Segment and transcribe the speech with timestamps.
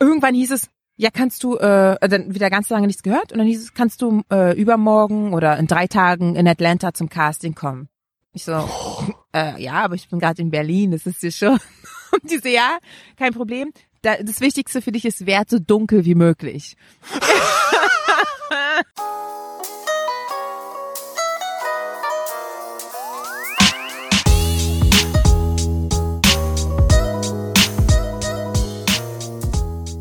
[0.00, 3.46] irgendwann hieß es, ja, kannst du, äh, dann wieder ganz lange nichts gehört und dann
[3.46, 7.88] hieß es, kannst du äh, übermorgen oder in drei Tagen in Atlanta zum Casting kommen?
[8.32, 8.68] Ich so,
[9.34, 11.58] äh, ja, aber ich bin gerade in Berlin, das ist ja schon.
[12.12, 12.78] Und die so, ja,
[13.16, 13.72] kein Problem.
[14.02, 16.76] Da, das Wichtigste für dich ist, werd so dunkel wie möglich.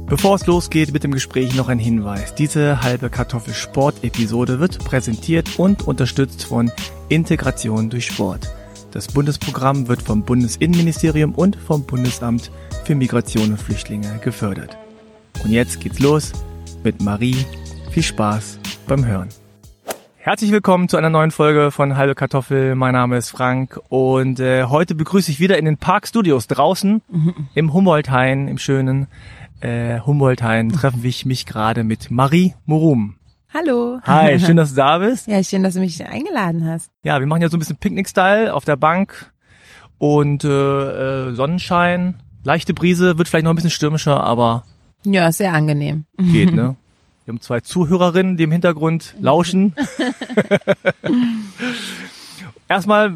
[0.10, 2.34] Bevor es losgeht mit dem Gespräch noch ein Hinweis.
[2.34, 6.72] Diese halbe Kartoffel Sport Episode wird präsentiert und unterstützt von
[7.10, 8.52] Integration durch Sport.
[8.90, 12.50] Das Bundesprogramm wird vom Bundesinnenministerium und vom Bundesamt
[12.86, 14.76] für Migration und Flüchtlinge gefördert.
[15.44, 16.34] Und jetzt geht's los
[16.84, 17.46] mit Marie.
[17.92, 19.30] Viel Spaß beim Hören.
[20.18, 22.76] Herzlich willkommen zu einer neuen Folge von Halbe Kartoffel.
[22.76, 27.02] Mein Name ist Frank und äh, heute begrüße ich wieder in den Parkstudios draußen
[27.54, 29.08] im Humboldthain, im schönen
[29.62, 33.16] äh, Humboldthain, treffen ich mich gerade mit Marie Morum.
[33.54, 34.00] Hallo.
[34.04, 35.28] Hi, schön, dass du da bist.
[35.28, 36.92] Ja, schön, dass du mich eingeladen hast.
[37.04, 39.32] Ja, wir machen ja so ein bisschen Picknick-Style auf der Bank
[39.98, 40.48] und äh,
[41.30, 44.64] äh, Sonnenschein, leichte Brise, wird vielleicht noch ein bisschen stürmischer, aber
[45.04, 46.06] Ja, sehr angenehm.
[46.18, 46.76] geht, ne?
[47.26, 49.76] Wir haben zwei Zuhörerinnen, die im Hintergrund lauschen.
[52.68, 53.14] Erstmal,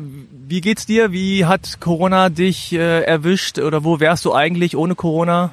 [0.48, 1.12] wie geht's dir?
[1.12, 5.52] Wie hat Corona dich äh, erwischt oder wo wärst du eigentlich ohne Corona?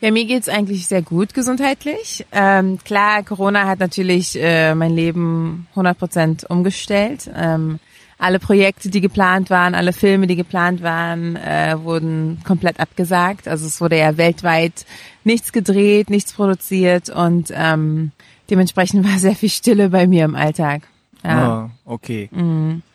[0.00, 2.24] Ja, mir geht's eigentlich sehr gut gesundheitlich.
[2.32, 7.30] Ähm, klar, Corona hat natürlich äh, mein Leben 100 Prozent umgestellt.
[7.36, 7.78] Ähm,
[8.20, 13.46] alle Projekte, die geplant waren, alle Filme, die geplant waren, äh, wurden komplett abgesagt.
[13.46, 14.86] Also es wurde ja weltweit
[15.24, 18.12] nichts gedreht, nichts produziert und ähm,
[18.48, 20.82] dementsprechend war sehr viel Stille bei mir im Alltag.
[21.24, 21.48] Ja.
[21.48, 22.30] Ah, okay.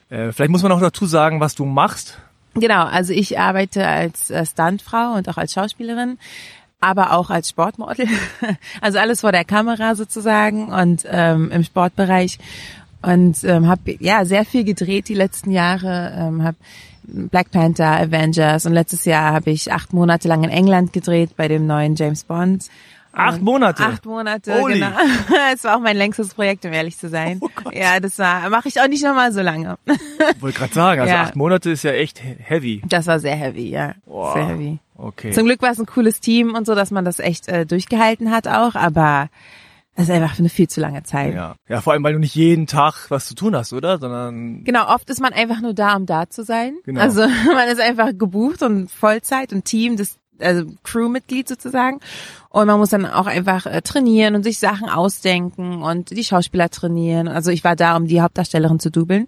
[0.10, 2.18] Äh, vielleicht muss man auch dazu sagen, was du machst.
[2.56, 6.18] Genau, also ich arbeite als äh, Stuntfrau und auch als Schauspielerin,
[6.80, 8.08] aber auch als Sportmodel.
[8.82, 12.38] Also alles vor der Kamera sozusagen und ähm, im Sportbereich.
[13.02, 16.14] Und ähm, habe ja sehr viel gedreht die letzten Jahre.
[16.18, 16.58] Ähm, habe
[17.04, 21.48] Black Panther, Avengers und letztes Jahr habe ich acht Monate lang in England gedreht bei
[21.48, 22.66] dem neuen James Bond.
[23.14, 23.84] Acht Monate?
[23.86, 24.74] Acht Monate, Holy.
[24.74, 24.90] genau.
[25.54, 27.38] Es war auch mein längstes Projekt, um ehrlich zu sein.
[27.42, 27.74] Oh Gott.
[27.76, 29.78] Ja, das war mache ich auch nicht nochmal so lange.
[30.40, 31.22] Wollte gerade sagen, also Ja.
[31.22, 32.82] acht Monate ist ja echt he- heavy.
[32.90, 33.94] Das war sehr heavy, ja.
[34.06, 34.34] Wow.
[34.34, 34.80] Sehr heavy.
[34.98, 35.32] Okay.
[35.32, 38.32] Zum Glück war es ein cooles Team und so, dass man das echt äh, durchgehalten
[38.32, 39.30] hat auch, aber
[39.96, 41.34] das ist einfach eine viel zu lange Zeit.
[41.34, 41.56] Ja.
[41.70, 43.98] ja, vor allem, weil du nicht jeden Tag was zu tun hast, oder?
[43.98, 46.76] Sondern Genau, oft ist man einfach nur da, um da zu sein.
[46.84, 47.00] Genau.
[47.00, 47.22] Also
[47.54, 52.02] man ist einfach gebucht und Vollzeit und Team, das also Crewmitglied sozusagen.
[52.50, 56.70] Und man muss dann auch einfach äh, trainieren und sich Sachen ausdenken und die Schauspieler
[56.70, 57.30] trainieren.
[57.30, 59.28] Also ich war da, um die Hauptdarstellerin zu dubeln.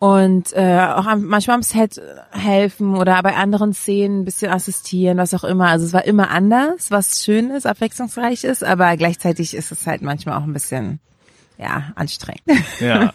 [0.00, 2.00] Und äh, auch am, manchmal am Set
[2.30, 5.68] helfen oder bei anderen Szenen ein bisschen assistieren, was auch immer.
[5.68, 10.00] Also es war immer anders, was schön ist, abwechslungsreich ist, aber gleichzeitig ist es halt
[10.00, 11.00] manchmal auch ein bisschen,
[11.58, 12.42] ja, anstrengend.
[12.80, 13.12] Ja.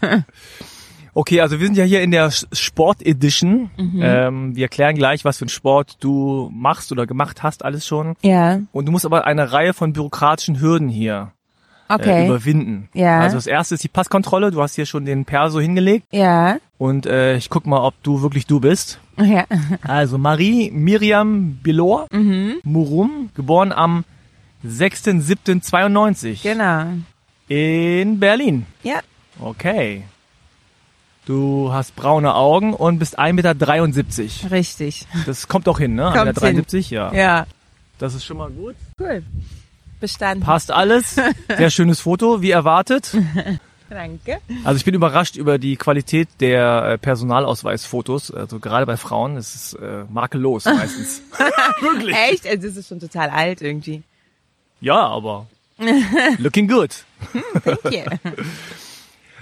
[1.16, 3.72] Okay, also wir sind ja hier in der Sport Edition.
[3.78, 4.02] Mhm.
[4.03, 8.16] Ähm, wir erklären gleich, was für einen Sport du machst oder gemacht hast, alles schon.
[8.22, 11.31] ja, Und du musst aber eine Reihe von bürokratischen Hürden hier
[11.90, 12.25] äh, okay.
[12.28, 12.90] überwinden.
[12.94, 13.19] Ja.
[13.22, 14.51] Also das erste ist die Passkontrolle.
[14.51, 18.22] Du hast hier schon den Perso hingelegt ja, und äh, ich guck mal, ob du
[18.22, 19.00] wirklich du bist.
[19.18, 19.46] ja.
[19.84, 22.56] Also Marie Miriam Bilor Mhm.
[22.63, 24.03] Murum, geboren am
[24.66, 26.85] 6.7.92 Genau.
[27.47, 28.66] in Berlin.
[28.84, 29.00] Ja.
[29.40, 30.03] Okay.
[31.25, 33.34] Du hast braune Augen und bist 1,73
[34.44, 34.52] Meter.
[34.52, 35.07] Richtig.
[35.25, 36.12] Das kommt doch hin, ne?
[36.16, 37.13] Kommt 1,73 Meter, ja.
[37.13, 37.47] Ja.
[37.97, 38.75] Das ist schon mal gut.
[39.00, 39.23] Cool.
[40.00, 40.44] Bestanden.
[40.44, 41.16] Passt alles.
[41.57, 43.16] Sehr schönes Foto, wie erwartet.
[43.89, 44.39] Danke.
[44.63, 48.31] Also ich bin überrascht über die Qualität der äh, Personalausweisfotos.
[48.31, 51.22] Also gerade bei Frauen ist es äh, makellos meistens.
[51.81, 52.16] Wirklich?
[52.16, 52.47] Echt?
[52.47, 54.03] Also das ist schon total alt irgendwie.
[54.81, 55.47] Ja, aber
[56.38, 57.05] looking good.
[57.63, 58.01] Thank you.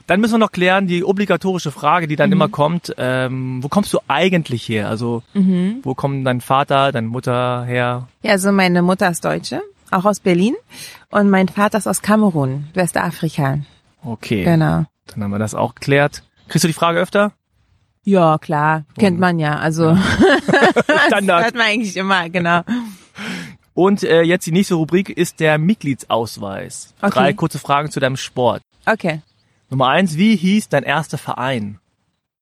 [0.07, 3.93] Dann müssen wir noch klären, die obligatorische Frage, die dann immer kommt, ähm, wo kommst
[3.93, 4.89] du eigentlich her?
[4.89, 8.07] Also wo kommen dein Vater, deine Mutter her?
[8.21, 9.61] Ja, also meine Mutter ist Deutsche,
[9.97, 10.55] auch aus Berlin.
[11.11, 13.59] Und mein Vater ist aus Kamerun, Westafrika.
[14.03, 14.85] Okay, Genau.
[15.07, 16.23] dann haben wir das auch geklärt.
[16.49, 17.31] Kriegst du die Frage öfter?
[18.03, 18.83] Ja, klar.
[18.97, 19.57] Kennt man ja.
[19.59, 19.97] Also
[21.07, 21.43] Standard.
[21.45, 22.61] hört man eigentlich immer, genau.
[23.73, 26.93] Und äh, jetzt die nächste Rubrik ist der Mitgliedsausweis.
[27.01, 27.11] Okay.
[27.11, 28.61] Drei kurze Fragen zu deinem Sport.
[28.85, 29.21] Okay.
[29.69, 31.79] Nummer eins, wie hieß dein erster Verein?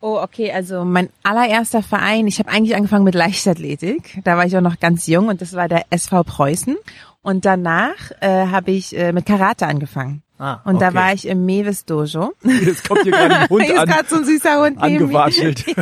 [0.02, 4.20] Oh, okay, also mein allererster Verein, ich habe eigentlich angefangen mit Leichtathletik.
[4.24, 6.76] Da war ich auch noch ganz jung und das war der SV Preußen.
[7.24, 10.24] Und danach äh, habe ich äh, mit Karate angefangen.
[10.40, 10.96] Ah, Und da okay.
[10.96, 12.34] war ich im Mewis Dojo.
[12.44, 15.66] Jetzt kommt hier gerade ein Hund an, gerade so ein süßer Hund angewatschelt.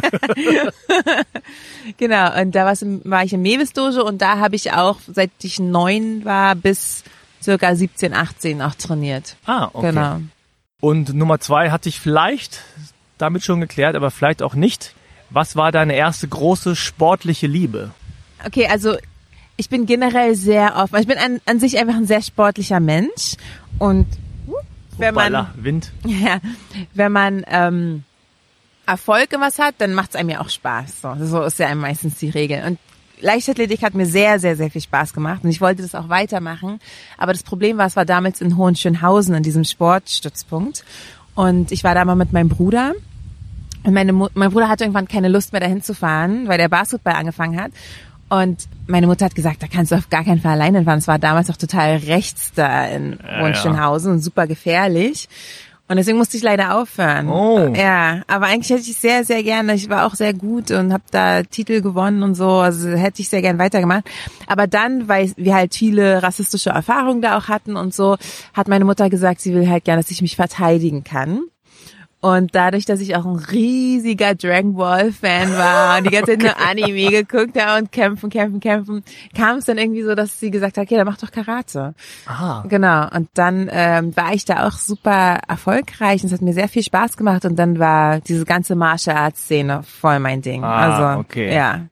[1.97, 5.59] Genau, und da war ich im Mewis Dojo und da habe ich auch, seit ich
[5.59, 7.03] neun war, bis
[7.41, 9.37] circa 17, 18 auch trainiert.
[9.45, 9.87] Ah, okay.
[9.87, 10.19] Genau.
[10.81, 12.61] Und Nummer zwei hatte ich vielleicht
[13.17, 14.93] damit schon geklärt, aber vielleicht auch nicht.
[15.31, 17.91] Was war deine erste große sportliche Liebe?
[18.45, 18.95] Okay, also
[19.59, 20.97] ich bin generell sehr offen.
[20.99, 23.35] Ich bin an, an sich einfach ein sehr sportlicher Mensch
[23.77, 24.07] und
[24.97, 25.91] wenn man Wind.
[26.05, 26.39] Ja,
[26.93, 28.03] wenn man ähm,
[28.85, 31.01] Erfolg in was hat, dann macht es einem ja auch Spaß.
[31.01, 32.63] So, so ist ja meistens die Regel.
[32.65, 32.79] Und
[33.19, 36.79] Leichtathletik hat mir sehr, sehr, sehr viel Spaß gemacht und ich wollte das auch weitermachen.
[37.17, 40.85] Aber das Problem war, es war damals in Hohenschönhausen, in diesem Sportstützpunkt.
[41.35, 42.93] Und ich war da mal mit meinem Bruder.
[43.83, 47.13] Und meine mein Bruder hatte irgendwann keine Lust mehr dahin zu fahren, weil der Basketball
[47.13, 47.71] angefangen hat.
[48.29, 50.99] Und meine Mutter hat gesagt, da kannst du auf gar keinen Fall alleine fahren.
[50.99, 55.27] Es war damals auch total rechts da in Ja, Hohenschönhausen und super gefährlich.
[55.89, 57.27] Und deswegen musste ich leider aufhören.
[57.29, 57.73] Oh.
[57.75, 59.73] Ja, aber eigentlich hätte ich sehr, sehr gerne.
[59.73, 62.47] Ich war auch sehr gut und habe da Titel gewonnen und so.
[62.47, 64.03] Also hätte ich sehr gern weitergemacht.
[64.45, 68.17] Aber dann, weil wir halt viele rassistische Erfahrungen da auch hatten und so,
[68.53, 71.45] hat meine Mutter gesagt, sie will halt gerne, dass ich mich verteidigen kann.
[72.21, 76.41] Und dadurch, dass ich auch ein riesiger Dragon Ball Fan war und die ganze Zeit
[76.41, 79.03] nur Anime geguckt habe und kämpfen, kämpfen, kämpfen,
[79.35, 81.93] kam es dann irgendwie so, dass sie gesagt hat, okay, dann mach doch Karate.
[82.25, 83.07] Ah, Genau.
[83.09, 86.83] Und dann ähm, war ich da auch super erfolgreich und es hat mir sehr viel
[86.83, 90.63] Spaß gemacht und dann war diese ganze Martial Arts Szene voll mein Ding.
[90.65, 91.55] Ah, also okay.
[91.55, 91.85] ja.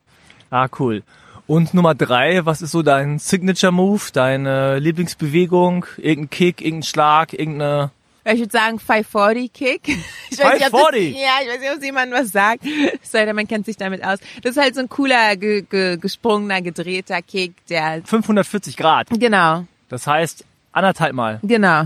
[0.49, 1.03] ah, cool.
[1.47, 5.85] Und Nummer drei, was ist so dein Signature Move, deine Lieblingsbewegung?
[5.95, 7.91] Irgendein Kick, irgendein Schlag, irgendeine...
[8.33, 9.97] Ich würde sagen 540 Kick.
[10.29, 11.13] Ich weiß nicht, ob 540?
[11.13, 12.63] Das, ja, ich weiß nicht, ob jemand was sagt.
[13.13, 14.19] Denn, man kennt sich damit aus.
[14.43, 19.07] Das ist halt so ein cooler, ge, ge, gesprungener, gedrehter Kick, der halt, 540 Grad.
[19.09, 20.43] genau, Das heißt
[20.73, 21.39] anderthalb Mal.
[21.43, 21.85] genau.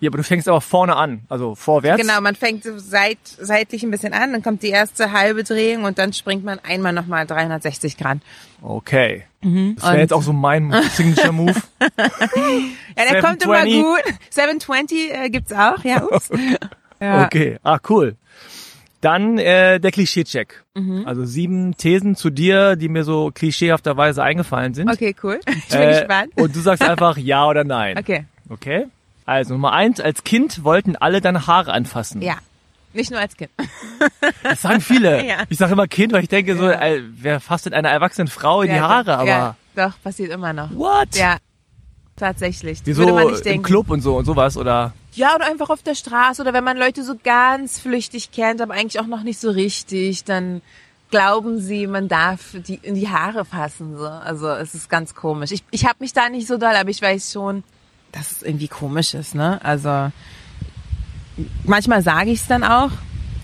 [0.00, 2.02] Ja, aber du fängst aber vorne an, also vorwärts.
[2.02, 5.84] Genau, man fängt so seit, seitlich ein bisschen an, dann kommt die erste halbe Drehung
[5.84, 8.18] und dann springt man einmal nochmal 360 Grad.
[8.62, 9.24] Okay.
[9.42, 9.52] Das
[9.84, 9.98] wäre Mhm.
[10.00, 11.54] Jetzt auch so mein Signature Move.
[12.96, 13.82] Ja, der kommt immer 720.
[13.82, 14.14] gut.
[14.30, 16.02] 720 äh, gibt's auch, ja.
[16.04, 16.30] Ups.
[17.00, 17.24] ja.
[17.24, 18.16] Okay, ah cool.
[19.00, 20.62] Dann äh, der Klischee-Check.
[20.74, 21.02] Mhm.
[21.06, 24.88] Also sieben Thesen zu dir, die mir so klischeehafterweise eingefallen sind.
[24.90, 25.40] Okay, cool.
[25.46, 26.30] Ich bin Äh, gespannt.
[26.36, 27.96] Und du sagst einfach ja oder nein.
[27.98, 28.86] Okay, Okay?
[29.24, 32.22] Also Nummer eins, als Kind wollten alle deine Haare anfassen.
[32.22, 32.36] ja.
[32.94, 33.50] Nicht nur als Kind.
[34.42, 35.24] Das sagen viele.
[35.26, 35.44] Ja.
[35.48, 38.62] Ich sage immer Kind, weil ich denke so, äh, wer fasst denn einer erwachsenen Frau
[38.62, 39.04] in die Ja, Haare?
[39.04, 40.70] doch, Aber Ja, doch, passiert immer noch.
[40.74, 41.14] what?
[41.14, 41.36] Ja,
[42.16, 42.80] tatsächlich.
[42.84, 43.62] Wie Würde man nicht im denken.
[43.64, 44.92] Club und so und sowas oder?
[45.14, 48.74] Ja, oder einfach auf der Straße oder wenn man Leute so ganz flüchtig kennt, aber
[48.74, 50.62] eigentlich auch noch nicht so richtig, dann
[51.10, 53.98] glauben sie, man darf die in die Haare fassen.
[53.98, 54.06] So.
[54.06, 55.50] Also es ist ganz komisch.
[55.52, 57.62] Ich, ich habe mich da nicht so doll, aber ich weiß schon,
[58.12, 59.34] dass es irgendwie komisch ist.
[59.34, 59.60] Ne?
[59.62, 60.10] Also
[61.64, 62.90] manchmal sage ich es dann auch,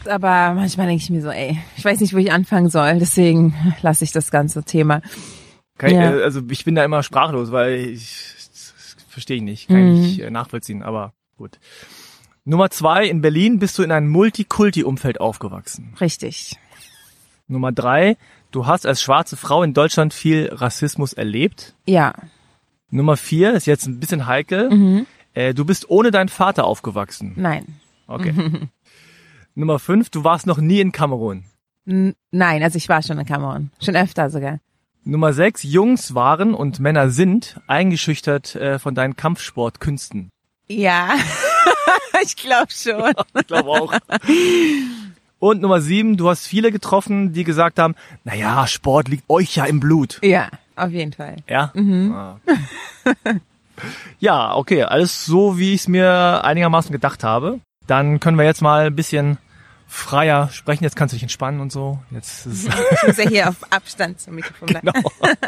[0.07, 2.99] aber manchmal denke ich mir so, ey, ich weiß nicht, wo ich anfangen soll.
[2.99, 5.03] Deswegen lasse ich das ganze Thema.
[5.77, 6.15] Kann Ja.
[6.15, 8.25] ich, äh, also ich bin da immer sprachlos, weil ich
[9.09, 11.59] verstehe ich nicht, kann ich nicht äh, nachvollziehen, aber gut.
[12.45, 15.95] Nummer zwei, in Berlin bist du in einem Multikulti-Umfeld aufgewachsen.
[16.01, 16.57] Richtig.
[17.47, 18.17] Nummer drei,
[18.51, 21.75] du hast als schwarze Frau in Deutschland viel Rassismus erlebt.
[21.87, 22.15] Ja.
[22.91, 25.07] Nummer vier, ist jetzt ein bisschen heikel, Mhm.
[25.39, 27.33] Äh, du bist ohne deinen Vater aufgewachsen.
[27.37, 27.77] Nein.
[28.09, 28.35] Okay.
[29.55, 31.45] Nummer fünf, du warst noch nie in Kamerun.
[31.87, 33.71] N nein, also ich war schon in Kamerun.
[33.81, 34.59] Schon öfter sogar.
[35.05, 40.31] Nummer sechs, Jungs waren und Männer sind eingeschüchtert äh, von deinen Kampfsportkünsten.
[40.69, 41.11] Ja,
[42.23, 43.13] ich glaube schon.
[43.41, 43.95] Ich glaube auch.
[45.39, 49.55] Und Nummer sieben, du hast viele getroffen, die gesagt haben, na ja, Sport liegt euch
[49.55, 50.19] ja im Blut.
[50.23, 51.37] Ja, auf jeden Fall.
[51.49, 51.73] Ja?
[51.75, 52.41] Ah,
[53.05, 53.41] okay.
[54.19, 57.61] Ja, okay, alles so, wie ich es mir einigermaßen gedacht habe.
[57.87, 59.39] Dann können wir jetzt mal ein bisschen
[59.91, 60.85] freier sprechen.
[60.85, 61.99] Jetzt kannst du dich entspannen und so.
[62.11, 64.91] Jetzt ist Ich muss ja hier auf Abstand zum Mikrofon bleiben.
[64.93, 65.11] genau.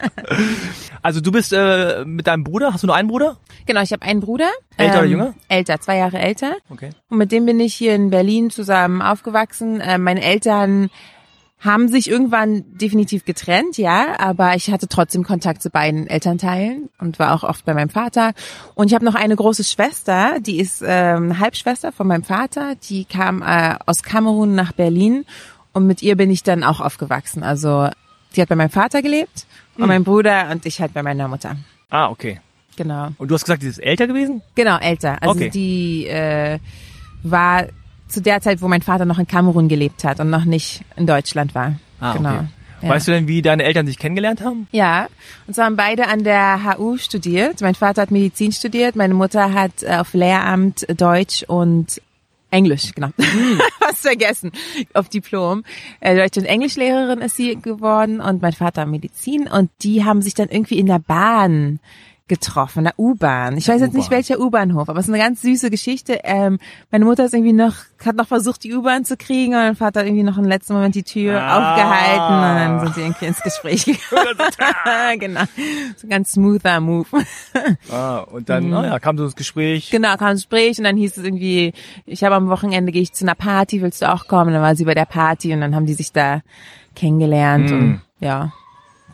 [1.02, 3.37] Also du bist äh, mit deinem Bruder, hast du nur einen Bruder?
[3.66, 4.49] Genau, ich habe einen Bruder.
[4.78, 5.34] ähm, Älter oder jünger?
[5.49, 6.56] Älter, zwei Jahre älter.
[6.70, 6.90] Okay.
[7.08, 9.80] Und mit dem bin ich hier in Berlin zusammen aufgewachsen.
[9.80, 10.88] Äh, meine Eltern
[11.60, 17.18] haben sich irgendwann definitiv getrennt, ja, aber ich hatte trotzdem Kontakt zu beiden Elternteilen und
[17.18, 18.32] war auch oft bei meinem Vater.
[18.74, 23.04] Und ich habe noch eine große Schwester, die ist ähm, Halbschwester von meinem Vater, die
[23.04, 25.26] kam äh, aus Kamerun nach Berlin
[25.72, 27.42] und mit ihr bin ich dann auch aufgewachsen.
[27.42, 27.90] Also
[28.34, 31.56] die hat bei meinem Vater gelebt und mein Bruder und ich halt bei meiner Mutter.
[31.90, 32.40] Ah, okay.
[32.76, 33.08] Genau.
[33.18, 34.40] Und du hast gesagt, die ist älter gewesen?
[34.54, 35.18] Genau, älter.
[35.22, 35.50] Also Okay.
[35.50, 36.58] die äh,
[37.22, 37.66] war
[38.10, 41.06] zu der Zeit, wo mein Vater noch in Kamerun gelebt hat und noch nicht in
[41.06, 41.74] Deutschland war.
[42.00, 42.30] Ah, genau.
[42.30, 42.46] okay.
[42.82, 42.88] Ja.
[42.88, 44.66] Weißt du denn, wie deine Eltern sich kennengelernt haben?
[44.72, 45.08] Ja,
[45.46, 47.60] und zwar haben beide an der HU studiert.
[47.60, 52.00] Mein Vater hat Medizin studiert, meine Mutter hat äh, auf Lehramt Deutsch und
[52.50, 53.10] Englisch, genau.
[53.80, 54.50] Was vergessen.
[54.94, 55.62] Auf Diplom.
[56.00, 60.34] Äh, Deutsch- und Englischlehrerin ist sie geworden und mein Vater Medizin und die haben sich
[60.34, 61.80] dann irgendwie in der Bahn
[62.30, 63.58] getroffen, der U-Bahn.
[63.58, 66.20] Ich weiß jetzt nicht welcher U-Bahnhof, aber es ist eine ganz süße Geschichte.
[66.25, 66.58] Ähm,
[66.90, 67.75] meine Mutter ist irgendwie noch,
[68.06, 70.72] hat noch versucht, die U-Bahn zu kriegen und mein Vater hat irgendwie noch im letzten
[70.72, 71.58] Moment die Tür Ah.
[71.75, 75.18] aufgehalten und dann sind sie irgendwie ins Gespräch gekommen.
[75.18, 75.42] genau.
[75.96, 77.06] So ein ganz smoother Move.
[77.92, 78.70] Ah, und dann, Mhm.
[78.70, 79.90] naja, kam so das Gespräch.
[79.90, 81.75] Genau, kam ein Gespräch und dann hieß es irgendwie,
[82.06, 84.52] ich habe am Wochenende gehe ich zu einer Party, willst du auch kommen?
[84.52, 86.40] Dann war sie bei der Party und dann haben die sich da
[86.94, 87.75] kennengelernt Mm.
[87.75, 88.52] und ja,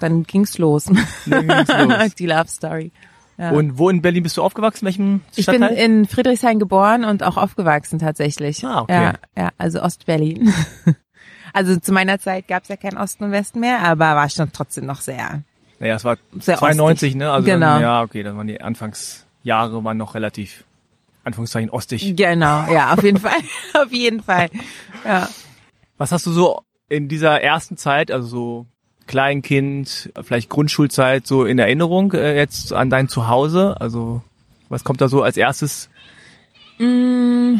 [0.00, 0.84] dann ging's los.
[1.26, 2.14] Dann ging's los.
[2.18, 2.92] die Love Story.
[3.38, 3.50] Ja.
[3.50, 4.86] Und wo in Berlin bist du aufgewachsen?
[4.86, 5.76] Welchem ich bin Stadtteil?
[5.76, 8.64] in Friedrichshain geboren und auch aufgewachsen tatsächlich.
[8.64, 8.92] Ah, okay.
[8.92, 10.52] Ja, ja also Ostberlin.
[11.52, 14.84] Also zu meiner Zeit gab's ja kein Osten und Westen mehr, aber war schon trotzdem
[14.84, 15.42] noch sehr.
[15.78, 17.30] naja, es war Sehr 92, ne?
[17.30, 17.66] Also Genau.
[17.66, 20.64] dann, ja, okay, dann waren die Anfangsjahre waren noch relativ,
[21.24, 22.14] Anführungszeichen, ostig.
[22.14, 23.40] Genau, ja, auf jeden Fall.
[23.72, 24.50] auf jeden Fall.
[25.02, 25.30] Ja.
[25.96, 26.60] Was hast du so
[26.90, 28.66] in dieser ersten Zeit, also so
[29.06, 33.80] Kleinkind, vielleicht Grundschulzeit, so in Erinnerung äh, jetzt an dein Zuhause?
[33.80, 34.22] Also
[34.68, 35.88] was kommt da so als erstes?
[36.78, 37.56] Mm,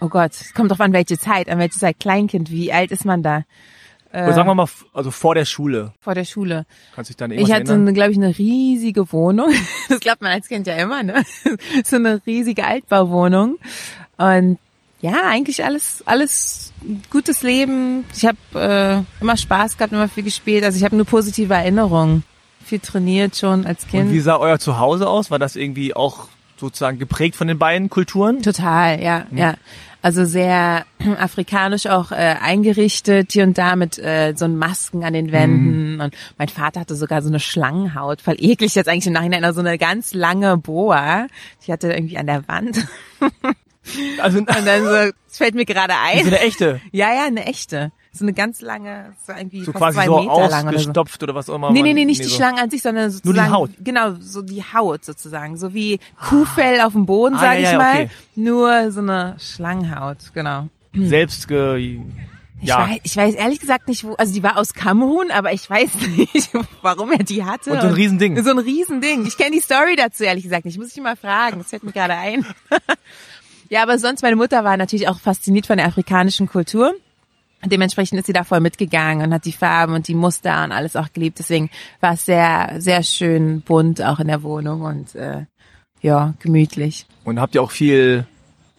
[0.00, 3.04] oh Gott, es kommt drauf an, welche Zeit, an welche Zeit Kleinkind, wie alt ist
[3.04, 3.44] man da
[4.12, 5.92] Oder sagen wir mal, also vor der Schule.
[6.00, 6.64] vor der Schule?
[6.94, 9.50] Kannst dich dann irgendwas Ich hatte, glaube ich, eine riesige Wohnung.
[9.88, 11.24] Das glaubt man als Kind ja immer, ne?
[11.84, 13.58] So eine riesige Altbauwohnung.
[14.18, 14.58] Und
[15.00, 16.72] ja, eigentlich alles, alles
[17.10, 18.04] gutes Leben.
[18.14, 20.64] Ich habe äh, immer Spaß gehabt, immer viel gespielt.
[20.64, 22.24] Also ich habe nur positive Erinnerungen.
[22.64, 24.12] Viel trainiert schon als Und Kind.
[24.12, 25.30] wie sah euer Zuhause aus?
[25.30, 28.42] War das irgendwie auch sozusagen geprägt von den beiden Kulturen?
[28.42, 29.54] Total, ja, ja.
[30.02, 30.84] Also sehr
[31.18, 36.00] afrikanisch auch äh, eingerichtet, hier und da mit äh, so Masken an den Wänden.
[36.00, 39.60] Und mein Vater hatte sogar so eine Schlangenhaut, voll eklig jetzt eigentlich im Nachhinein, also
[39.60, 41.28] so eine ganz lange Boa.
[41.66, 42.86] Die hatte irgendwie an der Wand.
[44.20, 44.90] Also Und dann so,
[45.28, 46.26] das fällt mir gerade ein.
[46.26, 47.92] eine echte, Ja, ja, eine echte.
[48.10, 50.68] So eine ganz lange, so irgendwie so fast quasi zwei so Meter lang oder so.
[50.88, 51.70] ausgestopft oder was auch immer.
[51.70, 52.34] Nee, nee, nee, nicht die so.
[52.36, 53.52] Schlange an sich, sondern sozusagen.
[53.52, 53.70] Haut.
[53.78, 55.56] Genau, so die Haut sozusagen.
[55.56, 57.92] So wie Kuhfell auf dem Boden, Ah, sag ja, ich ja, mal.
[58.04, 58.10] okay.
[58.34, 60.68] Nur so eine Schlangenhaut, genau.
[60.94, 62.00] Selbst ge,
[62.60, 62.88] Ich, ja.
[62.88, 65.90] weiß, ich weiß ehrlich gesagt nicht, wo, also die war aus Kamerun, aber ich weiß
[66.16, 66.50] nicht,
[66.82, 67.70] warum er die hatte.
[67.70, 68.42] Und so ein Riesending.
[68.42, 69.26] So ein Riesending.
[69.26, 70.74] Ich kenne die Story dazu ehrlich gesagt nicht.
[70.74, 71.58] Ich muss dich mal fragen.
[71.58, 72.44] Das fällt mir gerade ein.
[73.68, 76.94] ja, aber sonst, meine Mutter war natürlich auch fasziniert von der afrikanischen Kultur.
[77.64, 80.94] Dementsprechend ist sie da voll mitgegangen und hat die Farben und die Muster und alles
[80.94, 81.40] auch geliebt.
[81.40, 81.70] Deswegen
[82.00, 85.46] war es sehr, sehr schön bunt auch in der Wohnung und äh,
[86.00, 87.06] ja, gemütlich.
[87.24, 88.26] Und habt ihr auch viel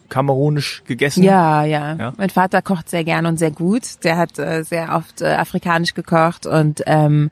[0.07, 1.23] kamerunisch gegessen?
[1.23, 2.13] Ja, ja, Ja?
[2.17, 4.03] Mein Vater kocht sehr gern und sehr gut.
[4.05, 7.31] Der hat äh, sehr oft äh, afrikanisch gekocht und ähm,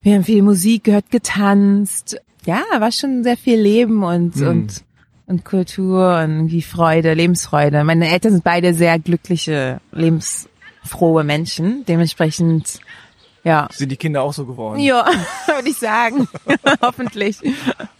[0.00, 2.20] wir haben viel Musik gehört, getanzt.
[2.46, 4.48] Ja, war schon sehr viel Leben und Hm.
[4.48, 4.84] und
[5.28, 7.84] und Kultur und irgendwie Freude, Lebensfreude.
[7.84, 11.84] Meine Eltern sind beide sehr glückliche, lebensfrohe Menschen.
[11.86, 12.80] Dementsprechend,
[13.44, 13.68] ja.
[13.70, 14.80] Sind die Kinder auch so geworden?
[14.80, 15.06] Ja,
[15.46, 16.26] würde ich sagen.
[16.82, 17.38] Hoffentlich.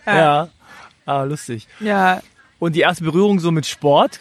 [0.07, 0.49] Ja.
[1.07, 1.69] Ah, lustig.
[1.81, 2.21] Ja.
[2.59, 4.21] Und die erste Berührung so mit Sport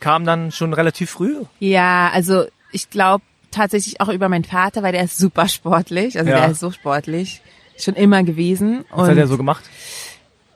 [0.00, 1.36] kam dann schon relativ früh?
[1.60, 6.18] Ja, also ich glaube tatsächlich auch über meinen Vater, weil der ist super sportlich.
[6.18, 6.40] Also Ja.
[6.40, 7.42] der ist so sportlich.
[7.78, 8.84] Schon immer gewesen.
[8.90, 9.62] Was hat er so gemacht?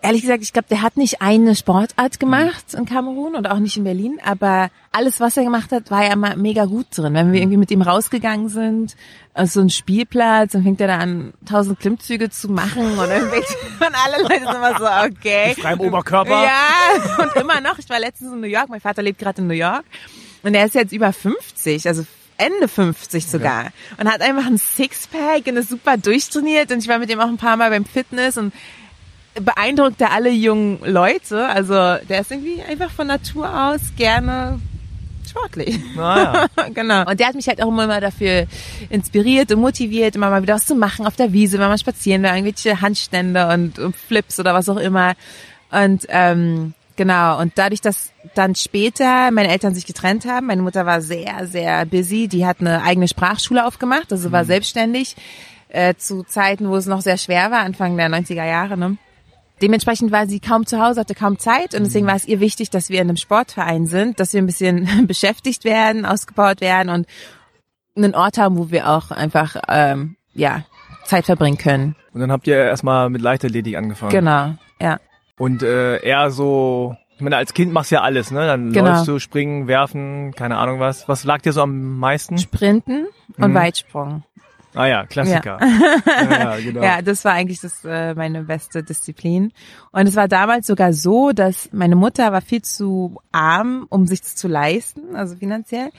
[0.03, 3.77] Ehrlich gesagt, ich glaube, der hat nicht eine Sportart gemacht in Kamerun und auch nicht
[3.77, 7.15] in Berlin, aber alles, was er gemacht hat, war ja immer mega gut drin.
[7.15, 8.97] Wenn wir irgendwie mit ihm rausgegangen sind,
[9.35, 13.55] auf so ein Spielplatz, dann fängt er da an, tausend Klimmzüge zu machen und irgendwelche,
[13.81, 15.55] und alle Leute sind immer so, okay.
[15.61, 16.43] Frei im Oberkörper?
[16.43, 17.79] Ja, und immer noch.
[17.79, 19.85] Ich war letztens in New York, mein Vater lebt gerade in New York
[20.43, 22.05] und er ist jetzt über 50, also
[22.37, 23.67] Ende 50 sogar
[23.99, 27.29] und hat einfach ein Sixpack und ist super durchtrainiert und ich war mit ihm auch
[27.29, 28.55] ein paar Mal beim Fitness und
[29.41, 31.47] beeindruckt er alle jungen Leute.
[31.47, 34.61] Also der ist irgendwie einfach von Natur aus gerne
[35.31, 35.79] sportlich.
[35.97, 36.47] Naja.
[36.75, 37.09] genau.
[37.09, 38.47] Und der hat mich halt auch immer mal dafür
[38.91, 42.23] inspiriert und motiviert, immer mal wieder was zu machen auf der Wiese, wenn man spazieren
[42.23, 45.15] war, irgendwelche Handstände und, und Flips oder was auch immer.
[45.71, 50.85] Und ähm, genau, und dadurch, dass dann später meine Eltern sich getrennt haben, meine Mutter
[50.85, 55.17] war sehr, sehr busy, die hat eine eigene Sprachschule aufgemacht, also war selbstständig
[55.69, 58.77] äh, zu Zeiten, wo es noch sehr schwer war, Anfang der 90er Jahre.
[58.77, 58.97] Ne?
[59.63, 62.71] Dementsprechend war sie kaum zu Hause, hatte kaum Zeit und deswegen war es ihr wichtig,
[62.71, 67.07] dass wir in einem Sportverein sind, dass wir ein bisschen beschäftigt werden, ausgebaut werden und
[67.97, 70.65] einen Ort haben, wo wir auch einfach ähm, ja
[71.05, 71.97] Zeit verbringen können.
[72.13, 74.13] Und dann habt ihr erstmal mit Leichtathletik angefangen.
[74.13, 74.99] Genau, ja.
[75.39, 78.47] Und äh, eher so, ich meine, als Kind machst du ja alles, ne?
[78.47, 78.91] Dann Genau.
[78.91, 81.09] läufst du, springen, werfen, keine Ahnung was.
[81.09, 82.39] Was lag dir so am meisten?
[82.39, 83.07] Sprinten
[83.39, 84.23] und Weitsprung.
[84.75, 85.59] Ah ja, Klassiker.
[85.61, 86.83] Ja, ja, genau.
[86.83, 89.53] ja das war eigentlich das äh, meine beste Disziplin.
[89.93, 94.21] Und es war damals sogar so, dass meine Mutter war viel zu arm, um sich
[94.21, 95.91] das zu leisten, also finanziell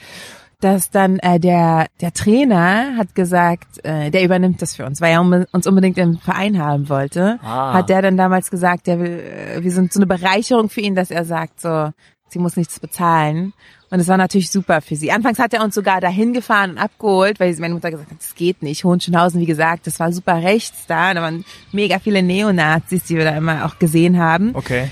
[0.61, 5.13] dass dann äh, der der Trainer hat gesagt, äh, der übernimmt das für uns, weil
[5.13, 7.39] er um, uns unbedingt im Verein haben wollte.
[7.43, 7.73] Ah.
[7.73, 10.95] Hat der dann damals gesagt, der will, äh, wir sind so eine Bereicherung für ihn,
[10.95, 11.89] dass er sagt, so
[12.29, 13.53] sie muss nichts bezahlen.
[13.91, 15.11] Und es war natürlich super für sie.
[15.11, 18.35] Anfangs hat er uns sogar dahin gefahren und abgeholt, weil meine Mutter gesagt hat, das
[18.35, 18.85] geht nicht.
[18.85, 21.13] Hohenschönhausen, wie gesagt, das war super rechts da.
[21.13, 21.43] Da waren
[21.73, 24.55] mega viele Neonazis, die wir da immer auch gesehen haben.
[24.55, 24.87] Okay.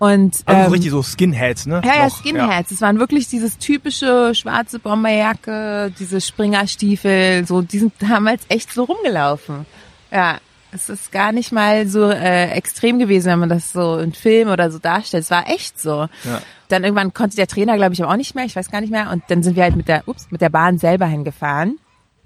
[0.00, 1.80] Und, also ähm, richtig so Skinheads, ne?
[1.84, 2.72] Ja, ja, Skinheads.
[2.72, 2.86] Es ja.
[2.86, 9.66] waren wirklich dieses typische schwarze Bomberjacke, diese Springerstiefel, so, die sind damals echt so rumgelaufen.
[10.10, 10.38] Ja,
[10.72, 14.48] es ist gar nicht mal so äh, extrem gewesen, wenn man das so in Film
[14.48, 15.24] oder so darstellt.
[15.24, 16.08] Es war echt so.
[16.24, 16.42] Ja.
[16.68, 18.44] Dann irgendwann konnte der Trainer, glaube ich, aber auch nicht mehr.
[18.44, 19.10] Ich weiß gar nicht mehr.
[19.10, 21.78] Und dann sind wir halt mit der, ups, mit der Bahn selber hingefahren.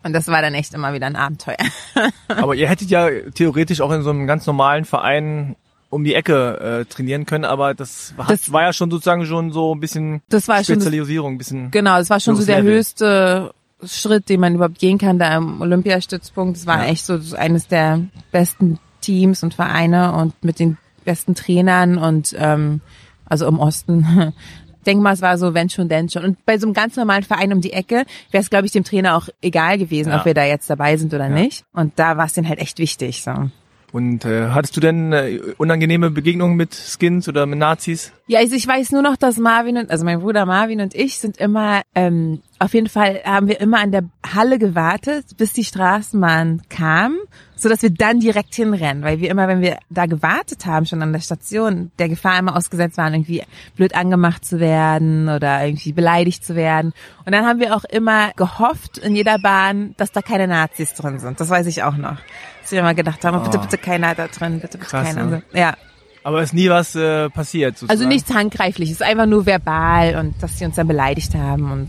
[0.03, 1.57] Und das war dann echt immer wieder ein Abenteuer.
[2.29, 5.57] aber ihr hättet ja theoretisch auch in so einem ganz normalen Verein
[5.89, 9.53] um die Ecke äh, trainieren können, aber das, hat, das war ja schon sozusagen schon
[9.53, 11.71] so ein bisschen das war Spezialisierung, schon ein bisschen.
[11.71, 13.55] Genau, das war schon so der höchste
[13.87, 16.57] Schritt, den man überhaupt gehen kann, da im Olympiastützpunkt.
[16.57, 16.91] Es war ja.
[16.91, 18.01] echt so eines der
[18.33, 22.81] besten Teams und Vereine und mit den besten Trainern und ähm,
[23.27, 24.33] also im Osten.
[24.87, 26.25] Denk mal, es war so, wenn schon, denn schon.
[26.25, 28.85] Und bei so einem ganz normalen Verein um die Ecke wäre es, glaube ich, dem
[28.85, 30.19] Trainer auch egal gewesen, ja.
[30.19, 31.35] ob wir da jetzt dabei sind oder ja.
[31.35, 31.65] nicht.
[31.73, 33.23] Und da war es denen halt echt wichtig.
[33.23, 33.51] So.
[33.95, 38.13] Und äh, hattest du denn äh, unangenehme Begegnungen mit Skins oder mit Nazis?
[38.27, 41.19] Ja, also ich weiß nur noch, dass Marvin und also mein Bruder Marvin und ich
[41.19, 45.65] sind immer ähm, auf jeden Fall haben wir immer an der Halle gewartet, bis die
[45.65, 47.17] Straßenbahn kam,
[47.57, 51.03] so dass wir dann direkt hinrennen, weil wir immer, wenn wir da gewartet haben schon
[51.03, 53.43] an der Station, der Gefahr immer ausgesetzt waren, irgendwie
[53.77, 56.93] blöd angemacht zu werden oder irgendwie beleidigt zu werden.
[57.25, 61.19] Und dann haben wir auch immer gehofft in jeder Bahn, dass da keine Nazis drin
[61.19, 61.41] sind.
[61.41, 62.19] Das weiß ich auch noch
[62.65, 63.45] dass wir immer gedacht haben, oh.
[63.45, 65.27] bitte, bitte keiner da drin, bitte, bitte Krass, keiner.
[65.27, 65.43] Ne?
[65.53, 65.75] Ja.
[66.23, 67.77] Aber ist nie was äh, passiert.
[67.77, 67.91] Sozusagen.
[67.91, 71.89] Also nichts handgreifliches, einfach nur verbal und dass sie uns dann beleidigt haben und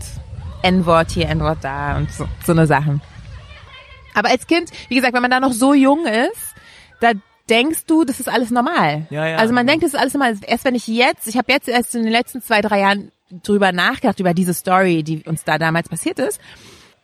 [0.66, 3.00] N-Wort hier, N-Wort da und so, so eine Sachen.
[4.14, 6.54] Aber als Kind, wie gesagt, wenn man da noch so jung ist,
[7.00, 7.12] da
[7.48, 9.06] denkst du, das ist alles normal.
[9.10, 9.36] Ja, ja.
[9.36, 10.36] Also man denkt, das ist alles normal.
[10.46, 13.72] Erst wenn ich jetzt, ich habe jetzt erst in den letzten zwei, drei Jahren drüber
[13.72, 16.40] nachgedacht, über diese Story, die uns da damals passiert ist.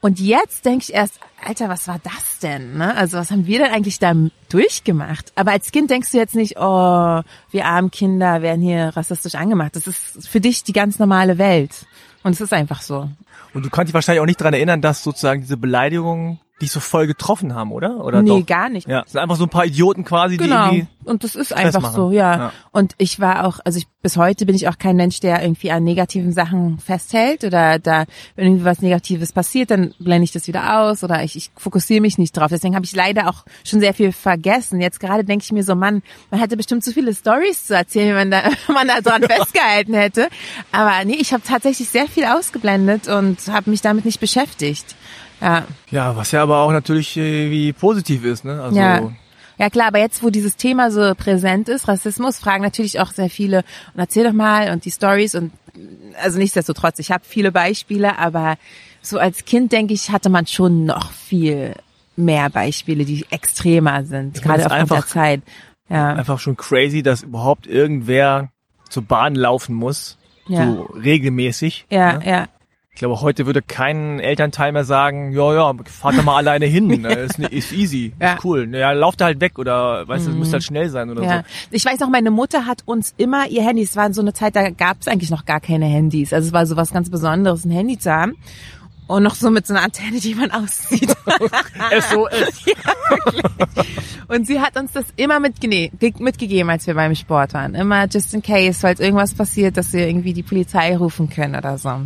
[0.05, 2.77] Und jetzt denke ich erst, Alter, was war das denn?
[2.77, 2.97] Ne?
[2.97, 4.13] Also was haben wir denn eigentlich da
[4.49, 5.33] durchgemacht?
[5.37, 9.77] Aber als Kind denkst du jetzt nicht, oh, wir armen Kinder werden hier rassistisch angemacht.
[9.77, 11.87] Das ist für dich die ganz normale Welt.
[12.25, 13.09] Und es ist einfach so.
[13.55, 16.81] Und du kannst dich wahrscheinlich auch nicht dran erinnern, dass sozusagen diese Beleidigungen dich so
[16.81, 18.05] voll getroffen haben, oder?
[18.05, 18.47] Oder nee, doch?
[18.47, 18.89] gar nicht.
[18.89, 20.71] Ja, das sind einfach so ein paar Idioten quasi, genau.
[20.71, 21.95] die irgendwie und das ist einfach machen.
[21.95, 22.37] so, ja.
[22.37, 22.53] ja.
[22.71, 25.71] Und ich war auch, also ich, bis heute bin ich auch kein Mensch, der irgendwie
[25.73, 28.05] an negativen Sachen festhält oder da,
[28.37, 32.01] wenn irgendwie was Negatives passiert, dann blende ich das wieder aus oder ich, ich fokussiere
[32.01, 32.49] mich nicht drauf.
[32.51, 34.81] Deswegen habe ich leider auch schon sehr viel vergessen.
[34.81, 38.15] Jetzt gerade denke ich mir so, Mann, man hätte bestimmt zu viele Stories zu erzählen,
[38.15, 40.29] wenn man da, wenn man da dran festgehalten hätte.
[40.71, 44.95] Aber nee, ich habe tatsächlich sehr viel ausgeblendet und habe mich damit nicht beschäftigt.
[45.43, 45.65] Ja.
[45.91, 48.63] Ja, was ja aber auch natürlich äh, wie positiv ist, ne?
[48.63, 49.11] Also ja.
[49.59, 53.29] Ja klar, aber jetzt, wo dieses Thema so präsent ist, Rassismus, fragen natürlich auch sehr
[53.29, 53.59] viele,
[53.93, 55.53] und erzähl doch mal und die Stories und
[56.21, 58.57] also nichtsdestotrotz, ich habe viele Beispiele, aber
[59.03, 61.75] so als Kind, denke ich, hatte man schon noch viel
[62.17, 65.43] mehr Beispiele, die extremer sind, ich gerade aufgrund der Zeit.
[65.89, 66.15] Ja.
[66.15, 68.51] Einfach schon crazy, dass überhaupt irgendwer
[68.89, 70.65] zur Bahn laufen muss, ja.
[70.67, 71.87] so regelmäßig.
[71.91, 72.29] Ja, ne?
[72.29, 72.49] ja.
[72.95, 76.87] Ich glaube, heute würde kein Elternteil mehr sagen, ja, ja, fahrt da mal alleine hin,
[77.01, 78.35] ne, ist, ist easy, ja.
[78.35, 78.69] ist cool.
[78.75, 80.39] Ja, lauft da halt weg oder, weißt du, mhm.
[80.39, 81.39] muss halt schnell sein oder ja.
[81.39, 81.45] so.
[81.71, 84.57] Ich weiß noch, meine Mutter hat uns immer ihr Handy, es war so eine Zeit,
[84.57, 86.35] da gab es eigentlich noch gar keine Handys.
[86.35, 88.37] Also es war so was ganz Besonderes, ein Handy zu haben.
[89.07, 91.11] Und noch so mit so einer Antenne, die man aussieht.
[92.11, 92.65] SOS.
[92.67, 93.85] ja,
[94.29, 97.75] und sie hat uns das immer mitgegeben, als wir beim Sport waren.
[97.75, 101.79] Immer just in case, falls irgendwas passiert, dass wir irgendwie die Polizei rufen können oder
[101.79, 102.03] so.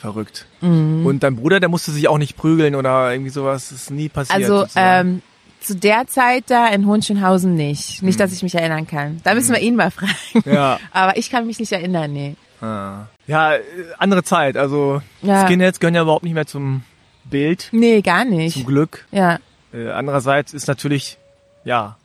[0.00, 0.46] Verrückt.
[0.62, 1.04] Mhm.
[1.04, 4.08] Und dein Bruder, der musste sich auch nicht prügeln oder irgendwie sowas, das ist nie
[4.08, 4.34] passiert.
[4.34, 5.20] Also ähm,
[5.60, 8.02] zu der Zeit da in Hohenschönhausen nicht.
[8.02, 8.22] Nicht, mhm.
[8.22, 9.20] dass ich mich erinnern kann.
[9.24, 9.66] Da müssen wir mhm.
[9.66, 10.14] ihn mal fragen.
[10.46, 10.80] Ja.
[10.92, 12.34] Aber ich kann mich nicht erinnern, nee.
[12.62, 13.08] Ah.
[13.26, 13.56] Ja,
[13.98, 14.56] andere Zeit.
[14.56, 15.46] Also ja.
[15.46, 16.82] Skinheads gehören ja überhaupt nicht mehr zum
[17.24, 17.68] Bild.
[17.72, 18.54] Nee, gar nicht.
[18.54, 19.06] Zum Glück.
[19.12, 19.38] Ja.
[19.72, 21.18] Äh, andererseits ist natürlich,
[21.64, 21.96] ja,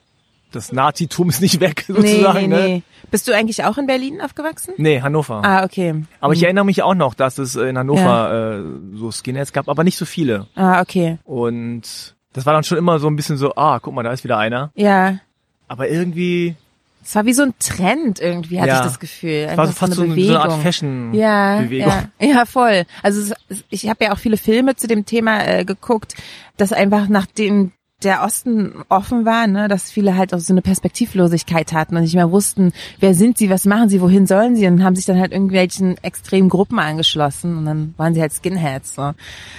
[0.55, 2.39] das Nazitum ist nicht weg, sozusagen.
[2.39, 2.67] Nee, nee, ne?
[2.67, 2.83] nee.
[3.11, 4.73] Bist du eigentlich auch in Berlin aufgewachsen?
[4.77, 5.41] Nee, Hannover.
[5.43, 6.03] Ah, okay.
[6.19, 6.37] Aber mhm.
[6.37, 8.59] ich erinnere mich auch noch, dass es in Hannover ja.
[8.59, 8.63] äh,
[8.95, 10.47] so Skinheads gab, aber nicht so viele.
[10.55, 11.19] Ah, okay.
[11.23, 14.23] Und das war dann schon immer so ein bisschen so, ah, guck mal, da ist
[14.23, 14.71] wieder einer.
[14.75, 15.19] Ja.
[15.67, 16.55] Aber irgendwie
[17.03, 18.79] Es war wie so ein Trend irgendwie, hatte Ja.
[18.79, 19.47] ich das Gefühl.
[19.49, 20.63] Es war so fast so, eine so eine Art Bewegung.
[20.63, 21.87] Fashion-Bewegung.
[21.87, 22.85] Ja, ja, ja, voll.
[23.03, 26.15] Also es, ich habe ja auch viele Filme zu dem Thema äh, geguckt,
[26.57, 27.71] dass einfach nachdem
[28.05, 32.15] der Osten offen war, ne, dass viele halt auch so eine Perspektivlosigkeit hatten und nicht
[32.15, 35.19] mehr wussten, wer sind sie, was machen sie, wohin sollen sie und haben sich dann
[35.19, 38.95] halt irgendwelchen extremen Gruppen angeschlossen und dann waren sie halt Skinheads.
[38.95, 39.13] So.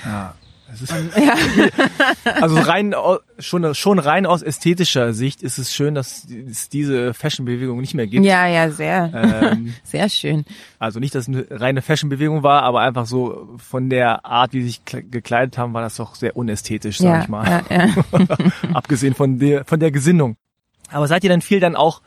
[0.04, 0.35] Ja.
[0.81, 2.95] Das ist, also rein
[3.39, 8.07] schon schon rein aus ästhetischer Sicht ist es schön, dass es diese Fashion-Bewegung nicht mehr
[8.07, 8.25] gibt.
[8.27, 10.45] Ja, ja, sehr, Ähm, sehr schön.
[10.79, 14.62] also nicht, dass es eine reine Fashion-Bewegung war, aber einfach so von der Art, wie
[14.62, 17.62] sie sich kle- gekleidet haben, war das doch sehr unästhetisch, sag Ja, ich mal.
[17.71, 18.37] ja, ja.
[18.75, 20.37] Abgesehen von der von der Gesinnung.
[20.91, 22.03] Aber seid ihr dann viel dann auch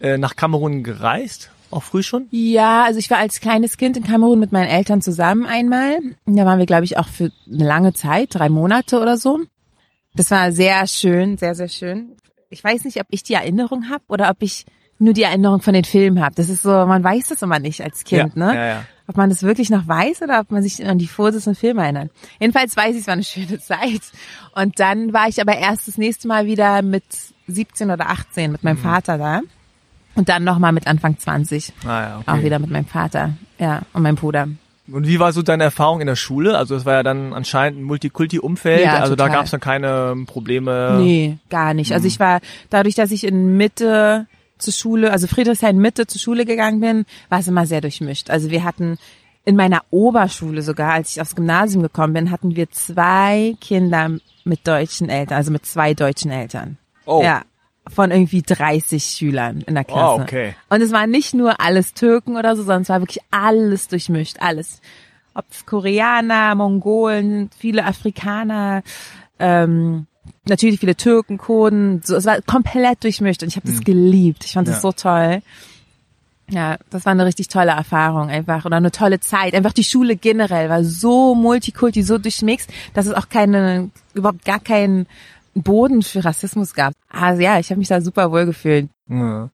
[0.00, 1.50] äh, nach Kamerun gereist?
[1.72, 2.28] Auch früh schon?
[2.30, 5.98] Ja, also ich war als kleines Kind in Kamerun mit meinen Eltern zusammen einmal.
[6.26, 9.40] Da waren wir, glaube ich, auch für eine lange Zeit, drei Monate oder so.
[10.14, 12.16] Das war sehr schön, sehr, sehr schön.
[12.50, 14.66] Ich weiß nicht, ob ich die Erinnerung habe oder ob ich
[14.98, 16.34] nur die Erinnerung von den Filmen habe.
[16.34, 18.54] Das ist so, man weiß das immer nicht als Kind, ja, ne?
[18.54, 18.84] Ja, ja.
[19.08, 21.82] Ob man das wirklich noch weiß oder ob man sich an die Fotos und Filme
[21.82, 22.10] erinnert.
[22.38, 24.02] Jedenfalls weiß ich, es war eine schöne Zeit.
[24.54, 27.02] Und dann war ich aber erst das nächste Mal wieder mit
[27.48, 28.82] 17 oder 18 mit meinem Mhm.
[28.82, 29.40] Vater da.
[30.14, 31.72] Und dann nochmal mit Anfang 20.
[31.84, 32.30] Ah, ja okay.
[32.30, 34.48] Auch wieder mit meinem Vater, ja, und meinem Bruder.
[34.90, 36.58] Und wie war so deine Erfahrung in der Schule?
[36.58, 39.36] Also es war ja dann anscheinend ein Multikulti-Umfeld, Ja, also da total.
[39.38, 40.98] gab es dann keine Probleme.
[41.00, 41.92] Nee, gar nicht.
[41.92, 44.26] Also ich war, dadurch, dass ich in Mitte
[44.58, 48.28] zur Schule, also Friedrichshain Mitte zur Schule gegangen bin, war es immer sehr durchmischt.
[48.30, 48.98] Also wir hatten
[49.44, 54.10] in meiner Oberschule sogar, als ich aufs Gymnasium gekommen bin, hatten wir zwei Kinder
[54.44, 56.76] mit deutschen Eltern, also mit zwei deutschen Eltern.
[57.06, 57.22] Oh.
[57.22, 57.42] Ja.
[57.88, 60.20] Von irgendwie 30 Schülern in der Klasse.
[60.20, 60.54] Oh, okay.
[60.68, 64.36] Und es waren nicht nur alles Türken oder so, sondern es war wirklich alles durchmischt,
[64.40, 64.80] alles.
[65.34, 68.82] Ob es Koreaner, Mongolen, viele Afrikaner,
[69.40, 70.06] ähm,
[70.46, 74.44] natürlich viele Türken, Kurden, so, es war komplett durchmischt und ich habe das geliebt.
[74.44, 74.80] Ich fand das Ja.
[74.80, 75.42] so toll.
[76.50, 79.54] Ja, das war eine richtig tolle Erfahrung einfach oder eine tolle Zeit.
[79.54, 84.60] Einfach die Schule generell war so multikulti, so durchmixt, dass es auch keine, überhaupt gar
[84.60, 85.06] keinen
[85.54, 86.94] Boden für Rassismus gab.
[87.10, 88.88] Also ja, ich habe mich da super wohl gefühlt.
[89.08, 89.50] Ja.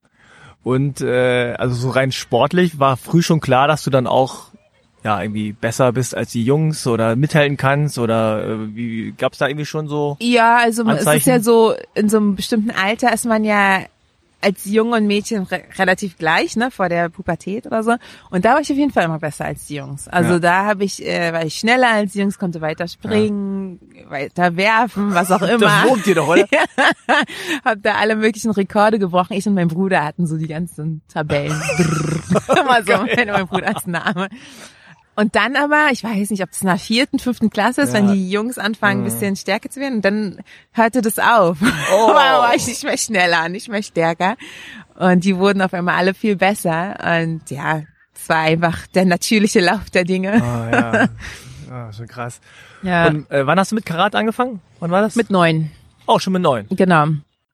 [0.62, 4.48] Und äh, also so rein sportlich war früh schon klar, dass du dann auch
[5.04, 9.48] ja irgendwie besser bist als die Jungs oder mithalten kannst oder äh, wie gab's da
[9.48, 10.16] irgendwie schon so?
[10.20, 11.28] Ja, also es ist Anzeichen?
[11.30, 13.80] ja so, in so einem bestimmten Alter ist man ja
[14.40, 17.96] als Junge und Mädchen re relativ gleich, ne, vor der Pubertät oder so.
[18.30, 20.06] Und da war ich auf jeden Fall immer besser als die Jungs.
[20.08, 20.38] Also Ja.
[20.38, 25.12] da habe ich, äh, war ich schneller als die Jungs, konnte weiter springen, weiter werfen,
[25.14, 25.58] was auch immer.
[25.58, 26.46] Das wogt dir doch, oder?
[27.64, 29.32] hab da alle möglichen Rekorde gebrochen.
[29.34, 31.60] Ich und mein Bruder hatten so die ganzen Tabellen.
[32.48, 34.28] Immer so, mein, mein Bruder als Name.
[35.18, 38.00] Und dann aber, ich weiß nicht, ob das in der vierten, fünften Klasse ist, Ja.
[38.02, 38.08] Mhm.
[38.08, 40.38] wenn die Jungs anfangen, ein bisschen stärker zu werden, und dann
[40.72, 41.58] hörte das auf.
[41.92, 42.08] Oh.
[42.14, 44.36] war, ich nicht mehr schneller, nicht mehr stärker.
[44.94, 46.96] Und die wurden auf einmal alle viel besser.
[47.22, 47.82] Und ja,
[48.14, 50.40] es war einfach der natürliche Lauf der Dinge.
[50.40, 51.08] Ah, ja.
[51.68, 52.40] ja, schon krass.
[52.82, 53.08] Ja.
[53.08, 54.60] Und äh, wann hast du mit Karate angefangen?
[54.78, 55.16] Wann war das?
[55.16, 55.72] mit neun,
[56.06, 56.66] auch schon mit neun.
[56.70, 57.06] genau.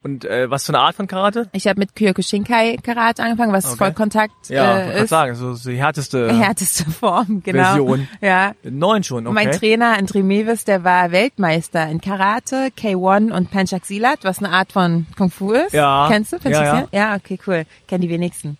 [0.04, 1.48] Und äh, was für eine Art von Karate?
[1.52, 3.76] Ich habe mit Kyokushinkai Karate angefangen, was Okay.
[3.78, 5.08] Vollkontakt Ja, äh, ist.
[5.08, 7.62] sagen, so, so die härteste Härteste Form, genau.
[7.64, 8.08] Version.
[8.20, 8.52] Ja.
[8.62, 9.34] Neun schon, okay.
[9.34, 14.50] Mein Trainer André Mewis, der war Weltmeister in Karate, K1 und Penchak Silat, was eine
[14.50, 15.72] Art von Kung Fu ist.
[15.72, 16.06] Ja.
[16.10, 17.10] Kennst du Penchak Ja, ja.
[17.12, 17.64] Ja, okay, cool.
[17.88, 18.58] Kennen die wenigsten.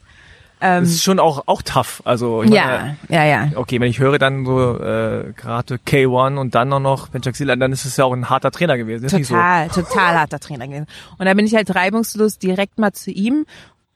[0.64, 2.00] Ähm, das ist schon auch auch tough.
[2.05, 3.50] Also ich meine, ja, ja, ja.
[3.57, 7.72] Okay, wenn ich höre dann so äh, Karate K1 und dann noch noch Silat, dann
[7.72, 9.05] ist es ja auch ein harter Trainer gewesen.
[9.05, 9.35] Nicht so.
[9.35, 10.87] Total, total harter Trainer gewesen.
[11.18, 13.44] Und da bin ich halt reibungslos direkt mal zu ihm.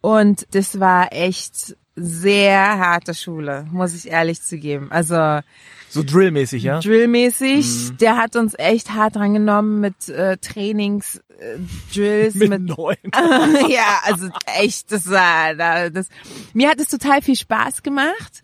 [0.01, 4.89] Und das war echt sehr harte Schule, muss ich ehrlich zugeben.
[4.91, 5.41] Also
[5.89, 6.81] So Drill-mäßig, ja?
[6.81, 7.97] Drillmäßig, Mhm.
[7.99, 11.57] der hat uns echt hart drangenommen mit äh, Trainings, äh,
[11.95, 12.97] Drills, Mit mit, neun.
[13.69, 16.09] ja, also echt, das war, da- das,
[16.53, 18.43] mir hat es total viel Spaß gemacht,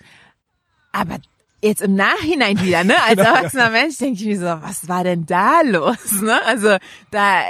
[0.93, 1.19] aber
[1.63, 5.27] jetzt im Nachhinein wieder, ne, als erwachsener Mensch denke ich mir so, was war denn
[5.27, 6.77] da los, ne, also
[7.11, 7.43] da,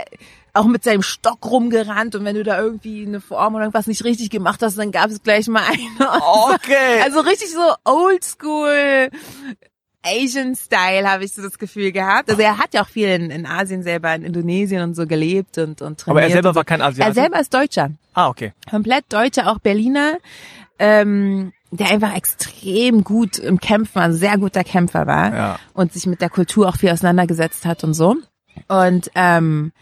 [0.57, 4.05] auch mit seinem Stock rumgerannt und wenn du da irgendwie eine Form oder irgendwas nicht
[4.05, 6.13] richtig gemacht hast, dann gab es gleich mal eine.
[6.55, 7.01] Okay.
[7.03, 9.11] Also richtig so oldschool
[10.05, 12.29] Asian Style habe ich so das Gefühl gehabt.
[12.31, 15.59] Also er hat ja auch viel in, in Asien selber, in Indonesien und so gelebt
[15.59, 16.09] und, und trainiert.
[16.09, 16.55] Aber er selber so.
[16.57, 17.09] war kein Asiate?
[17.11, 17.91] Er selber ist Deutscher.
[18.13, 18.53] Ah, okay.
[18.71, 20.19] Komplett Deutscher, auch Berliner.
[20.79, 25.59] Ähm, der einfach extrem gut im Kämpfen, also sehr guter Kämpfer war Ja.
[25.73, 28.17] und sich mit der Kultur auch viel auseinandergesetzt hat und so.
[28.69, 29.73] Und ähm,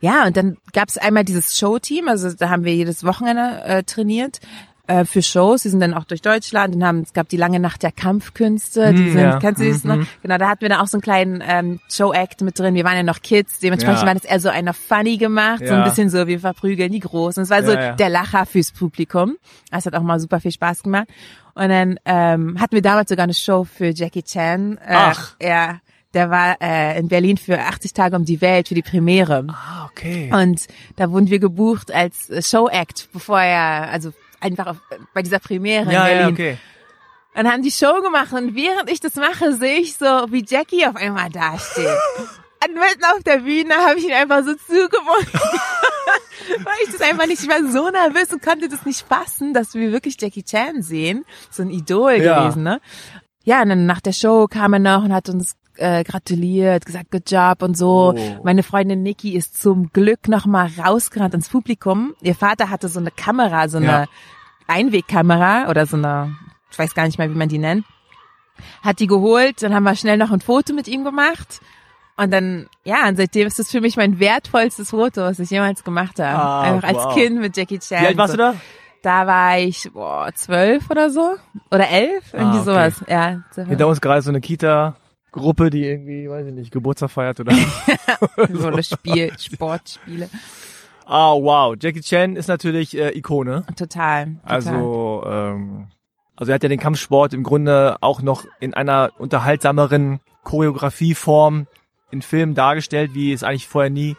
[0.00, 3.82] ja, und dann gab es einmal dieses Showteam, also da haben wir jedes Wochenende äh,
[3.82, 4.40] trainiert.
[4.86, 5.62] Äh, für Shows.
[5.62, 8.92] Die sind dann auch durch Deutschland und haben, es gab die lange Nacht der Kampfkünste.
[8.92, 9.38] Die Hm, sind, ja.
[9.38, 9.90] kennst du das Mhm.
[10.00, 10.06] noch?
[10.22, 12.74] Genau, da hatten wir dann auch so einen kleinen ähm, Show-Act mit drin.
[12.74, 14.06] Wir waren ja noch Kids, dementsprechend Ja.
[14.06, 15.82] war das eher so einer funny gemacht, so Ja.
[15.82, 17.42] ein bisschen so, wir verprügeln die Großen.
[17.42, 19.36] Es war so der Lacher fürs Publikum.
[19.70, 21.08] Das hat auch mal super viel Spaß gemacht.
[21.54, 24.78] Und dann ähm, hatten wir damals sogar eine Show für Jackie Chan.
[24.78, 25.34] Äh, Ach.
[25.40, 25.80] Ja,
[26.14, 29.46] der war äh, in Berlin für 80 Tage um die Welt für die Premiere.
[29.48, 30.30] Ah, okay.
[30.32, 30.66] Und
[30.96, 34.12] da wurden wir gebucht als äh, Show-Act, bevor er, also
[34.42, 34.76] einfach auf,
[35.14, 36.34] bei dieser Premiere ja, in ja, Berlin.
[36.34, 36.58] okay.
[37.34, 40.86] Und haben die Show gemacht und während ich das mache, sehe ich so, wie Jackie
[40.86, 41.86] auf einmal dasteht.
[42.64, 45.40] Und mitten auf der Bühne habe ich ihn einfach so zugewunken.
[46.64, 49.74] Weil ich das einfach nicht, ich war so nervös und konnte das nicht fassen, dass
[49.74, 51.24] wir wirklich Jackie Chan sehen.
[51.50, 52.42] So ein Idol Ja.
[52.44, 52.80] gewesen, ne?
[53.42, 57.10] Ja, und dann nach der Show kam er noch und hat uns äh, gratuliert, gesagt,
[57.10, 58.14] good job und so.
[58.16, 58.40] Oh.
[58.44, 62.14] Meine Freundin Nikki ist zum Glück noch mal rausgerannt ins Publikum.
[62.20, 64.04] Ihr Vater hatte so eine Kamera, so eine Ja.
[64.68, 66.36] Einwegkamera oder so eine,
[66.70, 67.84] ich weiß gar nicht mehr, wie man die nennt.
[68.82, 71.60] Hat die geholt, dann haben wir schnell noch ein Foto mit ihm gemacht.
[72.16, 75.82] Und dann, ja, und seitdem ist das für mich mein wertvollstes Foto, was ich jemals
[75.82, 76.38] gemacht habe.
[76.42, 77.14] Ah, Einfach als wow.
[77.14, 78.02] Kind mit Jackie Chan.
[78.02, 78.36] Wie alt warst so.
[78.36, 78.54] du da?
[79.02, 81.34] Da war ich, boah, zwölf oder so.
[81.72, 82.64] Oder elf, irgendwie Ah, okay.
[82.70, 83.04] sowas.
[83.08, 84.40] Ja, so, Hinter uns gerade so eine
[85.32, 87.52] Kita-Gruppe, die irgendwie, weiß ich nicht, Geburtstag feiert oder.
[88.52, 90.28] so eine Spiel, Sportspiele.
[91.06, 91.74] ah, wow.
[91.80, 93.64] Jackie Chan ist natürlich äh, Ikone.
[93.76, 94.26] Total.
[94.26, 94.36] total.
[94.44, 95.86] Also, ähm,
[96.36, 101.66] also er hat ja den Kampfsport im Grunde auch noch in einer unterhaltsameren Choreografieform
[102.10, 104.16] in Filmen dargestellt, wie es eigentlich vorher nie,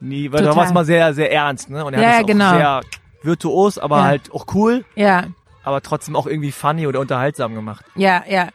[0.00, 1.84] nie, weil da war es mal sehr, sehr ernst, ne?
[1.84, 2.50] Und er Ja, hat es auch genau.
[2.50, 2.80] sehr
[3.22, 4.04] virtuos, aber Ja.
[4.04, 5.28] halt auch cool, Ja,
[5.62, 7.84] aber trotzdem auch irgendwie funny oder unterhaltsam gemacht.
[7.94, 8.48] ja, ja.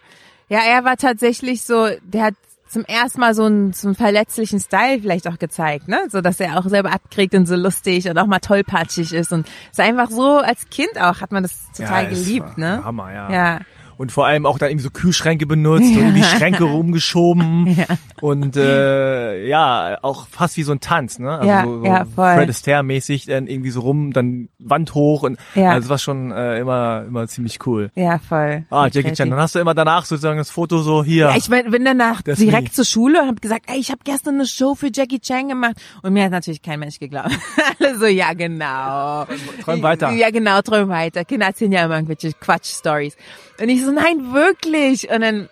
[0.51, 2.33] Ja, er war tatsächlich so, der hat
[2.67, 6.01] zum ersten Mal so einen, so einen verletzlichen Style vielleicht auch gezeigt, ne?
[6.09, 9.47] So, dass er auch selber abkriegt und so lustig und auch mal tollpatschig ist und
[9.71, 12.83] ist einfach so, als Kind auch hat man das total Ja, geliebt, ne?
[12.83, 13.31] Hammer, ja.
[13.31, 13.59] Ja,
[14.01, 17.51] Und vor allem auch dann irgendwie so Kühlschränke benutzt und irgendwie Schränke rumgeschoben.
[17.81, 17.85] Ja.
[18.19, 21.31] Und äh, ja, auch fast wie so ein Tanz, ne?
[21.31, 22.35] Also Ja, so, so ja, voll.
[22.35, 25.69] Fred Astaire-mäßig dann irgendwie so rum, dann Wand hoch und Ja.
[25.69, 27.91] also das war schon äh, immer immer ziemlich cool.
[27.95, 28.65] ja, voll.
[28.69, 31.27] Ah, Jackie Chan, dann hast du immer danach sozusagen das Foto so hier.
[31.29, 32.71] Ja, ich bin, danach direkt nie.
[32.71, 35.75] zur Schule und habe gesagt, ey, ich habe gestern eine Show für Jackie Chan gemacht.
[36.01, 37.31] Und mir hat natürlich kein Mensch geglaubt.
[37.79, 39.25] Alle so, ja genau.
[39.63, 40.11] träum weiter.
[40.11, 41.25] Ja genau, träum weiter.
[41.25, 43.15] Kinder erzählen ja immer irgendwelche Quatsch-Stories.
[43.61, 45.09] Und ich so, nein, wirklich.
[45.09, 45.49] Und dann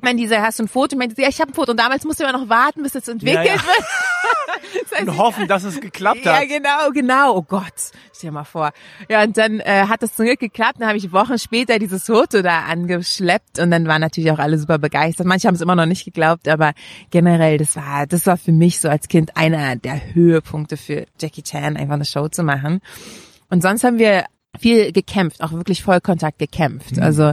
[0.00, 0.96] meinte dieser, hast du ein Foto?
[0.96, 1.72] Meinte sie, ja, ich habe ein Foto.
[1.72, 3.62] Und damals musste man noch warten, bis es entwickelt Ja, ja.
[3.62, 3.86] wird.
[4.88, 6.48] Das heißt, und hoffen, dass es geklappt ja, hat.
[6.48, 7.36] genau, genau.
[7.36, 7.72] Oh Gott,
[8.14, 8.70] stell dir mal vor.
[9.08, 10.76] Ja, und dann äh, hat das zum Glück geklappt.
[10.80, 14.58] Dann habe ich Wochen später dieses Foto da angeschleppt und dann waren natürlich auch alle
[14.58, 15.26] super begeistert.
[15.26, 16.72] Manche haben es immer noch nicht geglaubt, aber
[17.10, 21.42] generell, das war, das war für mich so als Kind einer der Höhepunkte für Jackie
[21.42, 22.80] Chan, einfach eine Show zu machen.
[23.48, 24.24] Und sonst haben wir
[24.58, 26.98] viel gekämpft, auch wirklich Vollkontakt gekämpft.
[26.98, 27.32] Also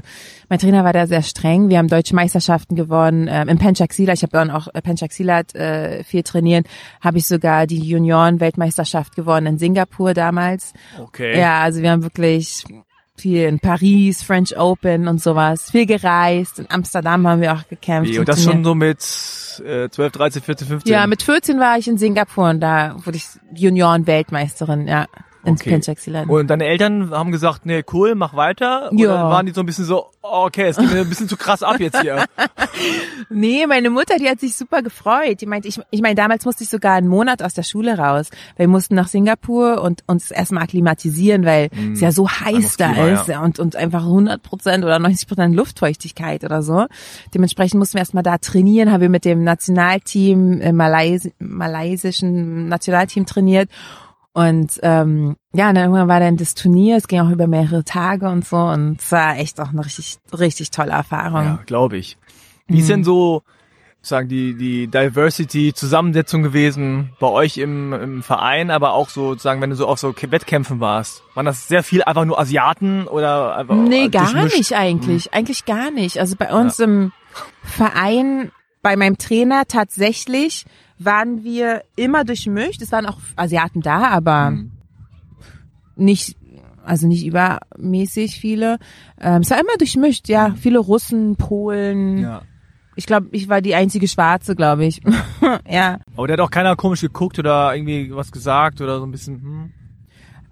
[0.49, 1.69] mein Trainer war da sehr streng.
[1.69, 3.27] Wir haben deutsche Meisterschaften gewonnen.
[3.29, 6.67] Ähm, Im Penchaxila, ich habe dann auch äh, Penchaxila äh, viel trainiert,
[7.01, 10.73] habe ich sogar die Junioren-Weltmeisterschaft gewonnen in Singapur damals.
[10.99, 11.39] Okay.
[11.39, 12.63] Ja, also wir haben wirklich
[13.19, 16.59] viel in Paris, French Open und sowas, viel gereist.
[16.59, 18.11] In Amsterdam haben wir auch gekämpft.
[18.11, 18.99] Wie, und das schon so mit
[19.65, 20.93] äh, 12, 13, 14, 15.
[20.93, 23.25] Ja, mit 14 war ich in Singapur und da wurde ich
[23.55, 25.07] Junioren-Weltmeisterin, ja,
[25.47, 25.69] in Okay.
[25.71, 26.23] Penchaxila.
[26.27, 28.89] Und deine Eltern haben gesagt, nee, cool, mach weiter.
[28.91, 29.29] Oder Ja.
[29.29, 31.63] waren die so ein bisschen so, oh, okay, es geht mir ein bisschen zu krass
[31.63, 32.25] ab jetzt hier.
[33.29, 35.41] Nee, meine Mutter, die hat sich super gefreut.
[35.41, 38.29] Die meinte, ich, ich meine, damals musste ich sogar einen Monat aus der Schule raus.
[38.55, 43.07] Wir mussten nach Singapur und uns erstmal akklimatisieren, weil es ja so heiß da Klima,
[43.09, 43.41] ist ja.
[43.43, 46.85] und, und einfach 100 Prozent oder 90 Prozent Luftfeuchtigkeit oder so.
[47.33, 53.25] Dementsprechend mussten wir erstmal da trainieren, haben wir mit dem Nationalteam, äh, Malais malaysischen Nationalteam
[53.25, 53.69] trainiert.
[54.37, 57.83] Und ähm, ja, und dann irgendwann war dann das Turnier, es ging auch über mehrere
[57.83, 61.43] Tage und so und es war echt auch eine richtig, richtig tolle Erfahrung.
[61.43, 62.19] Ja, glaube ich.
[62.67, 63.41] Wie ist denn so,
[64.03, 69.59] sagen die die Diversity Zusammensetzung gewesen bei euch im, im Verein, aber auch so sozusagen,
[69.59, 73.55] wenn du so auf so Wettkämpfen warst, waren das sehr viel einfach nur Asiaten oder
[73.55, 74.55] einfach Nee, gar durchmischt?
[74.55, 75.33] nicht eigentlich.
[75.33, 76.19] Eigentlich gar nicht.
[76.19, 77.11] Also bei uns im
[77.63, 78.51] Verein,
[78.83, 80.65] bei meinem Trainer tatsächlich
[80.99, 82.81] waren wir immer durchmischt.
[82.81, 84.71] Es waren auch Asiaten da, aber Mhm.
[85.95, 86.35] nicht,
[86.83, 88.77] also nicht übermäßig viele.
[89.19, 90.53] Ähm, es war immer durchmischt, ja.
[90.59, 92.19] Viele Russen, Polen.
[92.19, 92.41] Ja.
[92.95, 95.01] Ich glaube, ich war die einzige Schwarze, glaube ich.
[95.69, 95.99] ja.
[96.15, 99.41] Aber der hat auch keiner komisch geguckt oder irgendwie was gesagt oder so ein bisschen,
[99.41, 99.73] hm.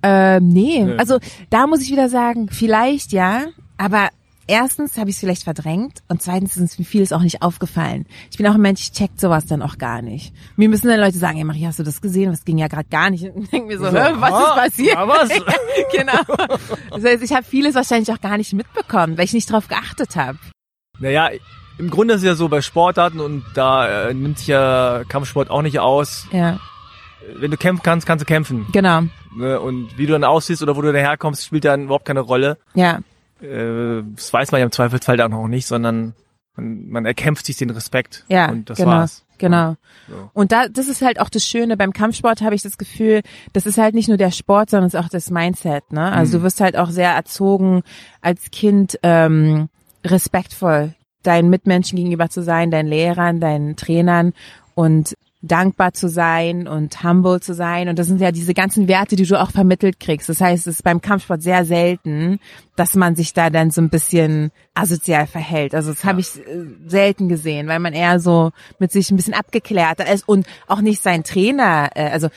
[0.08, 0.98] Ähm, nee, Nö.
[0.98, 1.18] also
[1.50, 3.46] da muss ich wieder sagen, vielleicht ja,
[3.78, 4.10] aber
[4.48, 8.06] erstens habe ich es vielleicht verdrängt und zweitens ist mir vieles auch nicht aufgefallen.
[8.32, 10.34] Ich bin auch ein Mensch, ich check sowas dann auch gar nicht.
[10.56, 12.32] Mir müssen dann Leute sagen, ey Maria, hast du das gesehen?
[12.32, 13.24] Was ging ja gerade gar nicht.
[13.26, 14.96] Und denke mir so, So, was ist passiert?
[14.98, 15.30] was?
[15.92, 16.58] genau.
[16.92, 20.16] Das heißt, ich habe vieles wahrscheinlich auch gar nicht mitbekommen, weil ich nicht drauf geachtet
[20.16, 20.38] habe.
[21.00, 21.30] Naja,
[21.78, 25.50] im Grunde ist es ja so bei Sportarten und da äh, nimmt sich ja Kampfsport
[25.50, 26.26] auch nicht aus.
[26.32, 26.60] Ja,
[27.36, 28.66] Wenn du kämpfen kannst, kannst du kämpfen.
[28.72, 29.02] genau.
[29.36, 29.60] Ne?
[29.60, 32.58] Und wie du dann aussiehst oder wo du daherkommst, spielt dann überhaupt keine Rolle.
[32.76, 33.00] Ja,
[33.42, 36.14] Äh, das weiß man ja im Zweifelsfall dann auch nicht, sondern
[36.56, 38.24] man, man erkämpft sich den Respekt.
[38.30, 38.92] ja, Und das genau.
[38.92, 39.24] war's.
[39.38, 39.76] Genau.
[40.08, 40.30] So.
[40.34, 43.22] Und da, das ist halt auch das Schöne beim Kampfsport habe ich das Gefühl,
[43.52, 45.92] das ist halt nicht nur der Sport, sondern es ist auch das Mindset.
[45.92, 46.10] Ne?
[46.10, 46.40] Also Mhm.
[46.40, 47.84] du wirst halt auch sehr erzogen
[48.22, 49.68] als Kind ähm,
[50.06, 54.32] respektvoll deinen Mitmenschen gegenüber zu sein, deinen Lehrern, deinen Trainern
[54.74, 57.88] und dankbar zu sein und humble zu sein.
[57.88, 60.28] Und das sind ja diese ganzen Werte, die du auch vermittelt kriegst.
[60.28, 62.40] Das heißt, es ist beim Kampfsport sehr selten,
[62.76, 65.76] dass man sich da dann so ein bisschen asozial verhält.
[65.76, 69.34] Also das habe ich äh, selten gesehen, weil man eher so mit sich ein bisschen
[69.34, 72.30] abgeklärter ist und auch nicht sein Trainer, äh, also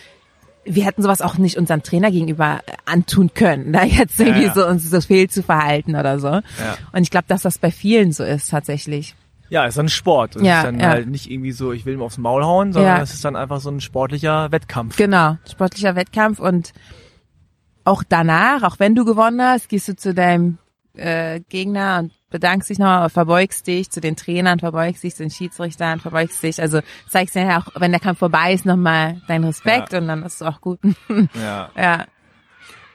[0.70, 4.54] wir hätten sowas auch nicht unserem Trainer gegenüber äh, antun können, da jetzt irgendwie ja.
[4.54, 6.28] so uns so fehl zu verhalten oder so.
[6.28, 6.42] Ja.
[6.92, 9.14] Und ich glaube, dass das bei vielen so ist tatsächlich.
[9.50, 10.37] Ja, ist ein Sport.
[10.37, 10.88] Es Ja, ist dann ja.
[10.88, 13.02] halt nicht irgendwie so, ich will ihm aufs Maul hauen, sondern Ja.
[13.02, 14.96] es ist dann einfach so ein sportlicher Wettkampf.
[14.96, 16.72] Genau, sportlicher Wettkampf und
[17.84, 20.58] auch danach, auch wenn du gewonnen hast, gehst du zu deinem
[20.94, 25.30] äh, Gegner und bedankst dich noch, verbeugst dich zu den Trainern, verbeugst dich zu den
[25.30, 29.94] Schiedsrichtern, verbeugst dich, also zeigst ja auch, wenn der Kampf vorbei ist, nochmal deinen Respekt
[29.94, 30.80] und dann ist es auch gut.
[31.34, 31.70] Ja.
[31.76, 32.04] ja.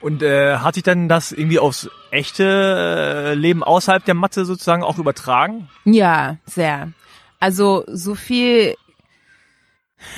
[0.04, 4.84] Und äh, hat sich dann das irgendwie aufs echte äh, Leben außerhalb der Matte sozusagen
[4.84, 5.70] auch übertragen?
[5.86, 6.92] Ja, sehr.
[7.40, 8.76] Also so viel,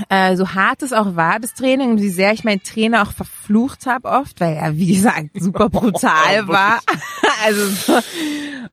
[0.10, 3.12] äh, so hart es auch war, das Training, und wie sehr ich meinen Trainer auch
[3.12, 6.80] verflucht habe oft, weil er, wie gesagt, super brutal war.
[7.46, 8.00] also so,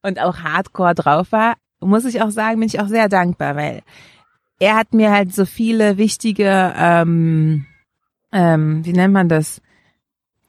[0.01, 3.83] und auch hardcore drauf war, muss ich auch sagen, bin ich auch sehr dankbar, weil
[4.61, 7.67] er hat mir halt so viele wichtige, ähm,
[8.33, 9.61] ähm, wie nennt man das?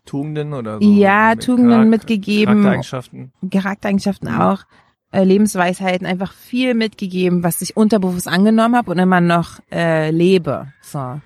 [0.06, 0.90] Tugenden oder so?
[0.90, 2.54] Ja, mit Tugenden Charakter- mitgegeben.
[2.54, 3.32] Charaktereigenschaften.
[3.52, 4.64] Charaktereigenschaften auch,
[5.12, 10.74] äh, Lebensweisheiten, einfach viel mitgegeben, was ich unterbewusst angenommen habe und immer noch äh, lebe.
[10.82, 11.20] So,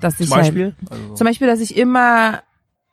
[0.00, 0.74] dass Zum ich halt, Beispiel?
[0.90, 2.42] Also, zum Beispiel, dass ich immer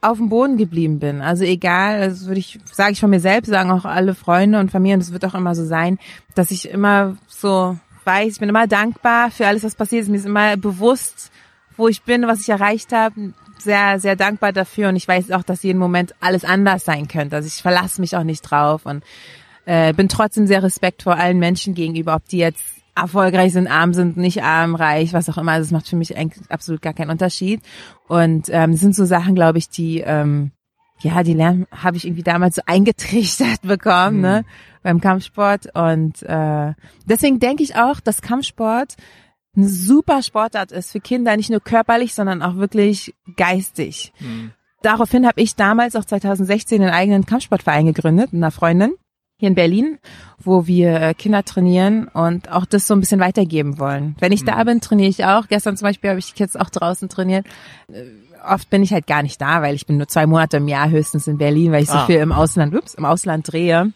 [0.02, 1.22] auf dem Boden geblieben bin.
[1.22, 4.72] Also egal, das würde ich, sage ich von mir selbst, sagen auch alle Freunde und
[4.72, 6.00] Familie, und das wird auch immer so sein,
[6.36, 10.10] dass ich immer so weiß, ich bin immer dankbar für alles, was passiert ist.
[10.10, 11.32] Mir ist immer bewusst,
[11.76, 13.34] wo ich bin, was ich erreicht habe.
[13.60, 17.36] Sehr, sehr dankbar dafür und ich weiß auch, dass jeden Moment alles anders sein könnte.
[17.36, 19.04] Also ich verlasse mich auch nicht drauf und
[19.66, 22.64] äh, bin trotzdem sehr respektvoll allen Menschen gegenüber, ob die jetzt
[22.96, 25.54] erfolgreich sind, arm sind, nicht arm, reich, was auch immer.
[25.54, 27.62] Also es macht für mich eigentlich absolut gar keinen Unterschied.
[28.08, 30.52] Und ähm, sind so Sachen, glaube ich, die ähm,
[31.02, 34.46] ja, die lernen habe ich irgendwie damals so eingetrichtert bekommen, ne,
[34.84, 35.74] beim Kampfsport.
[35.74, 36.74] Und äh,
[37.06, 38.96] deswegen denke ich auch, dass Kampfsport
[39.60, 44.12] eine super Sportart ist für Kinder, nicht nur körperlich, sondern auch wirklich geistig.
[44.18, 44.52] hm.
[44.82, 48.94] Daraufhin habe ich damals auch 2016 einen eigenen Kampfsportverein gegründet mit einer Freundin
[49.38, 49.98] hier in Berlin,
[50.38, 54.16] wo wir äh, Kinder trainieren und auch das so ein bisschen weitergeben wollen.
[54.20, 55.48] Wenn ich da bin, trainiere ich auch.
[55.50, 57.46] Gestern zum Beispiel habe ich die Kids auch draußen trainiert.
[57.92, 58.04] Äh,
[58.48, 60.90] Oft bin ich halt gar nicht da, weil ich bin nur zwei Monate im Jahr
[60.90, 62.06] höchstens in Berlin, weil ich so Ah.
[62.06, 63.92] viel im Ausland, ups, im Ausland drehe.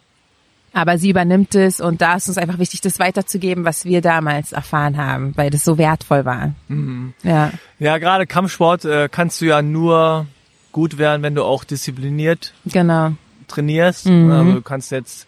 [0.75, 4.51] Aber sie übernimmt es und da ist uns einfach wichtig, das weiterzugeben, was wir damals
[4.53, 6.53] erfahren haben, weil das so wertvoll war.
[6.67, 7.13] Mhm.
[7.21, 10.25] Ja, Ja, gerade Kampfsport äh, kannst du ja nur
[10.71, 13.11] gut werden, wenn du auch diszipliniert genau.
[13.47, 14.07] trainierst.
[14.07, 14.31] Mhm.
[14.31, 15.27] Also du kannst jetzt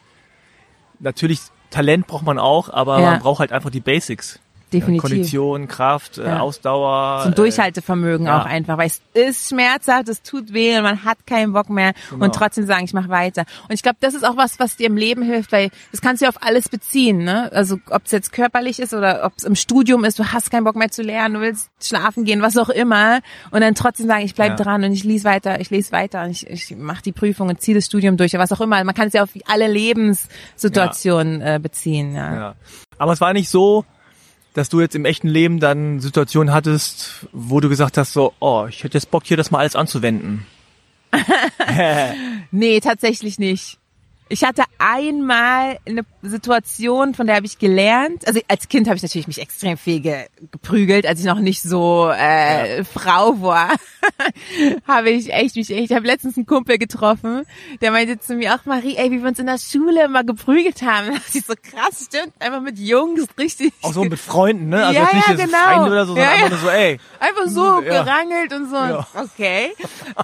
[1.00, 3.12] natürlich Talent braucht man auch, aber Ja.
[3.12, 4.40] man braucht halt einfach die Basics.
[4.74, 5.04] Definitiv.
[5.04, 6.40] Ja, Kondition, Kraft, äh, Ja.
[6.40, 7.22] Ausdauer.
[7.24, 8.42] Zum äh, Durchhaltevermögen ja.
[8.42, 11.94] auch einfach, weil es ist schmerzhaft, es tut weh und man hat keinen Bock mehr
[12.10, 12.26] Genau.
[12.26, 13.46] und trotzdem sagen, ich mache weiter.
[13.70, 16.22] Und ich glaube, das ist auch was, was dir im Leben hilft, weil das kannst
[16.22, 17.20] du ja auf alles beziehen.
[17.24, 17.52] Ne?
[17.54, 20.64] Also ob es jetzt körperlich ist oder ob es im Studium ist, du hast keinen
[20.64, 23.20] Bock mehr zu lernen, du willst schlafen gehen, was auch immer
[23.52, 24.64] und dann trotzdem sagen, ich bleib Ja.
[24.64, 27.62] dran und ich lese weiter, ich lese weiter und ich, ich mache die Prüfung und
[27.62, 28.84] ziehe das Studium durch, was auch immer.
[28.84, 32.16] Man kann es ja auf alle Lebenssituationen äh, beziehen.
[32.16, 32.36] Ja.
[32.36, 32.56] Ja.
[32.98, 33.86] Aber es war nicht so,
[34.56, 38.66] dass du jetzt im echten Leben dann Situationen hattest, wo du gesagt hast, so, oh,
[38.68, 40.48] ich hätte jetzt Bock, hier das mal alles anzuwenden.
[42.52, 43.80] Nee, tatsächlich nicht.
[44.28, 48.28] Ich hatte einmal eine Situation, von der habe ich gelernt.
[48.28, 51.62] Also als Kind habe ich natürlich mich extrem viel ge geprügelt, als ich noch nicht
[51.62, 53.70] so äh, Frau war.
[54.88, 55.92] habe ich echt mich echt.
[55.92, 57.46] Ich habe letztens einen Kumpel getroffen,
[57.82, 60.82] der meinte zu mir auch Marie, ey, wie wir uns in der Schule immer geprügelt
[60.82, 61.08] haben.
[61.08, 63.74] Da dachte ich so krass, stimmt, einfach mit Jungs richtig.
[63.84, 64.86] Auch so mit Freunden, ne?
[64.88, 65.58] Also Ja, nicht ja, genau.
[65.58, 66.50] Feinde oder so, sondern Ja, einfach ja.
[66.50, 67.00] nur so, ey.
[67.20, 68.04] Einfach so Ja.
[68.04, 68.76] gerangelt und so.
[68.76, 69.08] Ja.
[69.14, 69.70] Okay.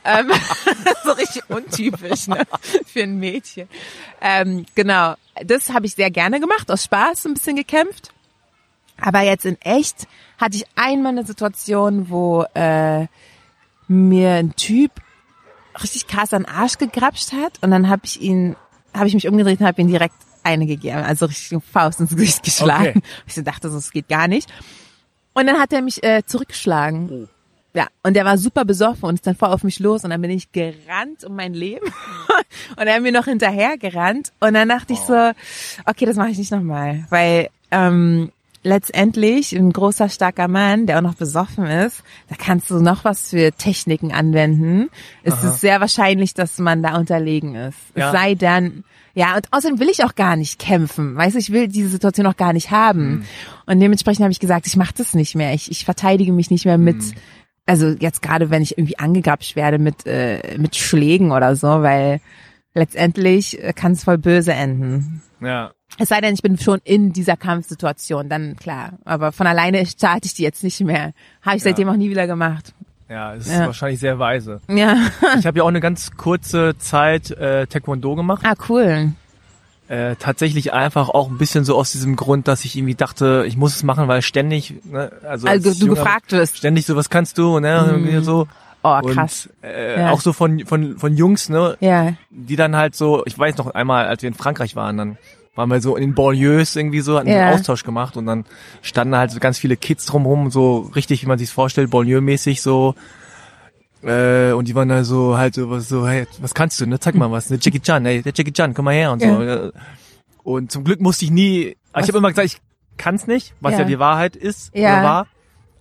[0.05, 0.31] ähm,
[1.03, 2.41] so richtig untypisch ne?
[2.87, 3.67] für ein Mädchen.
[4.21, 5.15] Ähm, genau.
[5.43, 8.11] das habe ich sehr gerne gemacht, aus Spaß ein bisschen gekämpft.
[8.99, 13.07] Aber jetzt in echt hatte ich einmal eine Situation, wo äh,
[13.87, 14.91] mir ein Typ
[15.81, 18.55] richtig krass an den Arsch gegrapscht hat und dann habe ich ihn,
[18.93, 22.43] habe ich mich umgedreht und habe ihn direkt eine gegeben, also richtig Faust ins Gesicht
[22.43, 22.97] geschlagen.
[22.97, 23.01] Okay.
[23.27, 24.51] Ich dachte, es geht gar nicht.
[25.33, 27.29] Und dann hat er mich äh, zurückgeschlagen.
[27.73, 27.77] Oh.
[27.77, 30.21] Ja, und der war super besoffen und ist dann voll auf mich los und dann
[30.21, 31.85] bin ich gerannt um mein Leben
[32.77, 35.31] und er hat mir noch hinterher gerannt und dann dachte ich so,
[35.85, 38.31] okay, das mache ich nicht nochmal, weil ähm,
[38.63, 43.29] letztendlich ein großer, starker Mann, der auch noch besoffen ist, da kannst du noch was
[43.29, 44.89] für Techniken anwenden.
[45.23, 45.49] Es Aha.
[45.49, 47.77] ist sehr wahrscheinlich, dass man da unterlegen ist.
[47.95, 48.07] Ja.
[48.07, 48.83] Es sei denn,
[49.15, 51.15] ja, und außerdem will ich auch gar nicht kämpfen.
[51.15, 53.09] Weißt du, ich will diese Situation auch gar nicht haben.
[53.09, 53.25] Mhm.
[53.65, 55.53] Und dementsprechend habe ich gesagt, ich mache das nicht mehr.
[55.53, 57.13] Ich, ich verteidige mich nicht mehr mit, Mhm.
[57.65, 62.19] Also jetzt gerade wenn ich irgendwie angegrapscht werde mit, äh, mit Schlägen oder so, weil
[62.73, 65.21] letztendlich äh, kann es voll böse enden.
[65.41, 65.71] Ja.
[65.97, 68.93] Es sei denn, ich bin schon in dieser Kampfsituation, dann klar.
[69.05, 71.13] Aber von alleine starte ich die jetzt nicht mehr.
[71.41, 71.69] Habe ich Ja.
[71.69, 72.73] seitdem auch nie wieder gemacht.
[73.09, 73.65] Ja, es ist Ja.
[73.65, 74.61] wahrscheinlich sehr weise.
[74.69, 74.95] Ja.
[75.37, 78.41] Ich habe ja auch eine ganz kurze Zeit äh, Taekwondo gemacht.
[78.45, 79.11] Ah, cool.
[79.91, 83.57] Äh, tatsächlich einfach auch ein bisschen so aus diesem Grund, dass ich irgendwie dachte, ich
[83.57, 86.57] muss es machen, weil ständig, ne, also, Also als du junger- gefragt wirst.
[86.57, 88.47] ständig so, was kannst du, ne, irgendwie so.
[88.83, 89.49] Oh, Und, krass.
[89.61, 90.11] Äh, Ja.
[90.11, 92.13] Auch so von, von, von Jungs, ne, Ja.
[92.29, 95.17] die dann halt so, ich weiß noch einmal, als wir in Frankreich waren, dann
[95.55, 97.47] waren wir so in den Banlieues irgendwie so, hatten Ja.
[97.49, 98.45] einen Austausch gemacht und dann
[98.81, 102.95] standen halt so ganz viele Kids drumherum, so richtig, wie man sich's vorstellt, Banlieue-mäßig so.
[104.03, 106.99] Äh, und die waren da so halt so, was so, hey, was kannst du, ne?
[106.99, 107.57] Zeig mal was, ne?
[107.61, 109.71] Jackie Chan, hey, der Jackie Chan, komm mal her und so.
[110.43, 112.57] Und zum Glück musste ich nie, also ich habe immer gesagt, ich
[112.97, 113.85] kann's nicht, was ja, Ja.
[113.85, 114.93] die Wahrheit ist Ja.
[114.93, 115.27] oder war.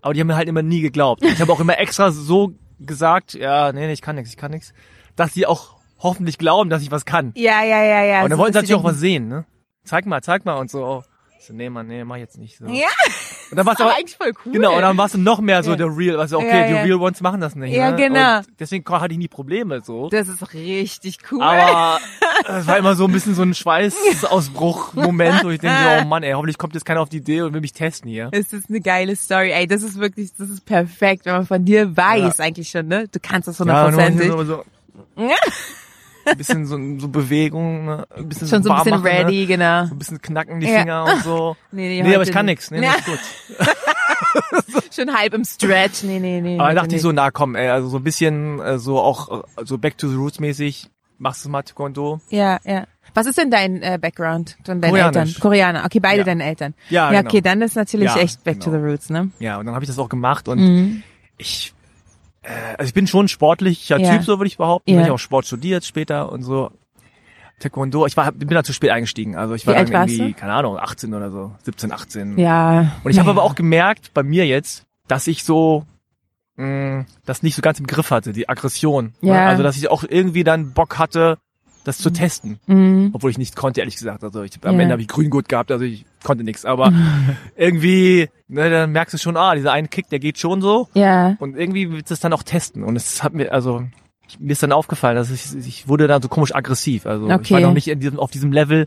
[0.02, 1.22] Aber die haben mir halt immer nie geglaubt.
[1.24, 4.50] Ich habe auch immer extra so gesagt, ja, nee, nee, ich kann nichts, ich kann
[4.50, 4.72] nichts,
[5.16, 7.32] dass die auch hoffentlich glauben, dass ich was kann.
[7.36, 8.22] Ja, ja, ja, ja.
[8.22, 9.44] und dann so, wollten sie natürlich auch was sehen, ne?
[9.84, 11.02] Zeig mal, zeig mal und so.
[11.42, 12.66] So, nee, Mann, nee, mach jetzt nicht so.
[12.66, 12.86] Ja,
[13.50, 14.52] Und dann war's das war aber, eigentlich voll cool.
[14.52, 15.76] genau, und dann warst du noch mehr so Ja.
[15.76, 16.82] der Real, also okay, Ja, die ja.
[16.82, 17.96] Real Ones machen das nicht, Ja, ne?
[17.96, 18.38] genau.
[18.40, 20.10] Und deswegen hatte ich nie Probleme so.
[20.10, 21.40] Das ist richtig cool.
[21.42, 21.98] Aber
[22.46, 26.32] es war immer so ein bisschen so ein Schweißausbruch-Moment, wo ich denke, oh Mann, ey,
[26.32, 28.28] hoffentlich kommt jetzt keiner auf die Idee und will mich testen hier.
[28.32, 29.50] es ist eine geile Story.
[29.52, 33.08] Ey, das ist wirklich, das ist perfekt, wenn man von dir weiß eigentlich schon, ne?
[33.10, 34.26] Du kannst das Ja, nur hundertprozentig.
[34.34, 34.64] hier so,
[36.26, 38.06] ein bisschen so, so Bewegung, ne?
[38.16, 39.82] ein bisschen schon so ein bisschen machen, ready, genau.
[39.82, 39.86] Ne?
[39.88, 40.78] So ein bisschen knacken die Ja.
[40.80, 41.56] Finger und so.
[41.72, 42.70] Nee, nee, Nee, aber ich kann nix.
[42.70, 42.92] Nee, Ja.
[42.92, 43.66] nee, ist gut.
[44.94, 46.02] Schon halb im Stretch.
[46.02, 46.56] Nee, nee, nee.
[46.58, 47.02] Aber heute dachte ich nicht.
[47.02, 50.08] so, na komm, ey, also so ein bisschen äh, so auch äh, so Back to
[50.08, 50.88] the Roots mäßig.
[51.18, 52.20] Machst du mal Taekwondo?
[52.30, 52.84] Ja, ja.
[53.12, 55.16] Was ist denn dein äh, Background von deinen Koreanisch.
[55.16, 55.40] Eltern?
[55.40, 55.84] Koreaner.
[55.84, 56.24] Okay, beide Ja.
[56.24, 56.74] deine Eltern.
[56.88, 57.28] Ja, Ja, genau.
[57.30, 58.82] okay, dann ist natürlich Ja, echt back to genau.
[58.84, 59.30] the roots, ne?
[59.40, 61.02] Ja, und dann habe ich das auch gemacht und Mhm.
[61.36, 61.74] ich
[62.78, 64.12] also ich bin schon ein sportlicher Ja.
[64.12, 64.90] Typ, so würde ich behaupten.
[64.90, 64.98] Ja.
[64.98, 66.70] Ich habe auch Sport studiert später und so.
[67.60, 69.36] Taekwondo, ich war bin da zu spät eingestiegen.
[69.36, 72.38] Also ich war Wie dann irgendwie, keine Ahnung, 18 oder so, 17, 18.
[72.38, 72.92] Ja.
[73.04, 73.38] Und ich habe naja.
[73.38, 75.84] aber auch gemerkt bei mir jetzt, dass ich so
[76.56, 79.12] mh, das nicht so ganz im Griff hatte, die Aggression.
[79.20, 79.28] ne?
[79.34, 79.46] Ja.
[79.48, 81.36] Also dass ich auch irgendwie dann Bock hatte,
[81.84, 82.58] das zu testen.
[82.66, 83.10] Mhm.
[83.12, 84.24] Obwohl ich nicht konnte, ehrlich gesagt.
[84.24, 84.80] Also ich, am Ja.
[84.80, 86.64] Ende habe ich Grüngurt gehabt, also ich konnte nichts.
[86.64, 86.92] Aber
[87.56, 90.88] irgendwie, ne, dann merkst du schon, ah, dieser eine Kick, der geht schon so.
[90.94, 91.36] Ja.
[91.38, 92.82] Und irgendwie willst du es dann auch testen.
[92.84, 93.82] Und es hat mir, also
[94.28, 97.06] ich, mir ist dann aufgefallen, dass ich, ich wurde da so komisch aggressiv.
[97.06, 97.54] Also ich Okay.
[97.54, 98.86] war noch nicht in diesem, auf diesem Level.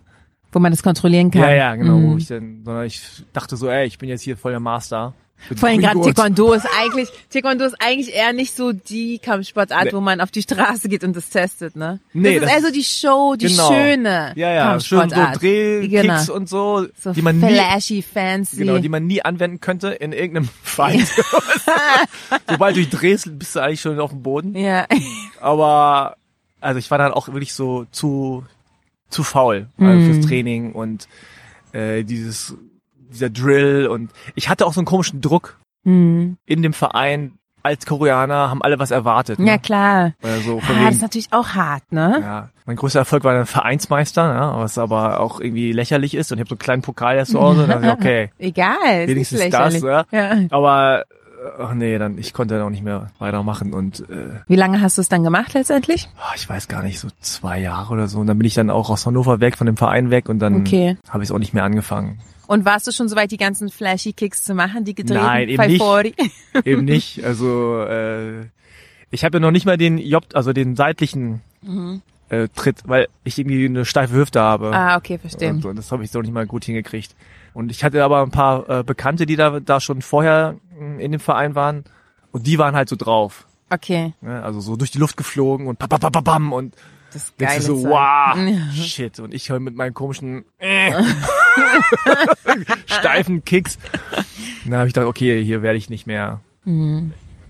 [0.52, 1.42] Wo man das kontrollieren kann.
[1.42, 1.94] Ja, ja, genau.
[1.96, 2.18] Wo Mhm.
[2.20, 3.02] ich dann, sondern ich
[3.34, 5.14] dachte so, ey, ich bin jetzt hier voll der Master.
[5.58, 6.00] Vor allem gerade.
[6.00, 9.92] Taekwondo ist eigentlich, Taekwondo ist eigentlich eher nicht so die Kampfsportart, Nee.
[9.94, 12.00] wo man auf die Straße geht und das testet, ne?
[12.14, 13.68] Nee, das ist das- eher so die Show, die Genau.
[13.74, 15.42] schöne Ja, ja, schön so Kampfsportart.
[15.42, 16.34] Drehkicks Genau.
[16.34, 18.56] und so, So die man nie, flashy, fancy.
[18.56, 21.08] genau, die man nie anwenden könnte in irgendeinem Fight.
[22.50, 24.56] Sobald du dich drehst, bist du eigentlich schon auf dem Boden.
[24.56, 24.86] ja.
[25.42, 26.16] Aber
[26.62, 28.46] also ich war dann auch wirklich so zu
[29.10, 30.14] zu faul also Mhm.
[30.14, 31.08] fürs Training und
[31.74, 32.56] äh, dieses
[33.14, 36.38] dieser Drill und ich hatte auch so einen komischen Druck Hm.
[36.46, 37.34] in dem Verein.
[37.66, 39.40] Als Koreaner haben alle was erwartet.
[39.40, 39.48] Ne?
[39.48, 40.12] Ja, klar.
[40.22, 42.20] Oder so Ah, wegen, das ist natürlich auch hart, ne?
[42.22, 46.32] ja, mein größter Erfolg war dann Vereinsmeister, ja, was aber auch irgendwie lächerlich ist.
[46.34, 47.64] Und ich habe so einen kleinen Pokal jetzt zu Hause.
[47.64, 49.08] Und dann dachte ich, okay, Egal.
[49.08, 50.04] Wenigstens das, ja.
[50.12, 50.36] ja.
[50.50, 51.06] aber
[51.58, 54.98] ach nee, dann ich konnte dann auch nicht mehr weitermachen und äh, Wie lange hast
[54.98, 56.10] du es dann gemacht letztendlich?
[56.18, 58.20] ah, ich weiß gar nicht, so zwei Jahre oder so.
[58.20, 60.56] Und dann bin ich dann auch aus Hannover weg, von dem Verein weg und dann
[60.58, 60.98] Okay.
[61.10, 62.20] habe ich es auch nicht mehr angefangen.
[62.54, 65.66] Und warst du schon soweit, die ganzen flashy Kicks zu machen, die gedrehten Nein, eben
[65.66, 65.82] nicht.
[65.82, 66.32] 540?
[66.66, 67.24] Eben nicht.
[67.24, 68.46] Also äh,
[69.10, 71.42] ich habe ja noch nicht mal den Job, also den seitlichen
[72.30, 74.68] äh, Tritt, weil ich irgendwie eine steife Hüfte habe.
[74.68, 74.74] Mhm.
[74.76, 75.50] Ah, okay, verstehe.
[75.50, 77.16] Und, und das habe ich so nicht mal gut hingekriegt.
[77.56, 81.12] Und ich hatte aber ein paar äh, Bekannte, die da, da schon vorher mh, in
[81.12, 81.86] dem Verein waren.
[82.32, 83.48] Und die waren halt so drauf.
[83.72, 84.14] Okay.
[84.22, 84.44] Ne?
[84.44, 86.76] Also so durch die Luft geflogen und papapapam und
[87.14, 88.38] Das geile du so, wow,
[88.74, 89.20] shit.
[89.20, 90.92] Und ich höre mit meinen komischen äh,
[92.86, 93.78] steifen Kicks.
[94.66, 96.42] Dann habe ich gedacht, okay, hier werde ich nicht mehr.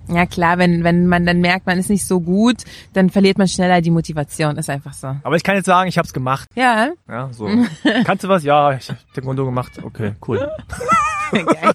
[0.08, 2.58] Ja klar, wenn, wenn man dann merkt, man ist nicht so gut,
[2.94, 4.58] dann verliert man schneller die Motivation.
[4.58, 5.16] Ist einfach so.
[5.24, 6.50] Aber ich kann jetzt sagen, ich habe es gemacht.
[6.56, 7.50] Ja, Ja, so.
[8.06, 8.44] Kannst du was?
[8.44, 9.80] Ja, ich habe Taekwondo gemacht.
[9.82, 10.50] Okay, cool.
[11.32, 11.74] geil.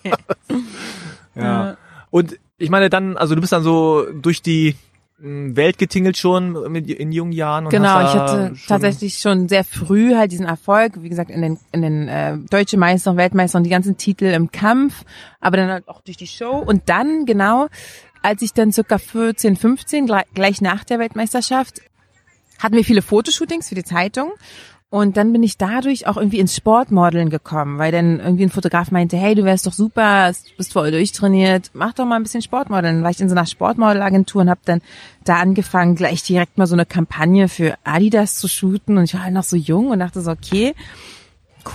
[1.35, 1.77] Ja.
[2.11, 4.77] Und ich meine dann, also du bist dann so durch die
[5.21, 7.65] Welt getingelt schon mit, in jungen Jahren.
[7.67, 11.43] Und Genau, ich hatte schon, tatsächlich schon sehr früh halt diesen Erfolg, wie gesagt, in
[11.43, 15.05] den, in den äh, Deutsche Meister, Weltmeister und die ganzen Titel im Kampf,
[15.41, 16.63] aber dann halt auch durch die Show.
[16.65, 17.67] Und dann, genau,
[18.23, 21.81] als ich dann circa 14, 15, gleich, gleich nach der Weltmeisterschaft,
[22.61, 24.33] hatten wir viele Fotoshootings für die Zeitung.
[24.91, 28.91] Und dann bin ich dadurch auch irgendwie ins Sportmodeln gekommen, weil dann irgendwie ein Fotograf
[28.91, 32.97] meinte, hey, du wärst doch super, bist voll durchtrainiert, mach doch mal ein bisschen Sportmodeln.
[32.97, 34.81] Dann war ich in so einer Sportmodelagentur und habe dann
[35.25, 38.97] da angefangen, gleich direkt mal so eine Kampagne für Adidas zu shooten.
[38.97, 40.75] Und ich war halt noch so jung und dachte so, okay,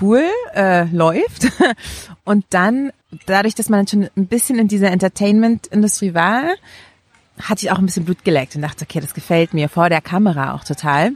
[0.02, 0.24] cool,
[0.56, 1.52] äh, läuft.
[2.24, 2.92] Und dann,
[3.26, 6.56] dadurch, dass man dann schon ein bisschen in dieser Entertainment-Industrie war,
[7.40, 10.02] hatte ich auch ein bisschen Blut geleckt und dachte, okay, das gefällt mir vor der
[10.02, 11.14] Kamera auch total.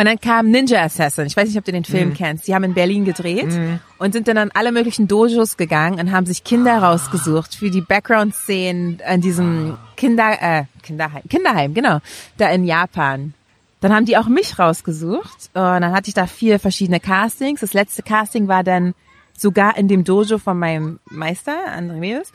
[0.00, 1.26] Und dann kam Ninja Assassin.
[1.26, 2.48] Ich weiß nicht, ob du den Film kennst.
[2.48, 3.50] Die haben in Berlin gedreht
[3.98, 7.82] und sind dann an alle möglichen Dojos gegangen und haben sich Kinder rausgesucht für die
[7.82, 11.98] Background-Szenen an diesem Kinder, äh, Kinderheim, Kinderheim, genau,
[12.38, 13.34] da in Japan.
[13.82, 17.60] Dann haben die auch mich rausgesucht und dann hatte ich da vier verschiedene Castings.
[17.60, 18.94] Das letzte Casting war dann
[19.36, 22.32] sogar in dem Dojo von meinem Meister, Andreas.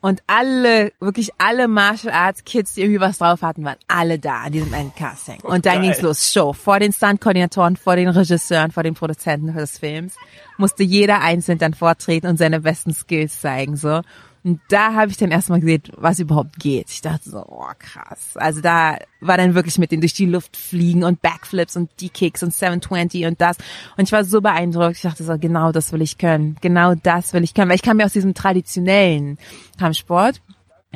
[0.00, 4.42] Und alle, wirklich alle Martial Arts Kids, die irgendwie was drauf hatten, waren alle da
[4.42, 5.40] an diesem Endcasting.
[5.40, 5.82] Und dann geil.
[5.82, 6.52] ging's los, Show.
[6.52, 10.14] Vor den Stunt-Koordinatoren, vor den Regisseuren, vor den Produzenten des Films.
[10.56, 14.02] Musste jeder einzeln dann vortreten und seine besten Skills zeigen, so.
[14.48, 16.88] Und da habe ich dann erstmal gesehen, was überhaupt geht.
[16.90, 18.34] Ich dachte so, oh krass.
[18.34, 22.08] Also da war dann wirklich mit denen durch die Luft fliegen und Backflips und die
[22.08, 23.58] Kicks und 720 und das.
[23.98, 24.96] Und ich war so beeindruckt.
[24.96, 26.56] Ich dachte so, genau das will ich können.
[26.62, 27.68] Genau das will ich können.
[27.68, 29.36] Weil ich kam ja aus diesem traditionellen
[29.78, 30.40] Kampfsport,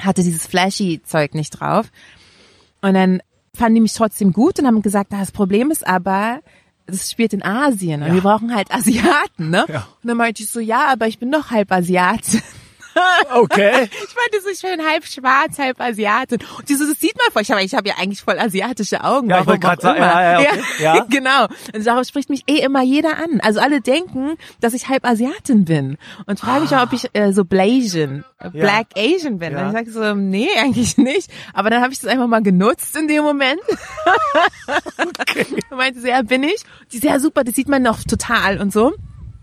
[0.00, 1.92] hatte dieses flashy Zeug nicht drauf.
[2.80, 3.20] Und dann
[3.54, 6.40] fanden die mich trotzdem gut und haben gesagt, na, das Problem ist aber,
[6.86, 8.14] das spielt in Asien und Ja.
[8.14, 9.66] wir brauchen halt Asiaten, ne?
[9.68, 9.86] Ja.
[10.02, 12.40] Und dann meinte ich so, ja, aber ich bin doch halb Asiatin.
[13.34, 13.88] Okay.
[14.02, 16.38] Ich meinte so, ich bin halb schwarz, halb Asiatin.
[16.58, 17.42] Und die so, das sieht man voll.
[17.42, 19.30] Ich habe ich hab ja eigentlich voll asiatische Augen.
[19.30, 21.04] Ja, ich wollte auch sagen, ja, ja, okay, ja.
[21.10, 21.46] genau.
[21.74, 23.40] Und darauf spricht mich eh immer jeder an.
[23.40, 25.98] Also alle denken, dass ich halb Asiatin bin.
[26.26, 29.52] Und fragen mich auch, ob ich äh, so Blasian, äh, Black Asian bin.
[29.52, 29.60] Ja.
[29.60, 31.30] Und ich sage so, nee, eigentlich nicht.
[31.54, 33.60] Aber dann habe ich das einfach mal genutzt in dem Moment.
[35.70, 36.62] Und meinte sie, ja, bin ich.
[36.92, 38.86] Die ist ja super, das sieht man noch total und so.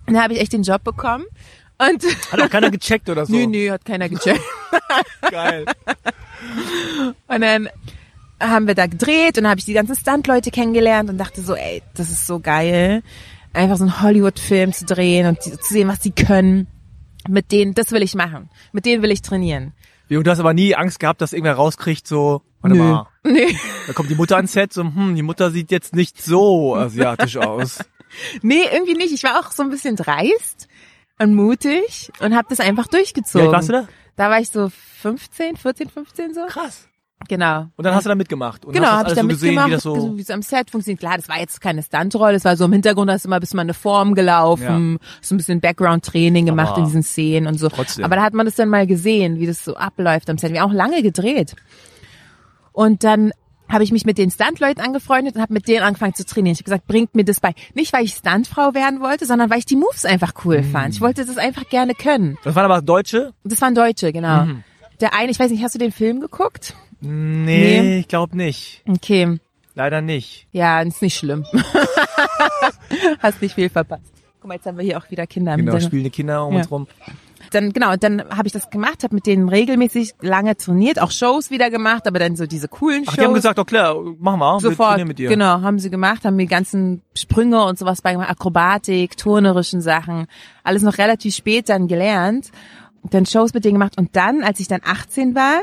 [0.10, 1.26] Und dann habe ich echt den Job bekommen.
[1.80, 3.34] Und Hat auch keiner gecheckt oder so.
[3.34, 4.42] nö, nö, hat keiner gecheckt.
[5.32, 5.66] Geil.
[7.28, 7.70] Und dann
[8.42, 11.82] haben wir da gedreht und habe ich die ganzen Stunt-Leute kennengelernt und dachte so, ey,
[11.96, 13.04] das ist so geil,
[13.54, 16.68] einfach so einen Hollywood-Film zu drehen und die, zu sehen, was die können.
[17.28, 18.50] Mit denen, das will ich machen.
[18.72, 19.74] Mit denen will ich trainieren.
[20.10, 22.84] Und du hast aber nie Angst gehabt, dass irgendwer rauskriegt, so, warte Nö.
[22.84, 23.56] mal, Nee,
[23.86, 27.38] da kommt die Mutter ans Set, so, hm, die Mutter sieht jetzt nicht so asiatisch
[27.38, 27.80] aus.
[28.42, 29.14] nee, irgendwie nicht.
[29.14, 30.69] Ich war auch so ein bisschen dreist
[31.22, 33.48] und mutig und habe das einfach Wie durchgezogen.
[33.48, 33.88] alt warst du da?
[34.16, 36.46] Da war ich so 15, 14, 15 so.
[36.48, 36.88] Krass.
[37.28, 37.68] Genau.
[37.76, 38.64] Und dann hast du da mitgemacht.
[38.66, 40.30] Und Genau, hast das habe ich da so gesehen, mitgemacht, wie das so, wie es
[40.30, 41.00] am Set funktioniert.
[41.02, 43.54] Klar, das war jetzt keine Stuntrolle, es war so im Hintergrund, hast du immer bis
[43.54, 47.68] mal eine Form gelaufen, so ein bisschen Background-Training gemacht Aber in diesen Szenen und so.
[47.68, 48.06] trotzdem.
[48.06, 50.54] Aber da hat man das dann mal gesehen, wie das so abläuft am Set.
[50.54, 51.56] Wir haben auch lange gedreht.
[52.72, 53.32] Und dann
[53.70, 56.54] habe ich mich mit den Stuntleuten angefreundet und habe mit denen angefangen zu trainieren.
[56.54, 57.54] Ich habe gesagt, bringt mir das bei.
[57.76, 60.72] Nicht, weil ich Stuntfrau werden wollte, sondern weil ich die Moves einfach cool Mhm.
[60.72, 60.96] fand.
[60.96, 62.38] Ich wollte das einfach gerne können.
[62.44, 63.34] das waren aber Deutsche?
[63.44, 64.46] Das waren Deutsche, genau.
[64.46, 64.64] Mhm.
[65.02, 66.76] Der eine, ich weiß nicht, hast du den Film geguckt?
[67.02, 68.00] Nee, Nee.
[68.00, 68.82] ich glaube nicht.
[68.88, 69.40] Okay.
[69.76, 70.48] Leider nicht.
[70.52, 71.46] Ja, ist nicht schlimm.
[73.20, 74.04] Hast nicht viel verpasst.
[74.42, 75.56] Guck mal, jetzt haben wir hier auch wieder Kinder.
[75.58, 76.60] Genau, spielende Kinder um Ja.
[76.60, 76.88] uns rum.
[77.52, 81.50] Dann genau, dann habe ich das gemacht, habe mit denen regelmäßig lange trainiert, auch Shows
[81.52, 83.16] wieder gemacht, aber dann so diese coolen Ach, Shows.
[83.16, 85.30] die haben gesagt, oh klar, mach mal, wir sofort, trainieren mit dir.
[85.30, 90.28] genau, haben sie gemacht, haben mir die ganzen Sprünge und sowas beigemacht, Akrobatik, turnerischen Sachen,
[90.64, 92.52] alles noch relativ spät dann gelernt,
[93.10, 95.62] dann Shows mit denen gemacht und dann, als ich dann 18 war,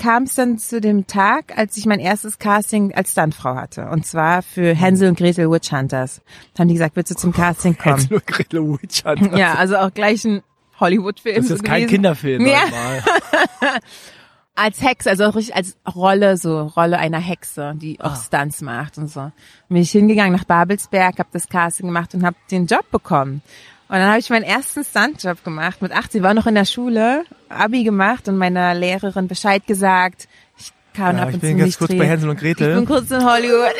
[0.00, 3.90] kam es dann zu dem Tag, als ich mein erstes Casting als Stuntfrau hatte.
[3.90, 6.22] Und zwar für Hänsel und Gretel Witch Hunters.
[6.54, 7.96] Dann haben die gesagt, willst du zum Casting kommen?
[7.98, 9.36] Hänsel und Gretel Witch Hunter.
[9.36, 10.40] Ja, also auch gleich ein
[10.80, 11.36] Hollywood-Film.
[11.36, 11.90] Das ist so kein gewesen.
[11.90, 12.46] Kinderfilm.
[12.46, 12.64] Ja.
[14.56, 19.08] Als Hexe, also richtig als Rolle, so Rolle einer Hexe, die auch Stunts macht und
[19.08, 19.32] so.
[19.68, 23.40] Bin ich hingegangen nach Babelsberg, habe das Casting gemacht und habe den Job bekommen.
[23.88, 25.80] Und dann habe ich meinen ersten Stuntjob gemacht.
[25.80, 30.28] Mit 18 war noch in der Schule, Abi gemacht und meiner Lehrerin Bescheid gesagt.
[30.92, 31.98] Ich kann Ja, ab ich und bin zu ganz nicht kurz drehen.
[31.98, 32.86] bei Hänsel und Ich bin Gretel.
[32.86, 33.74] kurz in Hollywood.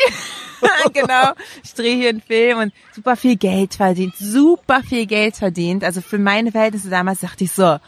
[0.92, 1.32] genau.
[1.64, 4.14] Ich drehe hier einen Film und super viel Geld verdient.
[4.16, 5.82] Super viel Geld verdient.
[5.84, 7.78] Also für meine Verhältnisse damals dachte ich so,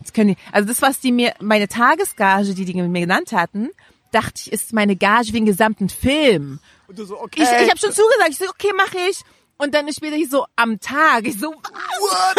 [0.00, 3.70] jetzt können die, also das, was die mir, meine Tagesgage, die die mir genannt hatten,
[4.10, 6.58] dachte ich, ist meine Gage wie den gesamten Film.
[6.88, 7.42] Und du so, okay.
[7.42, 8.30] Ich, ich habe schon zugesagt.
[8.30, 9.20] Ich so, okay, mache ich.
[9.58, 11.24] Und dann später ich so am Tag.
[11.26, 12.34] Ich so, was?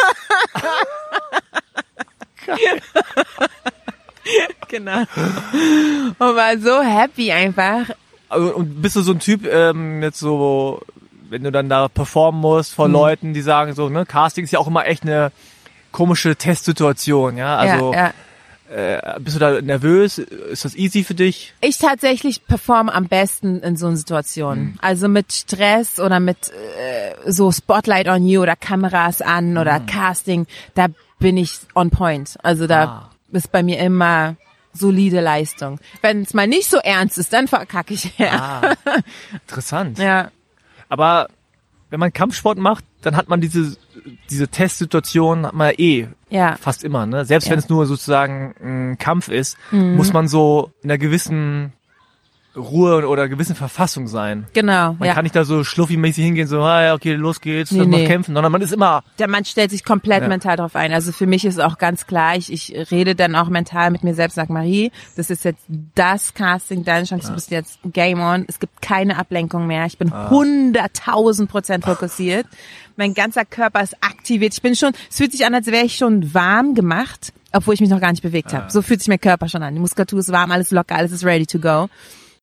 [4.67, 4.99] genau.
[4.99, 7.85] Und war so happy einfach.
[8.29, 10.81] Also, Und bist du so ein Typ, ähm, jetzt so,
[11.29, 14.59] wenn du dann da performen musst vor Leuten, die sagen so, ne, Casting ist ja
[14.59, 15.31] auch immer echt eine
[15.91, 17.57] komische Testsituation, ja.
[17.57, 18.13] Also ja, ja.
[18.75, 20.17] Äh, bist du da nervös?
[20.17, 21.53] Ist das easy für dich?
[21.61, 24.59] Ich tatsächlich performe am besten in so einer Situation.
[24.59, 24.73] Mhm.
[24.81, 29.85] Also mit Stress oder mit äh, so Spotlight on you oder Kameras an oder Mhm.
[29.85, 30.87] Casting, da
[31.19, 32.35] bin ich on point.
[32.41, 33.09] Also da Ah.
[33.33, 34.35] Ist bei mir immer
[34.73, 35.79] solide Leistung.
[36.01, 38.31] Wenn es mal nicht so ernst ist, dann verkacke ich ja.
[38.63, 38.91] Ah,
[39.33, 39.99] interessant.
[39.99, 40.31] Ja,
[40.89, 41.27] Aber
[41.89, 43.77] wenn man Kampfsport macht, dann hat man diese
[44.29, 46.55] diese Testsituation hat man eh ja.
[46.59, 47.23] fast immer, ne?
[47.25, 47.51] Selbst Ja.
[47.51, 49.95] wenn es nur sozusagen ein Kampf ist, Mhm.
[49.95, 51.71] muss man so in einer gewissen
[52.55, 54.45] Ruhe oder gewissen Verfassung sein.
[54.53, 55.13] Genau, Man ja.
[55.15, 58.05] kann nicht da so schluffi-mäßig hingehen, so, ah, ja, okay, los geht's, Nee, lass nee.
[58.05, 60.27] kämpfen, sondern man ist immer, Der Mann stellt sich komplett Ja.
[60.27, 60.93] mental drauf ein.
[60.93, 64.13] Also für mich ist auch ganz klar, ich, ich rede dann auch mental mit mir
[64.13, 65.63] selbst, sag Marie, das ist jetzt
[65.95, 68.45] das Casting, deine Chance, du bist jetzt Game On.
[68.47, 69.85] Es gibt keine Ablenkung mehr.
[69.87, 72.45] Ich bin hunderttausend Prozent fokussiert.
[72.95, 74.53] Mein ganzer Körper ist aktiviert.
[74.53, 77.81] Ich bin schon, es fühlt sich an, als wäre ich schon warm gemacht, obwohl ich
[77.81, 78.71] mich noch gar nicht bewegt habe.
[78.71, 79.73] So fühlt sich mein Körper schon an.
[79.73, 81.89] Die Muskulatur ist warm, alles locker, alles ist ready to go.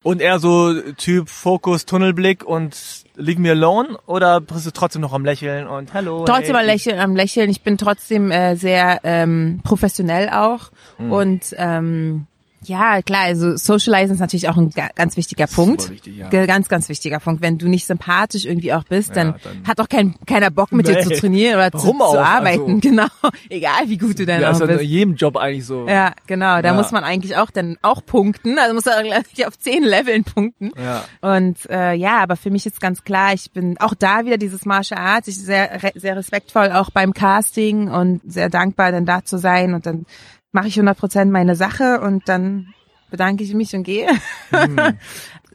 [0.03, 5.12] Und eher so Typ Fokus, Tunnelblick und Leave me alone oder bist du trotzdem noch
[5.12, 6.24] am Lächeln und Hallo?
[6.24, 7.51] trotzdem hey, am Lächeln, am Lächeln.
[7.51, 11.12] Ich bin trotzdem äh, sehr ähm, professionell auch Hm.
[11.12, 12.26] und ähm,
[12.64, 15.88] ja, klar, also Socializen ist natürlich auch ein ga ganz wichtiger Punkt.
[15.90, 16.28] wichtig, ja.
[16.28, 17.40] Ganz, ganz wichtiger Punkt.
[17.42, 20.72] Wenn du nicht sympathisch irgendwie auch bist, dann, Ja, dann- hat auch kein, keiner Bock
[20.72, 21.02] mit dir Nee.
[21.04, 22.62] zu trainieren oder zu, zu arbeiten.
[22.76, 23.06] Also- Genau.
[23.48, 24.84] Egal wie gut du dann Ja, auch ist ja in bist.
[24.90, 25.86] jedem Job eigentlich so.
[25.88, 26.61] Ja, genau.
[26.61, 26.74] Da Ja.
[26.74, 28.58] muss man eigentlich auch dann auch punkten.
[28.58, 29.06] Also muss man
[29.46, 30.72] auf zehn Leveln punkten.
[30.78, 31.04] Ja.
[31.22, 34.66] Und äh, ja, aber für mich ist ganz klar, ich bin auch da wieder dieses
[34.66, 35.28] Martial Arts.
[35.28, 39.72] Ich bin sehr, sehr respektvoll auch beim Casting und sehr dankbar, dann da zu sein.
[39.74, 40.04] Und dann
[40.53, 42.74] mache ich 100 Prozent meine Sache und dann
[43.11, 44.09] bedanke ich mich und gehe.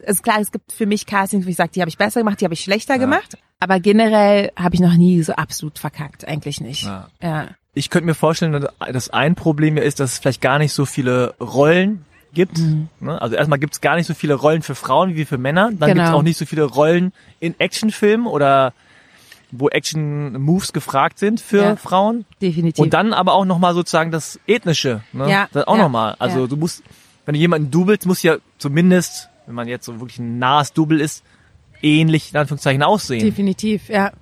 [0.06, 2.40] ist klar, es gibt für mich Castings, wo ich sage, die habe ich besser gemacht,
[2.40, 3.36] die habe ich schlechter gemacht.
[3.60, 6.84] Aber generell habe ich noch nie so absolut verkackt, eigentlich nicht.
[6.84, 7.08] Ja.
[7.22, 7.48] ja.
[7.74, 10.72] Ich könnte mir vorstellen, dass- dass ein Problem ja ist, dass es vielleicht gar nicht
[10.72, 12.58] so viele Rollen gibt.
[12.58, 12.88] Mhm.
[13.00, 13.20] Ne?
[13.20, 15.70] Also erstmal gibt es gar nicht so viele Rollen für Frauen wie für Männer.
[15.72, 15.94] Dann Genau.
[15.94, 18.74] gibt es auch nicht so viele Rollen in Actionfilmen oder
[19.50, 21.76] wo Action-Moves gefragt sind für Ja.
[21.76, 22.24] Frauen.
[22.42, 22.82] Definitiv.
[22.82, 25.02] Und dann aber auch nochmal sozusagen das Ethnische.
[25.12, 25.30] Ne?
[25.30, 26.16] Ja, Das auch ja, nochmal.
[26.18, 26.46] Also ja.
[26.46, 26.82] du musst,
[27.24, 31.00] wenn du jemanden doublest, muss ja zumindest, wenn man jetzt so wirklich ein nahes Double
[31.00, 31.22] ist,
[31.82, 33.24] ähnlich in Anführungszeichen aussehen.
[33.24, 34.12] Definitiv, ja.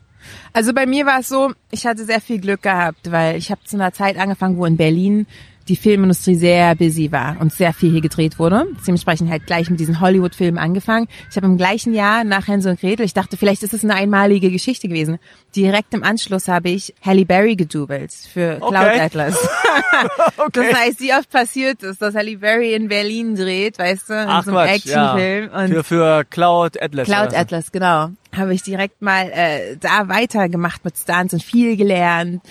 [0.53, 3.63] Also bei mir war es so, ich hatte sehr viel Glück gehabt, weil ich habe
[3.65, 5.27] zu einer Zeit angefangen, wo in Berlin
[5.69, 8.67] die Filmindustrie sehr busy war und sehr viel hier gedreht wurde.
[8.87, 11.09] Dementsprechend halt gleich mit diesen Hollywood-Filmen angefangen.
[11.31, 13.95] Ich habe im gleichen Jahr nach Hänsel und Gretel, ich dachte, vielleicht ist es eine
[13.95, 15.19] einmalige Geschichte gewesen.
[15.57, 19.01] Direkt im Anschluss habe ich Halle Berry gedoubelt für Cloud Okay.
[19.01, 19.39] Atlas.
[20.53, 24.29] Das heißt, wie oft passiert es, dass Halle Berry in Berlin dreht, weißt du, in
[24.29, 25.15] Ach so einem Quatsch, ja.
[25.17, 25.51] Actionfilm.
[25.53, 27.07] Und Für, für Cloud Atlas.
[27.07, 27.37] Cloud oder so.
[27.37, 28.09] Atlas, genau.
[28.37, 32.43] Habe ich direkt mal äh, da weitergemacht mit Stunts und viel gelernt,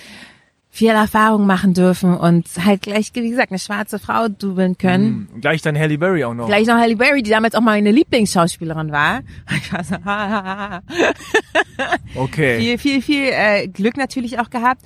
[0.75, 5.27] viel Erfahrung machen dürfen und halt gleich, wie gesagt, eine schwarze Frau dubeln können.
[5.31, 6.47] Hm, Gleich dann Halle Berry auch noch.
[6.47, 9.21] Gleich noch Halle Berry, die damals auch meine Lieblingsschauspielerin war.
[9.55, 10.81] Ich war so, ha, ha, ha.
[12.15, 12.57] Okay.
[12.57, 14.81] viel, viel, viel äh, Glück natürlich auch gehabt.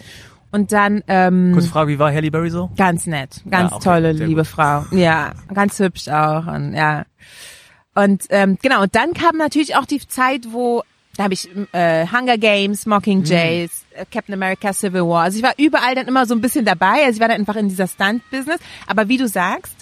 [0.51, 2.69] Und dann ähm, Kurze Frage, wie war Halle Berry so?
[2.75, 4.47] Ganz nett, ganz Ja, okay, tolle, liebe gut.
[4.47, 4.83] Frau.
[4.91, 7.05] Ja, ganz hübsch auch und ja.
[7.95, 10.83] Und ähm, genau, und dann kam natürlich auch die Zeit, wo
[11.18, 14.01] da habe ich äh, Hunger Games, Mockingjays, Mhm.
[14.01, 15.24] äh, Captain America Civil War.
[15.24, 17.03] Also ich war überall dann immer so ein bisschen dabei.
[17.05, 18.59] Also ich war dann einfach in dieser Stunt-Business.
[18.86, 19.76] Aber wie du sagst,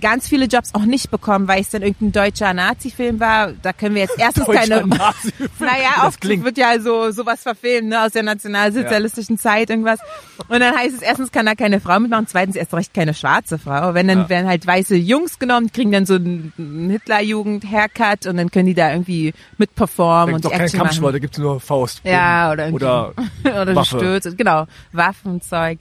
[0.00, 3.52] ganz viele Jobs auch nicht bekommen, weil es dann irgendein deutscher Nazi-Film war.
[3.62, 4.84] Da können wir jetzt erstens keine.
[5.58, 10.00] Naja, oft klingt- wird ja so sowas verfilmt, ne, aus der nationalsozialistischen Zeit irgendwas.
[10.48, 13.58] Und dann heißt es erstens kann da keine Frau mitmachen, zweitens erst recht keine schwarze
[13.58, 13.94] Frau.
[13.94, 14.28] Wenn dann Ja.
[14.28, 16.52] werden halt weiße Jungs genommen, kriegen dann so einen
[16.90, 21.60] Hitlerjugend-Haircut und dann können die da irgendwie mitperformen und doch Action Kampfsport, da gibt's nur
[21.60, 22.00] Faust.
[22.04, 22.84] Ja, oder irgendwie.
[22.84, 23.12] Oder
[23.62, 23.98] oder Waffe.
[23.98, 25.78] Stürze, genau, Waffenzeug.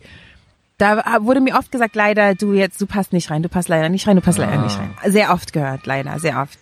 [0.80, 3.90] Da wurde mir oft gesagt, leider, du jetzt, du passt nicht rein, du passt leider
[3.90, 4.64] nicht rein, du passt leider Ah.
[4.64, 4.90] nicht rein.
[5.06, 6.58] Sehr oft gehört, leider, sehr oft.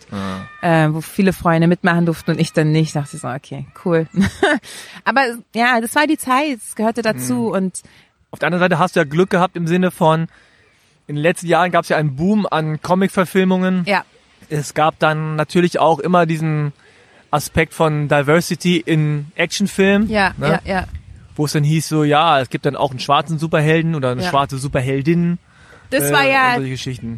[0.60, 2.94] Äh, wo viele Freunde mitmachen durften und ich dann nicht.
[2.94, 4.06] Dachte ich so, okay, cool.
[5.04, 5.22] Aber
[5.54, 7.46] ja, das war die Zeit, es gehörte dazu Mhm.
[7.48, 7.82] und
[8.30, 10.28] Auf der anderen Seite hast du ja Glück gehabt im Sinne von,
[11.06, 13.82] in den letzten Jahren gab es ja einen Boom an Comic-Verfilmungen.
[13.86, 14.04] Ja.
[14.50, 16.72] Es gab dann natürlich auch immer diesen
[17.30, 20.08] Aspekt von Diversity in Actionfilmen.
[20.10, 20.60] Ja, ne?
[20.64, 20.84] ja, ja.
[21.36, 24.22] Wo es dann hieß so, ja, es gibt dann auch einen schwarzen Superhelden oder eine
[24.22, 24.30] Ja.
[24.30, 25.38] schwarze Superheldin.
[25.90, 26.58] Das äh, war ja,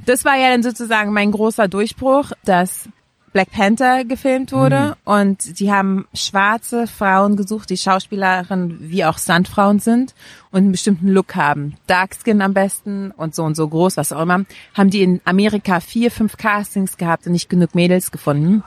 [0.07, 2.89] das war ja dann sozusagen mein großer Durchbruch, dass
[3.33, 5.12] Black Panther gefilmt wurde Mhm.
[5.12, 10.15] und die haben schwarze Frauen gesucht, die Schauspielerinnen wie auch Sandfrauen sind
[10.53, 11.75] und einen bestimmten Look haben.
[11.89, 14.45] Darkskin am besten und so und so groß, was auch immer.
[14.75, 18.62] Haben die in Amerika vier, fünf Castings gehabt und nicht genug Mädels gefunden.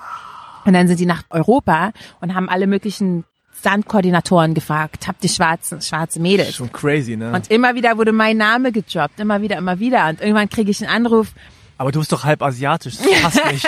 [0.65, 3.23] Und dann sind die nach Europa und haben alle möglichen
[3.61, 6.55] Sandkoordinatoren gefragt, habt ihr schwarze, schwarze Mädels?
[6.55, 7.33] Schon crazy, ne?
[7.33, 10.07] Und immer wieder wurde mein Name gedroppt, immer wieder, immer wieder.
[10.09, 11.33] Und irgendwann kriege ich einen Anruf,
[11.77, 13.67] Aber du bist doch halb asiatisch, das passt nicht.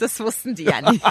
[0.00, 1.02] das wussten die ja nicht.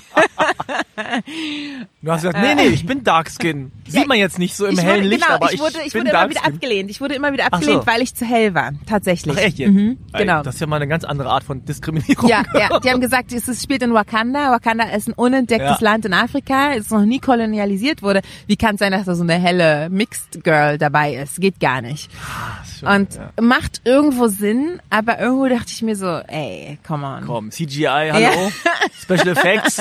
[2.01, 3.72] Du hast gesagt, nee, nee, ich bin Darkskin.
[3.88, 5.93] Sieht man jetzt nicht so im ich hellen wurde, Licht, genau, aber ich wurde, ich
[5.93, 6.53] bin wurde immer wieder Darkskin.
[6.56, 6.89] abgelehnt.
[6.91, 7.56] Ich wurde immer wieder Ach so.
[7.58, 8.72] abgelehnt, weil ich zu hell war.
[8.86, 9.36] Tatsächlich.
[9.38, 9.72] Ach echt jetzt?
[9.72, 10.43] Mhm, genau.
[10.43, 12.30] Das ist ja mal eine ganz andere Art von Diskriminierung.
[12.30, 14.51] Ja, ja, die haben gesagt, es spielt in Wakanda.
[14.51, 15.91] Wakanda ist ein unentdecktes Ja.
[15.91, 18.22] Land in Afrika, es noch nie kolonialisiert wurde.
[18.47, 21.39] Wie kann es sein, dass da so eine helle Mixed Girl dabei ist?
[21.41, 22.10] Geht gar nicht.
[22.80, 23.32] Schon, Und ja.
[23.41, 27.26] macht irgendwo Sinn, aber irgendwo dachte ich mir so, ey, come on.
[27.26, 28.52] Komm, CGI, hallo?
[29.02, 29.78] Special Effects?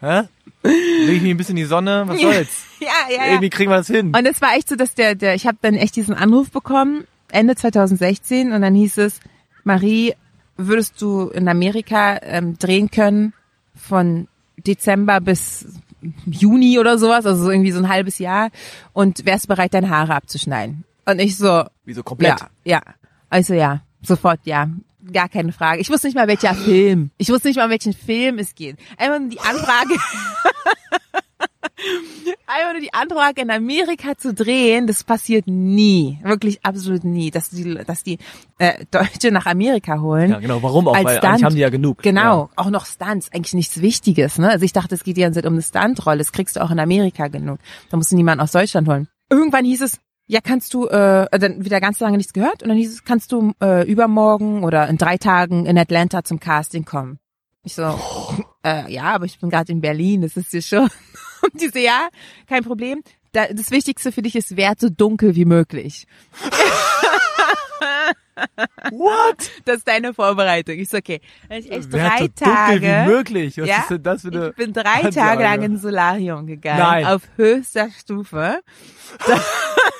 [0.00, 0.22] Hä?
[0.62, 2.04] Leg ich mich ein bisschen in die Sonne?
[2.06, 2.64] Was soll's?
[2.80, 3.26] Ja, ja, ja.
[3.32, 4.12] Irgendwie kriegen wir das hin.
[4.16, 7.04] Und es war echt so, dass der, der ich habe dann echt diesen Anruf bekommen,
[7.30, 9.20] Ende 2016, und dann hieß es,
[9.64, 10.14] Marie,
[10.56, 13.32] würdest du in Amerika ähm, drehen können
[13.74, 15.66] von Dezember bis
[16.26, 18.50] Juni oder sowas, also so irgendwie so ein halbes Jahr,
[18.92, 20.84] und wärst du bereit, deine Haare abzuschneiden?
[21.04, 22.40] Und ich so, Wieso komplett?
[22.40, 22.80] ja, ja.
[23.28, 24.68] Also ja, sofort ja.
[25.12, 25.80] Gar keine Frage.
[25.80, 27.10] Ich wusste nicht mal, welcher Film.
[27.18, 28.76] Ich wusste nicht mal, um welchen Film es geht.
[28.96, 29.94] Einmal nur die Anfrage.
[32.46, 36.18] Einmal nur die Anfrage in Amerika zu drehen, das passiert nie.
[36.22, 37.30] Wirklich absolut nie.
[37.30, 38.18] Dass die, dass die
[38.58, 40.30] äh, Deutsche nach Amerika holen.
[40.30, 40.62] Ja, genau.
[40.62, 40.94] Warum auch?
[40.94, 41.32] Als Weil Stunt.
[41.32, 42.02] eigentlich haben die ja genug.
[42.02, 44.38] Genau, auch noch Stunts, eigentlich nichts Wichtiges.
[44.38, 44.48] Ne?
[44.48, 46.70] Also ich dachte, es geht die ganze Zeit um eine Stuntrolle, das kriegst du auch
[46.70, 47.58] in Amerika genug.
[47.90, 49.08] Da musst du niemanden aus Deutschland holen.
[49.28, 52.76] Irgendwann hieß es, ja, kannst du, äh, dann wieder ganz lange nichts gehört und dann
[52.78, 57.18] hieß es, kannst du äh, übermorgen oder in drei Tagen in Atlanta zum Casting kommen.
[57.62, 57.82] Ich so,
[58.64, 60.88] äh, ja, aber ich bin gerade in Berlin, das ist hier schon.
[61.42, 62.08] Und die so, ja,
[62.48, 63.02] kein Problem.
[63.32, 66.06] Da, das Wichtigste für dich ist, werd so dunkel wie möglich.
[68.90, 69.50] What?
[69.64, 70.76] Das ist deine Vorbereitung.
[70.78, 71.20] Ich so, okay.
[71.50, 72.80] Ich echt drei so Tage.
[72.80, 73.58] dunkel wie möglich.
[73.58, 75.14] Was Ja, ist denn das für eine Ich bin drei Ansage?
[75.14, 76.78] Tage lang ins Solarium gegangen.
[76.78, 77.06] Nein.
[77.06, 78.60] Auf höchster Stufe.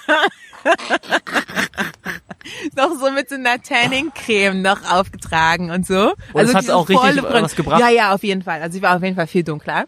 [2.77, 6.15] noch so mit so einer Tanning-Creme noch aufgetragen und so.
[6.35, 7.81] das hat diese auch richtig Bronze- was gebracht?
[7.81, 8.63] Ja, ja, auf jeden Fall.
[8.63, 9.87] Also ich war auf jeden Fall viel dunkler.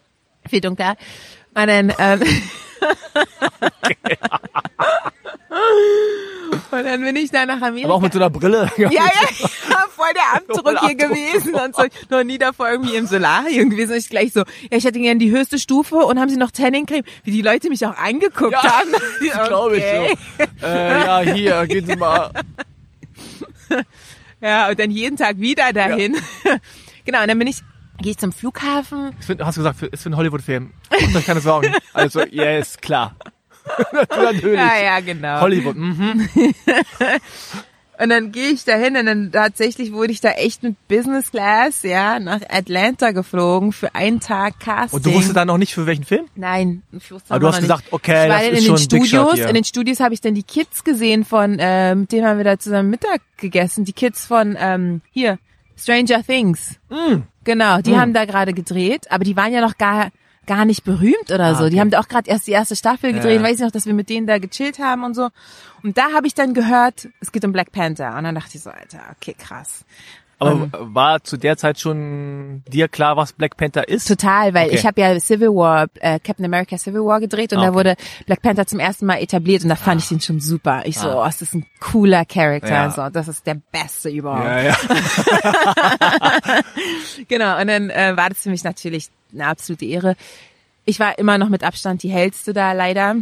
[0.49, 0.95] Viel dunkler.
[1.53, 2.21] Und dann, ähm,
[6.71, 7.85] und dann bin ich da nach Amerika.
[7.87, 8.69] Aber auch mit so einer Brille.
[8.77, 9.01] Ja, ja,
[10.33, 11.83] Abdruck hier gewesen und so.
[12.09, 13.91] Noch nie davor irgendwie im Solarium gewesen.
[13.91, 16.51] Und ich gleich so, ja, ich hätte gerne die höchste Stufe und haben sie noch
[16.51, 17.03] Tanning-Creme.
[17.23, 18.89] Wie die Leute mich auch angeguckt Ja, haben.
[19.33, 20.65] das glaube ich so.
[20.65, 22.31] Äh, ja, hier, gehen Sie mal.
[24.41, 26.15] Ja, und dann jeden Tag wieder dahin.
[27.03, 27.57] Genau, und dann bin ich,
[28.01, 29.13] gehe ich zum Flughafen.
[29.19, 30.71] Für- Hast du gesagt, für- ist für einen Hollywood-Film.
[30.89, 31.75] Macht euch keine Sorgen.
[31.93, 33.15] Also, yes, klar.
[33.91, 34.57] Natürlich.
[34.57, 35.41] Ja, ja, genau.
[35.41, 36.29] Hollywood, mhm.
[38.01, 41.83] Und dann gehe ich dahin und dann tatsächlich wurde ich da echt mit Business Class,
[41.83, 44.95] ja, nach Atlanta geflogen für einen Tag Casting.
[44.95, 46.25] Und du wusstest dann noch nicht für welchen Film?
[46.35, 47.63] Nein, ich wusste Aber du hast nicht.
[47.63, 49.33] gesagt, okay, ich war das dann ist in schon den Shot Studios.
[49.33, 49.47] hier.
[49.49, 52.45] In den Studios habe ich dann die Kids gesehen von, ähm, mit denen haben wir
[52.45, 53.83] da zusammen Mittag gegessen.
[53.83, 55.37] Die Kids von ähm, hier
[55.77, 56.79] Stranger Things.
[56.89, 57.23] Mm.
[57.43, 60.11] Genau, die haben da gerade gedreht, aber die waren ja noch gar
[60.45, 61.63] gar nicht berühmt oder so.
[61.63, 61.69] Ah, okay.
[61.69, 63.39] Die haben da auch gerade erst die erste Staffel gedreht.
[63.39, 63.43] Ja.
[63.43, 65.29] Weiß ich noch, dass wir mit denen da gechillt haben und so.
[65.83, 68.17] Und da habe ich dann gehört, es geht um Black Panther.
[68.17, 69.85] Und dann dachte ich so, Alter, okay, krass.
[70.41, 70.71] Aber Ähm.
[70.71, 74.07] war zu der Zeit schon dir klar, was Black Panther ist?
[74.07, 74.75] Total, weil Okay.
[74.77, 77.77] ich habe ja Civil War, äh, Captain America Civil War gedreht und Ah, da okay.
[77.77, 80.83] wurde Black Panther zum ersten Mal etabliert und da fand ich den schon super.
[80.85, 81.21] Ich so, Ah.
[81.23, 82.89] oh, das ist ein cooler Charakter, Ja.
[82.89, 84.45] so, das ist der Beste überhaupt.
[84.45, 84.77] Ja, ja.
[87.27, 90.15] Genau, und dann äh, war das für mich natürlich eine absolute Ehre.
[90.85, 93.15] Ich war immer noch mit Abstand die hellste da, leider.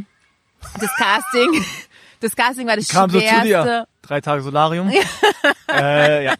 [0.79, 1.63] Das Casting,
[2.19, 3.87] das Casting war das Kam so zu dir.
[4.01, 4.89] Drei Tage Solarium.
[5.73, 6.35] äh, ja.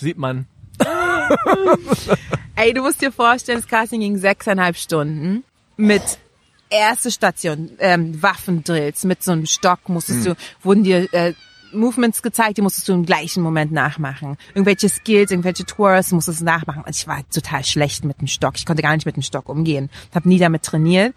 [0.00, 0.46] Sieht man.
[2.56, 5.44] Ey, du musst dir vorstellen, das Casting ging sechseinhalb Stunden
[5.76, 6.18] mit
[6.70, 11.34] erste Station, ähm, Waffendrills, mit so einem Stock musstest du, wurden dir äh,
[11.72, 14.36] Movements gezeigt, die musstest du im gleichen Moment nachmachen.
[14.54, 16.82] Irgendwelche Skills, irgendwelche Tours musstest du nachmachen.
[16.82, 18.54] Und ich war total schlecht mit dem Stock.
[18.56, 19.88] Ich konnte gar nicht mit dem Stock umgehen.
[20.14, 21.14] Hab nie damit trainiert.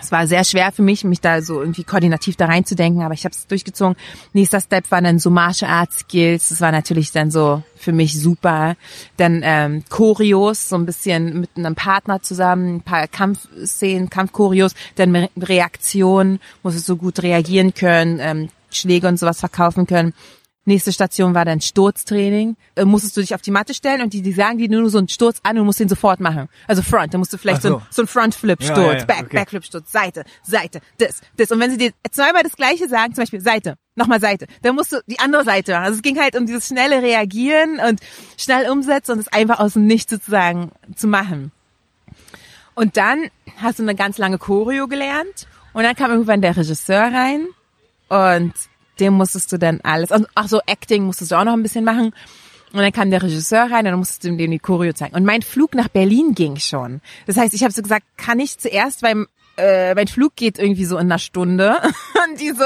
[0.00, 3.24] Es war sehr schwer für mich, mich da so irgendwie koordinativ da reinzudenken, aber ich
[3.24, 3.96] habe es durchgezogen.
[4.32, 6.48] Nächster Step war dann so Martial Arts Skills.
[6.50, 8.76] Das war natürlich dann so für mich super.
[9.16, 15.14] Dann ähm, Choreos, so ein bisschen mit einem Partner zusammen, ein paar Kampfszenen, Kampfchoreos, dann
[15.14, 20.12] Re Reaktion, muss es so gut reagieren können, ähm, Schläge und sowas verkaufen können.
[20.68, 22.56] Nächste Station war dann Sturztraining.
[22.74, 24.98] Äh, musstest du dich auf die Matte stellen und die, die sagen dir nur so
[24.98, 26.48] einen Sturz an und musst den sofort machen.
[26.66, 27.68] Also Front, dann musst du vielleicht so.
[27.70, 27.76] so.
[27.76, 29.36] ein, so ein Frontflip-Sturz, ja, ja, Back, okay.
[29.36, 31.50] Backflip-Sturz, Seite, Seite, das, das.
[31.50, 34.92] Und wenn sie dir zweimal das Gleiche sagen, zum Beispiel Seite, nochmal Seite, dann musst
[34.92, 35.84] du die andere Seite machen.
[35.84, 38.00] Also es ging halt um dieses schnelle Reagieren und
[38.36, 41.50] schnell umsetzen und es einfach aus dem Nichts sozusagen zu machen.
[42.74, 47.04] Und dann hast du eine ganz lange Choreo gelernt und dann kam irgendwann der Regisseur
[47.04, 47.46] rein
[48.08, 48.52] und
[49.00, 51.84] dem musstest du dann alles, also, ach so, Acting musstest du auch noch ein bisschen
[51.84, 52.12] machen.
[52.72, 55.16] Und dann kam der Regisseur rein und dann musstest du ihm die Choreo zeigen.
[55.16, 57.00] Und mein Flug nach Berlin ging schon.
[57.26, 59.26] Das heißt, ich habe so gesagt, kann ich zuerst, weil
[59.58, 61.76] äh, mein Flug geht irgendwie so in einer Stunde.
[62.30, 62.64] Und die so,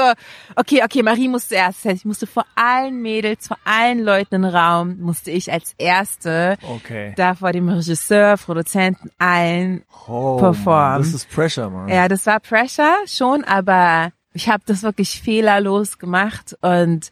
[0.55, 1.79] okay, okay, Marie muss zuerst.
[1.79, 5.73] Das heißt, ich musste vor allen Mädels, vor allen Leuten im Raum, musste ich als
[5.77, 7.13] Erste okay.
[7.15, 10.99] da vor dem Regisseur, Produzenten, allen oh, performen.
[10.99, 11.89] Das ist Pressure, man.
[11.89, 17.11] Ja, das war Pressure schon, aber ich habe das wirklich fehlerlos gemacht und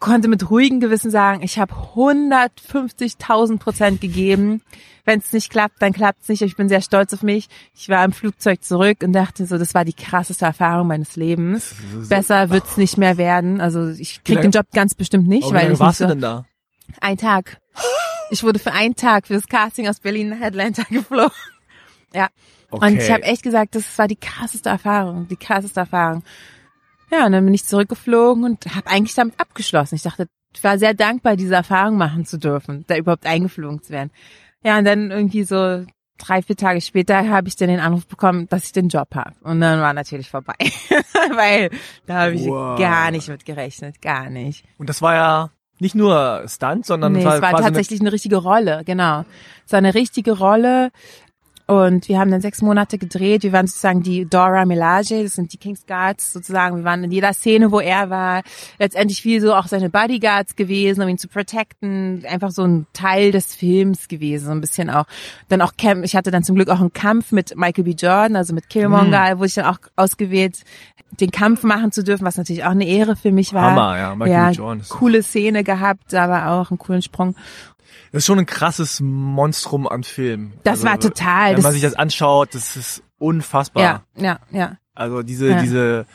[0.00, 4.62] konnte mit ruhigem Gewissen sagen, ich habe 150.000 Prozent gegeben.
[5.04, 6.42] Wenn es nicht klappt, dann klappt es nicht.
[6.42, 7.48] Ich bin sehr stolz auf mich.
[7.74, 11.74] Ich war im Flugzeug zurück und dachte so, das war die krasseste Erfahrung meines Lebens.
[12.08, 13.60] Besser wird's nicht mehr werden.
[13.60, 16.20] Also ich krieg den Job ganz bestimmt nicht, oh, weil ich warst nicht so, du
[16.20, 16.44] denn da?
[17.00, 17.58] Ein Tag.
[18.32, 21.32] Ich wurde für einen Tag für das Casting aus Berlin nach Atlanta geflogen.
[22.14, 22.28] Ja.
[22.70, 22.86] Okay.
[22.86, 26.22] Und ich habe echt gesagt, das war die krasseste Erfahrung, die krasseste Erfahrung.
[27.10, 29.96] Ja, und dann bin ich zurückgeflogen und habe eigentlich damit abgeschlossen.
[29.96, 33.92] Ich dachte, ich war sehr dankbar, diese Erfahrung machen zu dürfen, da überhaupt eingeflogen zu
[33.92, 34.10] werden.
[34.62, 35.84] Ja, und dann irgendwie so
[36.18, 39.32] drei, vier Tage später habe ich dann den Anruf bekommen, dass ich den Job habe.
[39.42, 40.54] Und dann war natürlich vorbei.
[41.34, 41.70] Weil
[42.06, 42.78] da habe ich wow.
[42.78, 44.64] gar nicht mit gerechnet, gar nicht.
[44.78, 48.12] Und das war ja nicht nur Stunt, sondern nee, war, es war tatsächlich eine, eine
[48.12, 49.24] richtige Rolle, genau.
[49.66, 50.90] Es war eine richtige Rolle
[51.70, 53.44] und wir haben dann sechs Monate gedreht.
[53.44, 56.78] Wir waren sozusagen die Dora Milaje, das sind die King's Guards sozusagen.
[56.78, 58.42] Wir waren in jeder Szene, wo er war.
[58.80, 62.24] Letztendlich viel so auch seine Bodyguards gewesen, um ihn zu protecten.
[62.28, 65.04] Einfach so ein Teil des Films gewesen, so ein bisschen auch.
[65.48, 67.90] Dann auch Camp, ich hatte dann zum Glück auch einen Kampf mit Michael B.
[67.92, 69.38] Jordan, also mit Killmonger, mhm.
[69.38, 70.64] wo ich dann auch ausgewählt,
[71.20, 73.70] den Kampf machen zu dürfen, was natürlich auch eine Ehre für mich war.
[73.70, 74.56] Hammer, ja, Michael ja, B.
[74.56, 74.84] Jordan.
[74.88, 77.36] Coole Szene gehabt, aber auch einen coolen Sprung.
[78.12, 80.52] Das ist schon ein krasses Monstrum an Film.
[80.64, 81.56] Das also, war total.
[81.56, 83.82] Wenn man sich das anschaut, das ist unfassbar.
[83.82, 84.76] Ja, ja, ja.
[84.94, 85.62] Also diese, ja.
[85.62, 86.06] diese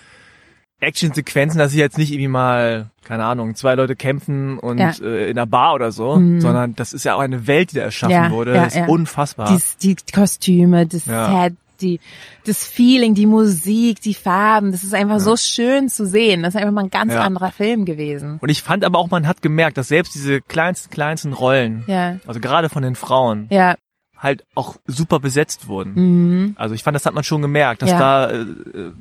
[0.80, 4.92] Action-Sequenzen, dass sie jetzt nicht irgendwie mal, keine Ahnung, zwei Leute kämpfen und ja.
[5.02, 6.42] äh, in einer Bar oder so, mhm.
[6.42, 8.54] sondern das ist ja auch eine Welt, die da erschaffen ja, wurde.
[8.54, 9.58] das ist unfassbar.
[9.82, 12.00] Die, die Kostüme, das Set, die,
[12.46, 15.20] das Feeling, die Musik, die Farben, das ist einfach ja.
[15.20, 16.44] so schön zu sehen.
[16.44, 17.22] Das ist einfach mal ein ganz ja.
[17.22, 18.40] anderer Film gewesen.
[18.42, 22.18] Und ich fand aber auch, man hat gemerkt, dass selbst diese kleinsten, kleinsten Rollen, ja.
[22.26, 23.76] also gerade von den Frauen, ja.
[24.18, 25.94] halt auch super besetzt wurden.
[25.96, 26.56] Mhm.
[26.58, 28.92] Also ich fand, das hat man schon gemerkt, dass da, äh, äh,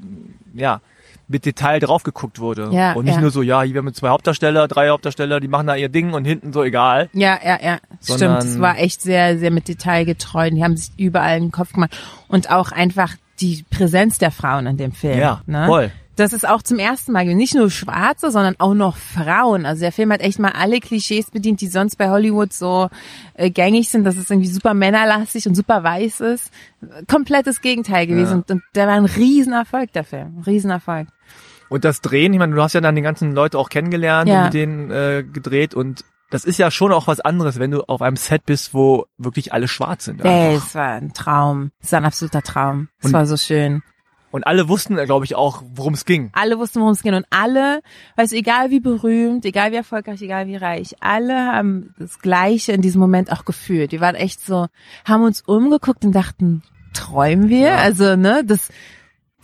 [0.55, 0.81] ja,
[1.29, 2.71] mit Detail drauf geguckt wurde.
[2.73, 3.21] Ja, und nicht ja.
[3.21, 6.13] nur so, ja, hier haben wir zwei Hauptdarsteller, drei Hauptdarsteller, die machen da ihr Ding
[6.13, 7.09] und hinten so egal.
[7.13, 7.79] Ja, ja, ja.
[8.01, 10.51] Sondern Stimmt, es war echt sehr, sehr mit Detail getreu.
[10.51, 11.97] Die haben sich überall in den Kopf gemacht.
[12.29, 15.19] Und auch einfach die Präsenz der Frauen in dem Film.
[15.19, 15.67] Ja, ne?
[15.67, 15.93] voll.
[16.17, 19.67] Das ist auch zum ersten Mal, nicht nur Schwarze, sondern auch noch Frauen.
[19.67, 22.89] Also der Film hat echt mal alle Klischees bedient, die sonst bei Hollywood so
[23.35, 26.53] äh, gängig sind, dass es irgendwie super männerlastig und super weiß ist.
[27.09, 28.31] Komplettes Gegenteil gewesen.
[28.31, 28.37] Ja.
[28.37, 30.43] Und, und der war ein Riesenerfolg, der Film.
[30.47, 31.09] Riesenerfolg.
[31.69, 34.39] Und das Drehen, ich meine, du hast ja dann die ganzen Leute auch kennengelernt ja.
[34.39, 37.83] und mit denen äh, gedreht und das ist ja schon auch was anderes, wenn du
[37.83, 40.25] auf einem Set bist, wo wirklich alle schwarz sind.
[40.25, 41.71] Ey, es war ein Traum.
[41.81, 42.89] Es war ein absoluter Traum.
[43.01, 43.83] Es war so schön.
[44.35, 46.31] Und alle wussten, glaube ich, auch, worum es ging.
[46.33, 47.15] Alle wussten, worum es ging.
[47.15, 47.83] Und alle,
[48.17, 52.73] weißt du, egal wie berühmt, egal wie erfolgreich, egal wie reich, alle haben das Gleiche
[52.73, 53.93] in diesem Moment auch gefühlt.
[53.93, 54.67] Die waren echt so,
[55.05, 56.65] haben uns umgeguckt und dachten,
[56.95, 57.69] träumen wir?
[57.69, 57.77] Ja.
[57.77, 58.73] Also, ne, das,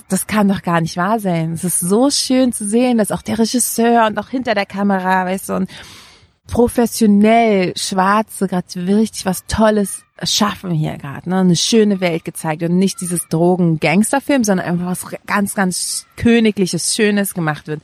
[0.09, 1.53] das kann doch gar nicht wahr sein.
[1.53, 5.25] Es ist so schön zu sehen, dass auch der Regisseur und auch hinter der Kamera,
[5.25, 5.71] weißt du, und
[6.51, 11.39] professionell Schwarze gerade richtig was Tolles schaffen hier gerade, ne?
[11.39, 17.33] Eine schöne Welt gezeigt und nicht dieses Drogen-Gangsterfilm, sondern einfach was ganz, ganz Königliches, Schönes
[17.33, 17.81] gemacht wird.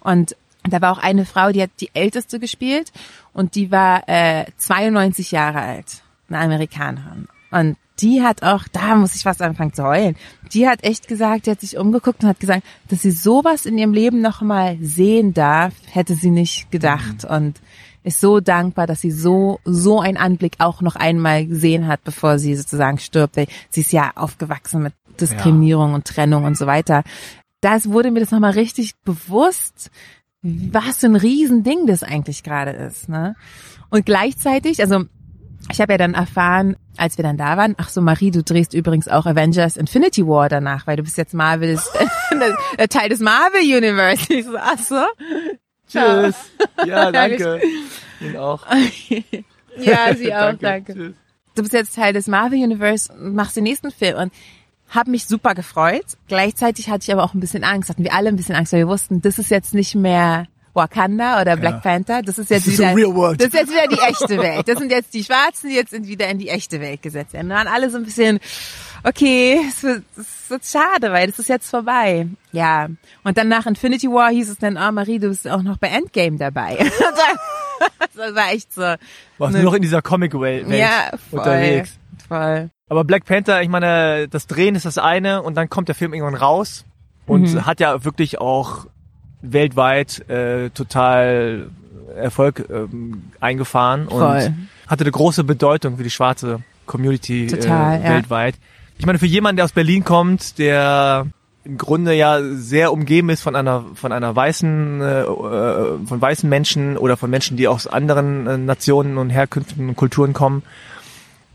[0.00, 2.92] Und da war auch eine Frau, die hat die Älteste gespielt
[3.32, 7.26] und die war äh, 92 Jahre alt, eine Amerikanerin.
[7.50, 10.16] Und die hat auch, da muss ich fast anfangen zu heulen.
[10.52, 13.78] Die hat echt gesagt, die hat sich umgeguckt und hat gesagt, dass sie sowas in
[13.78, 17.24] ihrem Leben noch mal sehen darf, hätte sie nicht gedacht.
[17.24, 17.30] Mhm.
[17.30, 17.60] Und
[18.02, 22.38] ist so dankbar, dass sie so, so einen Anblick auch noch einmal gesehen hat, bevor
[22.38, 23.36] sie sozusagen stirbt.
[23.68, 25.94] Sie ist ja aufgewachsen mit Diskriminierung ja.
[25.96, 27.02] und Trennung und so weiter.
[27.60, 29.90] Das wurde mir das nochmal richtig bewusst,
[30.42, 33.08] was für ein Riesending das eigentlich gerade ist.
[33.08, 33.36] Ne?
[33.90, 35.04] Und gleichzeitig, also
[35.70, 38.72] ich habe ja dann erfahren, als wir dann da waren, ach so Marie, du drehst
[38.72, 41.90] übrigens auch Avengers Infinity War danach, weil du bist jetzt Marvels
[42.88, 44.32] Teil des Marvel Universe.
[44.32, 45.04] Ich so, ach so.
[45.90, 46.36] Tschüss.
[46.86, 47.60] Ja, danke.
[48.20, 48.66] Ihnen auch.
[49.76, 50.58] ja, sie auch, danke.
[50.60, 50.94] danke.
[50.94, 51.14] Tschüss.
[51.54, 54.32] Du bist jetzt Teil des Marvel Universe und machst den nächsten Film und
[54.88, 56.04] habe mich super gefreut.
[56.28, 58.80] Gleichzeitig hatte ich aber auch ein bisschen Angst, hatten wir alle ein bisschen Angst, weil
[58.80, 61.80] wir wussten, das ist jetzt nicht mehr Wakanda oder Black ja.
[61.80, 62.22] Panther.
[62.22, 64.68] Das ist jetzt das wieder, das ist jetzt wieder die echte Welt.
[64.68, 67.48] Das sind jetzt die Schwarzen, die jetzt sind wieder in die echte Welt gesetzt werden.
[67.48, 68.40] Da waren alle so ein bisschen,
[69.04, 72.26] okay, es wird, es wird schade, weil das ist jetzt vorbei.
[72.52, 72.88] Ja.
[73.24, 75.88] Und dann nach Infinity War hieß es dann, oh Marie, du bist auch noch bei
[75.88, 76.78] Endgame dabei.
[78.14, 78.94] das war echt so.
[79.38, 81.98] Warst du noch in dieser Comic-Welt ja, voll, unterwegs?
[82.28, 82.70] Voll.
[82.88, 86.12] Aber Black Panther, ich meine, das Drehen ist das eine und dann kommt der Film
[86.12, 86.84] irgendwann raus
[87.26, 87.66] und mhm.
[87.66, 88.86] hat ja wirklich auch
[89.42, 91.70] weltweit äh, total
[92.16, 94.20] Erfolg ähm, eingefahren Voll.
[94.20, 98.56] und hatte eine große Bedeutung für die schwarze Community total, äh, weltweit.
[98.56, 98.60] Ja.
[99.00, 101.26] Ich meine, für jemanden, der aus Berlin kommt, der
[101.64, 105.26] im Grunde ja sehr umgeben ist von einer von einer weißen äh, äh,
[106.04, 110.34] von weißen Menschen oder von Menschen, die aus anderen äh, Nationen und Herkünften und Kulturen
[110.34, 110.62] kommen.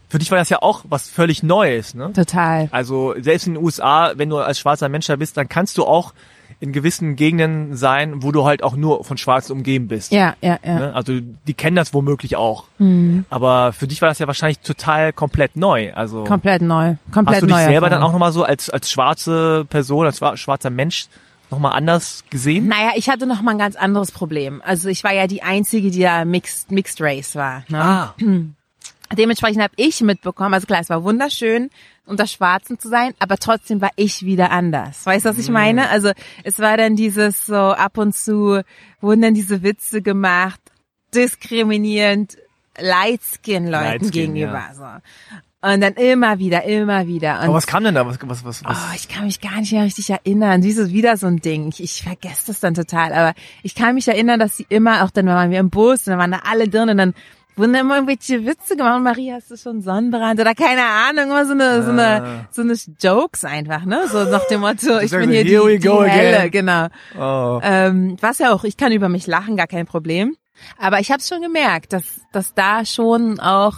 [0.09, 2.11] Für dich war das ja auch was völlig Neues, ne?
[2.13, 2.67] Total.
[2.71, 5.83] Also selbst in den USA, wenn du als schwarzer Mensch da bist, dann kannst du
[5.83, 6.15] auch
[6.65, 10.11] in gewissen Gegenden sein, wo du halt auch nur von Schwarzen umgeben bist.
[10.11, 10.79] Ja, ja, ja.
[10.79, 10.93] Ne?
[10.93, 12.65] Also die kennen das womöglich auch.
[12.79, 13.25] Mhm.
[13.29, 15.93] Aber für dich war das ja wahrscheinlich total komplett neu.
[15.93, 16.95] Also komplett neu.
[17.11, 20.69] Komplett hast du dich selber dann auch nochmal so als, als schwarze Person, als schwarzer
[20.69, 21.07] Mensch
[21.51, 22.67] nochmal anders gesehen?
[22.67, 24.61] Naja, ich hatte nochmal ein ganz anderes Problem.
[24.65, 27.63] Also ich war ja die Einzige, die da Mixed, Mixed Race war.
[27.69, 27.81] Ne?
[27.81, 28.15] Ah.
[29.15, 31.69] Dementsprechend habe ich mitbekommen, also klar, es war wunderschön,
[32.05, 35.05] unter Schwarzen zu sein, aber trotzdem war ich wieder anders.
[35.05, 35.81] Weißt du, was ich meine?
[35.81, 35.87] Mhm.
[35.91, 36.11] Also
[36.43, 38.61] es war dann dieses so ab und zu
[39.01, 40.59] wurden dann diese Witze gemacht,
[41.13, 42.37] diskriminierend
[42.77, 44.63] Lightskin-Leuten Lightskin, gegenüber.
[44.67, 44.73] Ja.
[44.73, 44.85] So.
[45.67, 47.39] Und dann immer wieder, immer wieder.
[47.39, 48.05] Und Aber was kam denn da?
[48.05, 48.77] Was, was, was, was?
[48.77, 50.61] Oh, ich kann mich gar nicht mehr richtig erinnern.
[50.61, 51.69] Dieses wieder so ein Ding.
[51.69, 53.13] Ich, ich vergesse das dann total.
[53.13, 53.33] Aber
[53.63, 56.19] ich kann mich erinnern, dass sie immer auch dann waren wir im Bus und dann
[56.19, 57.13] waren da alle drin und dann
[57.55, 59.01] wurden da immer irgendwelche Witze gemacht.
[59.01, 62.47] Marie, hast du schon Sonnenbrand oder keine Ahnung, immer so eine, so eine, ah.
[62.51, 64.07] so eine Jokes einfach, ne?
[64.07, 66.51] So nach dem Motto, ich bin hier die, die Helle, again.
[66.51, 66.87] genau.
[67.17, 67.59] Oh.
[67.63, 70.35] Ähm, was ja auch, ich kann über mich lachen, gar kein Problem.
[70.77, 73.75] Aber ich habe schon gemerkt, dass, dass da schon auch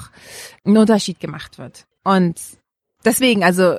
[0.64, 1.86] ein Unterschied gemacht wird.
[2.04, 2.40] Und
[3.04, 3.78] deswegen, also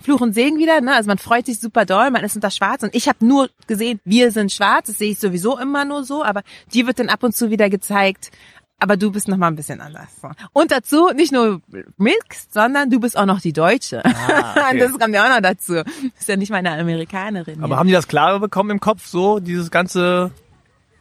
[0.00, 0.94] Fluch und Segen wieder, ne?
[0.94, 4.00] Also man freut sich super doll, man ist unter Schwarz und ich habe nur gesehen,
[4.04, 7.22] wir sind schwarz, das sehe ich sowieso immer nur so, aber die wird dann ab
[7.22, 8.30] und zu wieder gezeigt,
[8.78, 10.08] aber du bist noch mal ein bisschen anders.
[10.52, 11.60] Und dazu nicht nur
[11.96, 14.04] mixed, sondern du bist auch noch die Deutsche.
[14.04, 14.78] Ah, okay.
[14.78, 15.74] das kommt ja auch noch dazu.
[15.74, 17.58] Du bist ja nicht meine Amerikanerin.
[17.58, 17.76] Aber hier.
[17.76, 20.30] haben die das klarer bekommen im Kopf, so dieses ganze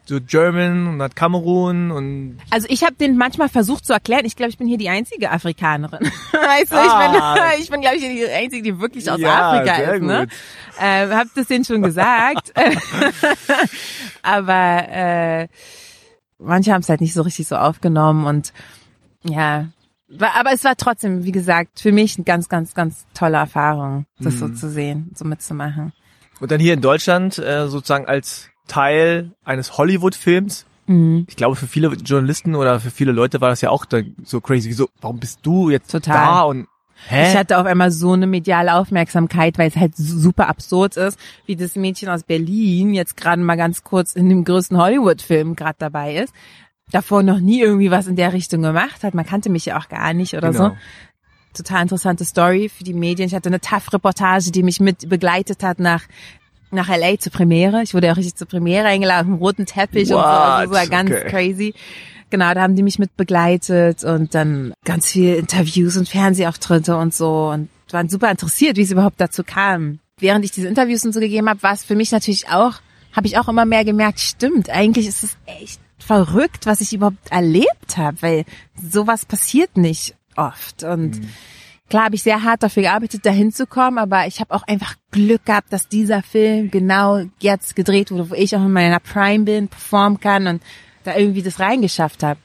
[0.05, 4.23] so German und hat Kamerun und also ich habe den manchmal versucht zu erklären.
[4.23, 5.99] Ich glaube, ich bin hier die einzige Afrikanerin.
[6.31, 7.51] weißt du, ah.
[7.51, 10.01] ich bin, ich bin glaube ich die einzige, die wirklich aus ja, Afrika ist.
[10.01, 10.27] Ne?
[10.79, 12.53] Äh, hab das denen schon gesagt.
[14.21, 15.47] Aber äh,
[16.39, 18.53] manche haben es halt nicht so richtig so aufgenommen und
[19.23, 19.67] ja,
[20.19, 24.35] aber es war trotzdem, wie gesagt, für mich eine ganz, ganz, ganz tolle Erfahrung, das
[24.35, 24.39] mhm.
[24.39, 25.91] so zu sehen, so mitzumachen.
[26.39, 30.65] Und dann hier in Deutschland äh, sozusagen als Teil eines Hollywood-Films.
[30.85, 31.25] Mhm.
[31.27, 33.85] Ich glaube, für viele Journalisten oder für viele Leute war das ja auch
[34.23, 34.69] so crazy.
[34.69, 36.15] Wieso, warum bist du jetzt Total.
[36.15, 36.67] da und
[37.07, 37.29] Hä?
[37.29, 41.55] Ich hatte auf einmal so eine mediale Aufmerksamkeit, weil es halt super absurd ist, wie
[41.55, 46.15] das Mädchen aus Berlin jetzt gerade mal ganz kurz in dem größten Hollywood-Film gerade dabei
[46.15, 46.33] ist.
[46.91, 49.13] Davor noch nie irgendwie was in der Richtung gemacht hat.
[49.13, 50.69] Man kannte mich ja auch gar nicht oder genau.
[50.69, 50.77] so.
[51.53, 53.27] Total interessante Story für die Medien.
[53.27, 56.03] Ich hatte eine TAF-Reportage, die mich mit begleitet hat nach
[56.69, 57.81] nach LA zur Premiere.
[57.81, 60.17] Ich wurde ja auch richtig zur Premiere eingeladen, auf dem roten Teppich What?
[60.17, 60.27] und so.
[60.27, 61.29] Also das war ganz okay.
[61.29, 61.73] crazy.
[62.29, 67.13] Genau, da haben die mich mit begleitet und dann ganz viel Interviews und Fernsehauftritte und
[67.13, 69.99] so und waren super interessiert, wie es überhaupt dazu kam.
[70.19, 72.73] Während ich diese Interviews und so gegeben habe, war es für mich natürlich auch,
[73.13, 77.31] habe ich auch immer mehr gemerkt, stimmt, eigentlich ist es echt verrückt, was ich überhaupt
[77.31, 81.29] erlebt habe, weil sowas passiert nicht oft und mhm.
[81.89, 84.95] Klar habe ich sehr hart dafür gearbeitet, dahin zu kommen, aber ich habe auch einfach
[85.11, 89.45] Glück gehabt, dass dieser Film genau jetzt gedreht wurde, wo ich auch in meiner Prime
[89.45, 90.61] bin, performen kann und
[91.07, 92.39] da irgendwie das reingeschafft habe.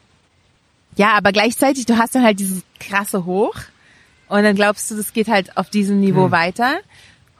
[0.97, 3.55] Ja, aber gleichzeitig, du hast dann halt dieses krasse Hoch
[4.29, 6.33] und dann glaubst du, das geht halt auf diesem Niveau hm.
[6.33, 6.77] weiter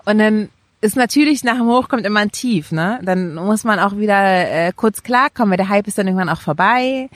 [0.05, 0.49] und dann
[0.81, 2.99] ist natürlich nach dem Hoch kommt immer ein Tief, ne?
[3.05, 6.41] Dann muss man auch wieder äh, kurz klarkommen, weil der Hype ist dann irgendwann auch
[6.41, 7.09] vorbei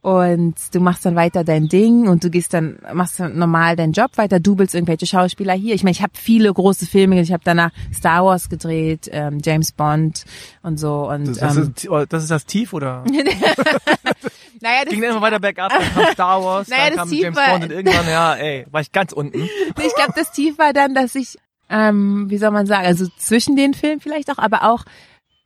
[0.00, 3.92] und du machst dann weiter dein Ding und du gehst dann machst dann normal deinen
[3.92, 5.74] Job weiter, dubelst irgendwelche Schauspieler hier.
[5.74, 9.72] Ich meine, ich habe viele große Filme, ich habe danach Star Wars gedreht, ähm, James
[9.72, 10.24] Bond
[10.62, 13.04] und so und Das, das, ähm, ist, oh, das ist das Tief oder?
[14.60, 17.36] naja, das Ging dann immer weiter bergab, dann kam Star Wars, Naja, dann kam James
[17.36, 19.42] war- Bond und irgendwann, ja, ey, war ich ganz unten.
[19.42, 21.38] ich glaube, das Tief war dann, dass ich,
[21.70, 24.84] ähm, wie soll man sagen, also zwischen den Filmen vielleicht auch, aber auch,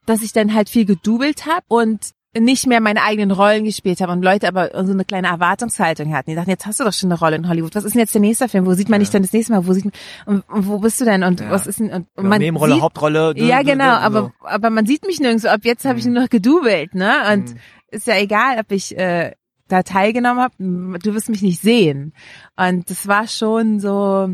[0.07, 4.13] dass ich dann halt viel gedoubelt habe und nicht mehr meine eigenen Rollen gespielt habe
[4.13, 6.31] und Leute aber so eine kleine Erwartungshaltung hatten.
[6.31, 7.75] Die dachten, jetzt hast du doch schon eine Rolle in Hollywood.
[7.75, 8.65] Was ist denn jetzt der nächste Film?
[8.65, 9.67] Wo sieht man dich denn das nächste Mal?
[9.67, 9.93] Wo sieht man,
[10.27, 11.23] und, und wo bist du denn?
[11.25, 11.51] Und Ja.
[11.51, 11.91] was ist denn?
[11.93, 13.35] Und, und Ja, man Nebenrolle, sieht, Hauptrolle.
[13.37, 14.47] Ja, d- d- genau, aber, so.
[14.47, 15.49] aber man sieht mich nirgendwo.
[15.49, 16.13] Ab jetzt habe ich Mhm.
[16.15, 17.13] nur noch gedoubelt, ne?
[17.35, 17.59] Und Mhm.
[17.89, 19.33] ist ja egal, ob ich äh,
[19.69, 22.15] da teilgenommen habe, du wirst mich nicht sehen.
[22.57, 24.29] Und das war schon so,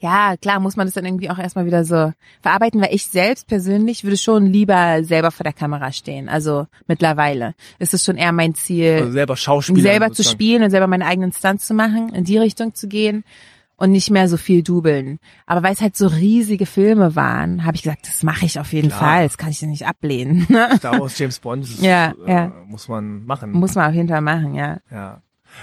[0.00, 3.46] ja, klar muss man das dann irgendwie auch erstmal wieder so verarbeiten, weil ich selbst
[3.46, 6.28] persönlich würde schon lieber selber vor der Kamera stehen.
[6.28, 9.82] Also mittlerweile ist es schon eher mein Ziel, Also selber Schauspieler.
[9.82, 13.24] selber zu spielen und selber meine eigenen Stunts zu machen, in die Richtung zu gehen
[13.76, 15.18] und nicht mehr so viel dubeln.
[15.46, 18.72] Aber weil es halt so riesige Filme waren, habe ich gesagt, das mache ich auf
[18.72, 19.00] jeden Klar.
[19.00, 19.22] Fall.
[19.24, 20.46] Das kann ich ja nicht ablehnen.
[20.50, 20.68] Ne?
[20.78, 22.52] Star Wars, James Bond, das Ja, äh, ja.
[22.66, 23.52] muss man machen.
[23.52, 24.78] Muss man auf jeden Fall machen, ja.
[24.90, 25.22] Ja.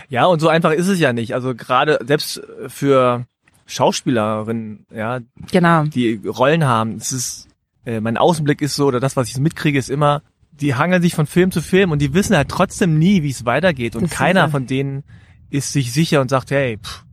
[0.10, 1.34] Ja, und so einfach ist es ja nicht.
[1.34, 3.26] Also gerade selbst für
[3.68, 5.20] Schauspielerinnen, ja,
[5.52, 5.84] Genau.
[5.84, 7.48] die Rollen haben, es ist,
[7.86, 11.02] äh, mein Außenblick ist so, oder das, was ich so mitkriege, ist immer, die hangeln
[11.02, 13.96] sich von Film zu Film und die wissen halt trotzdem nie, wie es weitergeht.
[13.96, 15.04] Und Das keiner von denen
[15.50, 17.04] ist sich sicher und sagt, hey, pff,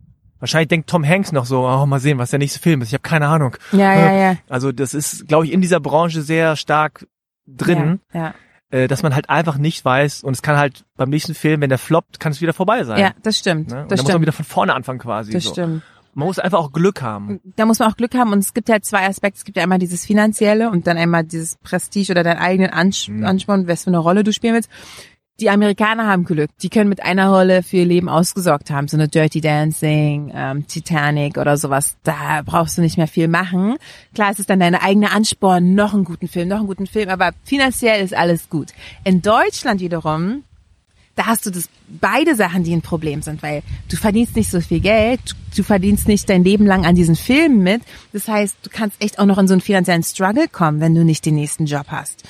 [0.40, 2.88] wahrscheinlich denkt Tom Hanks noch so, oh, mal sehen, was der nächste Film ist.
[2.88, 3.56] Ich habe keine Ahnung.
[3.72, 4.36] Ja, ja, ja.
[4.48, 7.06] Also das ist, glaube ich, in dieser Branche sehr stark
[7.46, 8.34] drin, Ja,
[8.70, 11.68] äh, dass man halt einfach nicht weiß und es kann halt beim nächsten Film, wenn
[11.68, 12.98] der floppt, kann es wieder vorbei sein.
[12.98, 13.06] ja.
[13.08, 13.68] ja das stimmt.
[13.70, 13.82] Ne?
[13.82, 14.22] Und Das dann muss man stimmt.
[14.22, 15.32] wieder von vorne anfangen quasi.
[15.32, 15.52] Das so.
[15.52, 15.82] stimmt.
[16.14, 17.40] Man muss einfach auch Glück haben.
[17.56, 19.38] Da muss man auch Glück haben und es gibt ja zwei Aspekte.
[19.38, 23.08] Es gibt ja einmal dieses finanzielle und dann einmal dieses Prestige oder deinen eigenen Ans
[23.08, 23.24] Mhm.
[23.24, 24.70] Ansporn, was für eine Rolle du spielen willst.
[25.40, 26.50] Die Amerikaner haben Glück.
[26.62, 28.86] Die können mit einer Rolle für ihr Leben ausgesorgt haben.
[28.86, 31.96] So eine Dirty Dancing, ähm, Titanic oder sowas.
[32.04, 33.74] Da brauchst du nicht mehr viel machen.
[34.14, 37.08] Klar, es ist dann deine eigene Ansporn, noch einen guten Film, noch einen guten Film,
[37.08, 38.68] aber finanziell ist alles gut.
[39.02, 40.44] In Deutschland wiederum
[41.16, 44.60] da hast du das beide Sachen, die ein Problem sind, weil du verdienst nicht so
[44.60, 47.82] viel Geld, du, du verdienst nicht dein Leben lang an diesen Filmen mit.
[48.12, 51.04] Das heißt, du kannst echt auch noch in so einen finanziellen Struggle kommen, wenn du
[51.04, 52.24] nicht den nächsten Job hast.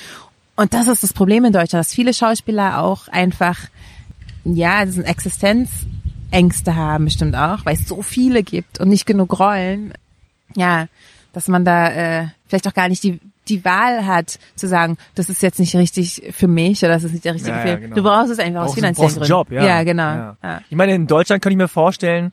[0.56, 3.58] Und das ist das Problem in Deutschland, dass viele Schauspieler auch einfach,
[4.44, 9.94] ja, diesen Existenzängste haben bestimmt auch, weil es so viele gibt und nicht genug Rollen.
[10.54, 10.86] Ja,
[11.34, 11.88] dass man da
[12.22, 15.76] äh, vielleicht auch gar nicht die die Wahl hat, zu sagen, das ist jetzt nicht
[15.76, 17.80] richtig für mich oder das ist nicht der richtige Ja, ja, Film.
[17.82, 17.94] genau.
[17.96, 19.52] Du brauchst es einfach aus Brauchst- finanziellen brauchst einen Gründen.
[19.58, 19.66] Job, ja.
[19.66, 20.02] Ja, genau.
[20.02, 20.36] Ja.
[20.42, 20.60] Ja.
[20.70, 22.32] Ich meine, in Deutschland kann ich mir vorstellen,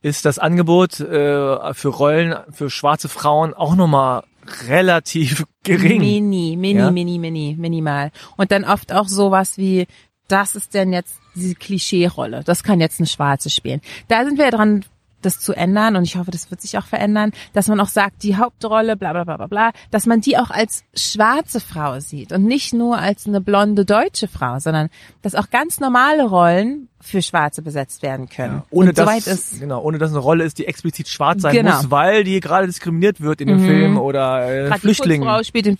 [0.00, 4.22] ist das Angebot äh, für Rollen für schwarze Frauen auch nochmal
[4.68, 5.98] relativ gering.
[6.00, 6.90] Mini, mini, Ja?
[6.92, 8.10] mini, mini, minimal.
[8.36, 9.86] Und dann oft auch sowas wie,
[10.28, 12.42] das ist denn jetzt diese Klischee-Rolle.
[12.44, 13.80] Das kann jetzt eine Schwarze spielen.
[14.08, 14.84] Da sind wir dran,
[15.24, 18.22] das zu ändern und ich hoffe, das wird sich auch verändern, dass man auch sagt,
[18.22, 22.32] die Hauptrolle, bla bla bla bla bla, dass man die auch als schwarze Frau sieht
[22.32, 24.88] und nicht nur als eine blonde deutsche Frau, sondern
[25.22, 28.62] dass auch ganz normale Rollen für Schwarze besetzt werden können.
[28.70, 31.54] Ohne und soweit dass, ist genau, ohne dass eine Rolle ist, die explizit schwarz sein
[31.54, 31.76] Genau.
[31.76, 35.26] muss, weil die gerade diskriminiert wird in dem Film oder äh, Gerade die Flüchtlingen.
[35.28, 35.78] Putzfrau spielt den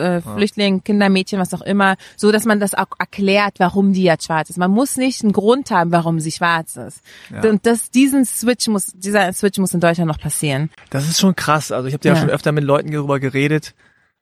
[0.00, 4.26] äh, Flüchtling, Kindermädchen, was auch immer, so dass man das auch erklärt, warum die jetzt
[4.26, 4.58] schwarz ist.
[4.58, 7.00] Man muss nicht einen Grund haben, warum sie schwarz ist.
[7.32, 7.48] Ja.
[7.48, 10.70] Und das, diesen Switch muss, dieser Switch muss in Deutschland noch passieren.
[10.90, 11.72] Das ist schon krass.
[11.72, 12.20] Also ich habe ja, Ja.
[12.20, 13.74] schon öfter mit Leuten darüber geredet.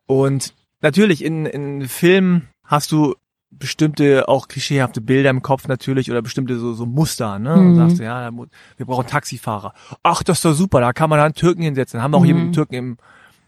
[0.07, 3.14] Und natürlich, in, in Filmen hast du
[3.59, 7.61] bestimmte auch klischeehafte Bilder im Kopf natürlich oder bestimmte so, so Muster, ne?
[7.61, 7.74] Und Mhm.
[7.76, 9.72] sagst du, ja, wir brauchen Taxifahrer.
[10.02, 12.02] Ach, das ist doch super, da kann man da einen Türken hinsetzen.
[12.02, 12.40] Haben wir auch hier Mhm.
[12.42, 12.96] einen Türken im,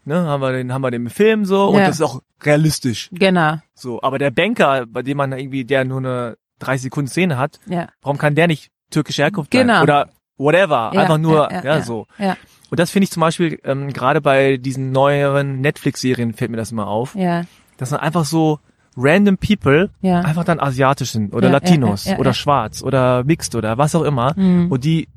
[0.05, 1.85] ne, haben wir den, haben wir den Film so und Ja.
[1.85, 3.09] das ist auch realistisch.
[3.11, 7.37] Genau, So, aber der Banker, bei dem man irgendwie, der nur eine 30 Sekunden Szene
[7.37, 7.87] hat, ja.
[8.01, 9.73] warum kann der nicht türkische Herkunft Genau.
[9.75, 9.83] sein?
[9.83, 12.07] Oder whatever, Ja, einfach nur, ja, ja, so.
[12.17, 12.37] Ja,
[12.69, 16.71] Und das finde ich zum Beispiel ähm, gerade bei diesen neueren Netflix-Serien fällt mir das
[16.71, 17.43] immer auf, ja,
[17.77, 18.59] dass dann einfach so
[18.97, 20.21] random People ja.
[20.21, 24.03] einfach dann asiatisch sind oder Ja, Latinos ja, oder schwarz oder mixed oder was auch
[24.03, 24.71] immer Mhm.
[24.71, 25.07] und die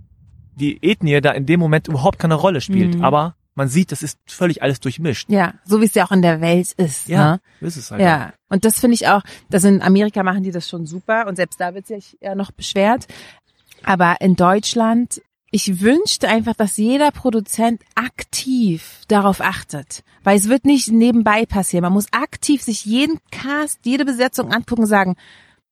[0.57, 3.05] die Ethnie da in dem Moment überhaupt keine Rolle spielt, Mhm.
[3.05, 5.29] aber man sieht, das ist völlig alles durchmischt.
[5.31, 7.09] Ja, so wie es ja auch in der Welt ist.
[7.09, 7.41] Ja, Ne?
[7.67, 8.01] ist es halt.
[8.03, 11.37] Ja, und das finde ich auch, dass in Amerika machen die das schon super und
[11.37, 13.07] selbst da wird sich ja noch beschwert.
[13.83, 20.05] Aber in Deutschland, ich wünschte einfach, dass jeder Produzent aktiv darauf achtet.
[20.23, 21.83] Weil es wird nicht nebenbei passieren.
[21.83, 25.17] Man muss aktiv sich jeden Cast, jede Besetzung angucken und sagen,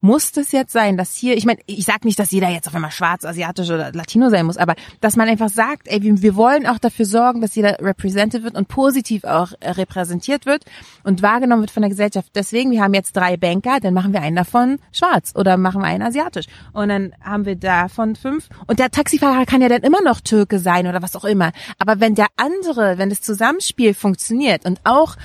[0.01, 2.75] muss das jetzt sein, dass hier, ich meine, ich sag nicht, dass jeder jetzt auf
[2.75, 6.37] einmal schwarz, asiatisch oder Latino sein muss, aber dass man einfach sagt, ey, wir, wir
[6.37, 10.65] wollen auch dafür sorgen, dass jeder represented wird und positiv auch äh, repräsentiert wird
[11.03, 12.31] und wahrgenommen wird von der Gesellschaft.
[12.35, 15.89] Deswegen, wir haben jetzt drei Banker, dann machen wir einen davon schwarz oder machen wir
[15.89, 16.47] einen asiatisch.
[16.73, 18.49] Und dann haben wir davon fünf.
[18.69, 21.51] Und der Taxifahrer kann ja dann immer noch Türke sein oder was auch immer.
[21.79, 25.17] Aber wenn der andere, wenn das Zusammenspiel funktioniert und auch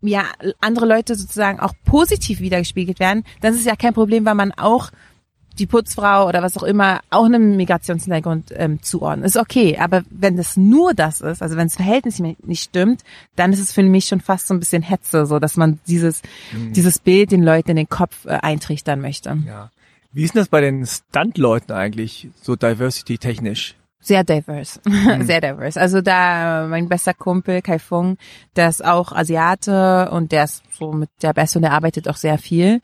[0.00, 0.24] ja,
[0.60, 4.52] andere Leute sozusagen auch positiv wiedergespiegelt werden, dann ist es ja kein Problem, weil man
[4.52, 4.90] auch
[5.58, 9.24] die Putzfrau oder was auch immer auch einem Migrationshintergrund ähm, zuordnen.
[9.24, 13.02] Ist okay, aber wenn das nur das ist, also wenn das Verhältnis nicht stimmt,
[13.36, 16.22] dann ist es für mich schon fast so ein bisschen Hetze, so dass man dieses
[16.52, 16.72] mhm.
[16.72, 19.36] dieses Bild den Leuten in den Kopf äh, eintrichtern möchte.
[19.46, 19.70] Ja.
[20.12, 23.74] Wie ist denn das bei den Stuntleuten eigentlich, so diversity technisch?
[24.00, 25.24] Sehr diverse, mhm.
[25.24, 25.80] sehr diverse.
[25.80, 28.16] Also da mein bester Kumpel Kai Fung,
[28.56, 32.16] der ist auch Asiate und der ist so mit der Beste und der arbeitet auch
[32.16, 32.80] sehr viel.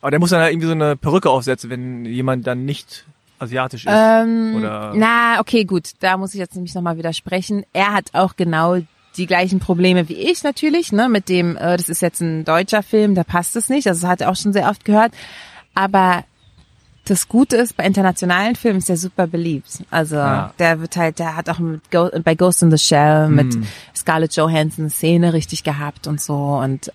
[0.00, 3.04] Aber der muss dann halt irgendwie so eine Perücke aufsetzen, wenn jemand dann nicht
[3.38, 3.92] asiatisch ist.
[3.94, 4.92] Ähm, oder?
[4.94, 5.90] Na, okay, gut.
[6.00, 7.64] Da muss ich jetzt nämlich nochmal widersprechen.
[7.72, 8.78] Er hat auch genau
[9.16, 12.82] die gleichen Probleme wie ich natürlich, ne, mit dem, äh, das ist jetzt ein deutscher
[12.82, 13.86] Film, da passt es nicht.
[13.88, 15.12] Also das hat er auch schon sehr oft gehört.
[15.74, 16.24] Aber
[17.10, 19.82] das Gute ist, bei internationalen Filmen ist der super beliebt.
[19.90, 20.54] Also ja.
[20.60, 23.64] der wird halt, der hat auch mit Go bei Ghost in the Shell mit mm.
[23.96, 26.92] Scarlett Johansson Szene richtig gehabt und so und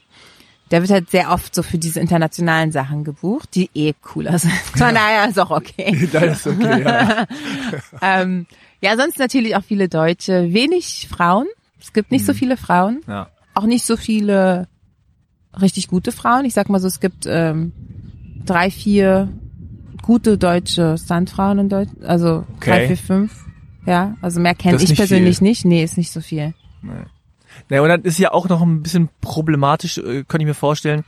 [0.71, 4.53] der wird halt sehr oft so für diese internationalen Sachen gebucht, die eh cooler sind.
[4.77, 6.07] Von daher ist auch okay.
[6.13, 7.27] das ist okay, ja.
[8.01, 8.45] ähm,
[8.79, 10.53] ja, sonst natürlich auch viele Deutsche.
[10.53, 11.47] Wenig Frauen.
[11.81, 12.27] Es gibt nicht mm.
[12.27, 12.37] so mhm.
[12.37, 13.01] viele Frauen.
[13.05, 13.27] Ja.
[13.53, 14.69] Auch nicht so viele
[15.59, 16.45] richtig gute Frauen.
[16.45, 17.73] Ich sag mal so, es gibt ähm,
[18.45, 19.27] drei, vier
[20.06, 22.06] gute deutsche Stuntfrauen in Deutschland.
[22.06, 22.69] Also okay.
[22.69, 23.45] drei, vier, fünf.
[23.88, 25.48] Ja, also mehr kenne ich persönlich viel.
[25.48, 25.65] nicht.
[25.65, 26.53] Nee, ist nicht so viel.
[26.84, 26.91] Nee.
[27.69, 31.03] Naja, und dann ist ja auch noch ein bisschen problematisch, äh, könnte ich mir vorstellen.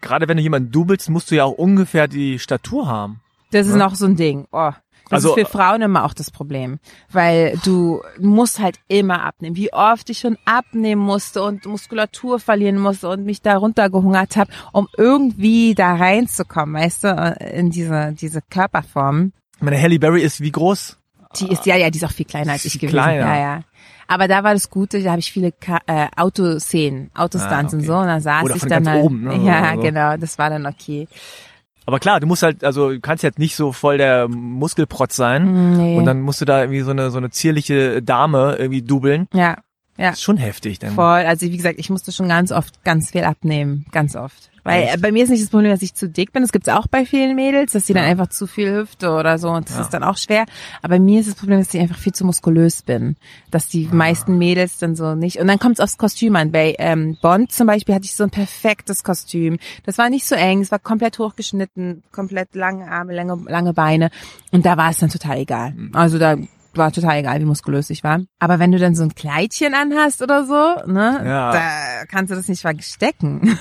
[0.00, 3.20] Gerade wenn du jemanden dubelst, musst du ja auch ungefähr die Statur haben.
[3.50, 3.78] Das ist ja?
[3.78, 4.46] noch so ein Ding.
[4.52, 4.70] Oh,
[5.12, 6.78] das also, ist für Frauen immer auch das Problem,
[7.10, 9.56] weil du musst halt immer abnehmen.
[9.56, 14.50] Wie oft ich schon abnehmen musste und Muskulatur verlieren musste und mich da runtergehungert habe,
[14.72, 19.32] um irgendwie da reinzukommen, weißt du, in diese diese Körperform.
[19.60, 20.98] Meine Halle Berry ist wie groß?
[21.36, 22.92] Die ist ja ja, die ist auch viel kleiner als ich gewesen.
[22.92, 23.26] Kleiner.
[23.26, 23.60] Ja, ja.
[24.08, 27.76] Aber da war das Gute, da habe ich viele Ka äh, Autoszenen, Autostunts ah, okay.
[27.76, 29.04] und so, und da saß Oder ich dann halt.
[29.04, 29.36] Oben, ne?
[29.46, 29.80] Ja, so.
[29.80, 31.08] genau, das war dann okay.
[31.86, 35.76] Aber klar, du musst halt, also du kannst jetzt nicht so voll der Muskelprotz sein
[35.76, 35.96] nee.
[35.96, 39.28] und dann musst du da irgendwie so eine so eine zierliche Dame irgendwie dubeln.
[39.32, 39.56] Ja.
[39.98, 40.10] Ja.
[40.10, 40.94] Das ist schon heftig dann.
[40.94, 41.04] Voll.
[41.04, 44.50] Also wie gesagt, ich musste schon ganz oft ganz viel abnehmen, ganz oft.
[44.64, 45.02] Weil Echt?
[45.02, 46.42] bei mir ist nicht das Problem, dass ich zu dick bin.
[46.42, 49.50] Das gibt's auch bei vielen Mädels, dass die dann einfach zu viel Hüfte oder so
[49.50, 49.82] und das ja.
[49.82, 50.46] ist dann auch schwer.
[50.82, 53.16] Aber bei mir ist das Problem, dass ich einfach viel zu muskulös bin.
[53.50, 53.94] Dass die ah.
[53.94, 55.38] meisten Mädels dann so nicht.
[55.40, 56.52] Und dann kommt's aufs Kostüm an.
[56.52, 59.58] Bei ähm, Bond zum Beispiel hatte ich so ein perfektes Kostüm.
[59.84, 64.10] Das war nicht so eng, es war komplett hochgeschnitten, komplett lange Arme, lange, lange Beine.
[64.52, 65.72] Und da war es dann total egal.
[65.72, 65.90] Mhm.
[65.94, 66.36] Also da
[66.78, 68.20] war total egal, wie muskulös ich war.
[68.38, 71.52] Aber wenn du dann so ein Kleidchen anhast oder so, ne, ja.
[71.52, 73.58] da kannst du das nicht verstecken.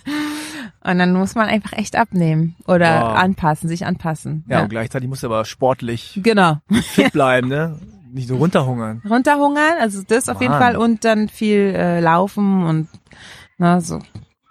[0.84, 3.18] und dann muss man einfach echt abnehmen oder wow.
[3.18, 4.44] anpassen, sich anpassen.
[4.48, 6.58] Ja, ja, und gleichzeitig muss aber sportlich genau.
[6.70, 7.78] fit bleiben, ne?
[8.12, 9.00] Nicht so runterhungern.
[9.08, 10.36] Runterhungern, also das Mann.
[10.36, 12.88] auf jeden Fall und dann viel äh, laufen und
[13.56, 14.00] na, so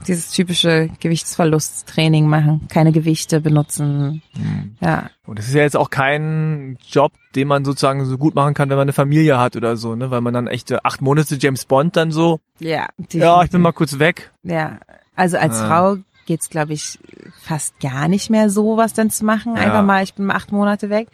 [0.07, 4.21] dieses typische Gewichtsverlusttraining machen, keine Gewichte benutzen.
[4.35, 4.75] Mhm.
[4.79, 5.09] Ja.
[5.25, 8.69] Und das ist ja jetzt auch kein Job, den man sozusagen so gut machen kann,
[8.69, 10.11] wenn man eine Familie hat oder so, ne?
[10.11, 12.39] Weil man dann echt acht Monate James Bond dann so.
[12.59, 12.87] Ja.
[12.97, 13.21] Definitiv.
[13.21, 14.31] Ja, ich bin mal kurz weg.
[14.43, 14.79] Ja.
[15.15, 15.67] Also als ja.
[15.67, 16.99] Frau geht's, glaube ich,
[17.41, 19.55] fast gar nicht mehr so, was dann zu machen.
[19.55, 19.61] Ja.
[19.61, 21.09] Einfach mal, ich bin mal acht Monate weg.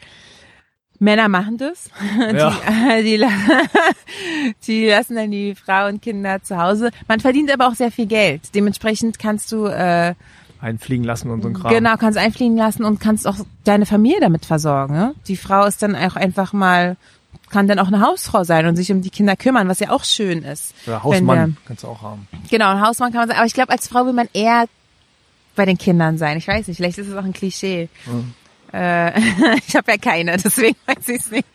[0.99, 1.89] Männer machen das.
[2.17, 2.55] Ja.
[2.99, 3.25] Die, die,
[4.67, 6.91] die, lassen dann die Frau und Kinder zu Hause.
[7.07, 8.41] Man verdient aber auch sehr viel Geld.
[8.55, 10.13] Dementsprechend kannst du äh,
[10.59, 11.71] einfliegen lassen und so ein Kram.
[11.71, 14.93] Genau, kannst einfliegen lassen und kannst auch deine Familie damit versorgen.
[14.93, 15.13] Ne?
[15.27, 16.97] Die Frau ist dann auch einfach mal
[17.49, 20.03] kann dann auch eine Hausfrau sein und sich um die Kinder kümmern, was ja auch
[20.03, 20.73] schön ist.
[20.85, 22.27] Oder Hausmann der, kannst du auch haben.
[22.49, 23.37] Genau, ein Hausmann kann man sein.
[23.37, 24.65] Aber ich glaube, als Frau will man eher
[25.55, 26.37] bei den Kindern sein.
[26.37, 27.89] Ich weiß nicht, vielleicht ist es auch ein Klischee.
[28.05, 28.33] Mhm.
[28.73, 29.19] Äh,
[29.67, 31.47] ich habe ja keine, deswegen weiß ich es nicht.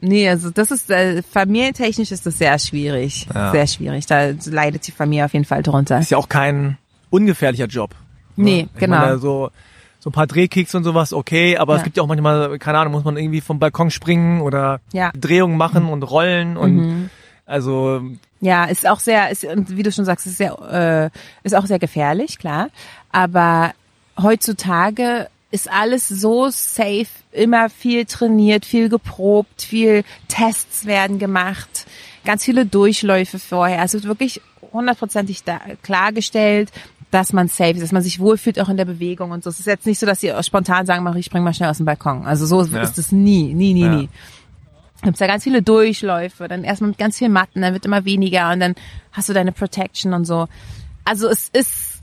[0.00, 3.50] Nee, also das ist äh, familientechnisch ist das sehr schwierig, ja.
[3.52, 4.06] sehr schwierig.
[4.06, 5.98] Da leidet die Familie auf jeden Fall drunter.
[5.98, 6.76] Ist ja auch kein
[7.10, 7.94] ungefährlicher Job.
[8.36, 8.44] Ne?
[8.44, 8.98] Nee, ich genau.
[8.98, 9.50] Meine, so
[9.98, 11.78] so ein paar Drehkicks und sowas, okay, aber ja.
[11.78, 15.10] es gibt ja auch manchmal, keine Ahnung, muss man irgendwie vom Balkon springen oder ja.
[15.18, 17.10] Drehungen machen und rollen und mhm.
[17.44, 18.02] also
[18.40, 21.78] ja, ist auch sehr, ist, wie du schon sagst, ist sehr, äh, ist auch sehr
[21.78, 22.68] gefährlich, klar.
[23.10, 23.72] Aber
[24.20, 31.86] heutzutage ist alles so safe, immer viel trainiert, viel geprobt, viel Tests werden gemacht,
[32.24, 33.80] ganz viele Durchläufe vorher.
[33.80, 34.40] Also wirklich
[34.72, 35.42] hundertprozentig
[35.82, 36.70] klargestellt,
[37.10, 39.50] dass man safe ist, dass man sich wohlfühlt auch in der Bewegung und so.
[39.50, 41.78] Es ist jetzt nicht so, dass sie spontan sagen, mach ich spring mal schnell aus
[41.78, 42.26] dem Balkon.
[42.26, 42.82] Also so Ja.
[42.82, 43.94] ist es nie, nie, nie, Ja.
[43.96, 44.08] nie.
[45.02, 48.50] Gibt's da ganz viele Durchläufe, dann erstmal mit ganz viel Matten, dann wird immer weniger
[48.52, 48.74] und dann
[49.12, 50.48] hast du deine Protection und so.
[51.04, 51.95] Also es ist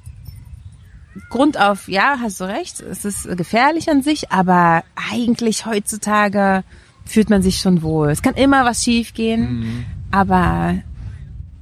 [1.29, 6.63] Grund auf, ja, hast du recht, es ist gefährlich an sich, aber eigentlich heutzutage
[7.05, 8.09] fühlt man sich schon wohl.
[8.09, 10.75] Es kann immer was schief gehen, aber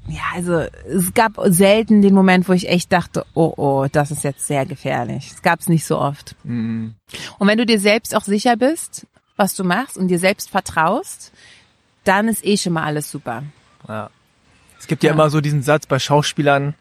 [0.08, 4.24] ja, also es gab selten den Moment, wo ich echt dachte, oh oh, das ist
[4.24, 5.32] jetzt sehr gefährlich.
[5.34, 6.36] Es gab's nicht so oft.
[6.44, 6.96] Mhm.
[7.40, 9.08] Und wenn du dir selbst auch sicher bist,
[9.38, 11.32] was du machst und dir selbst vertraust,
[12.04, 13.44] dann ist eh schon mal alles super.
[13.88, 14.10] Ja.
[14.80, 15.14] Es gibt ja, Ja.
[15.14, 16.74] immer so diesen Satz bei Schauspielern,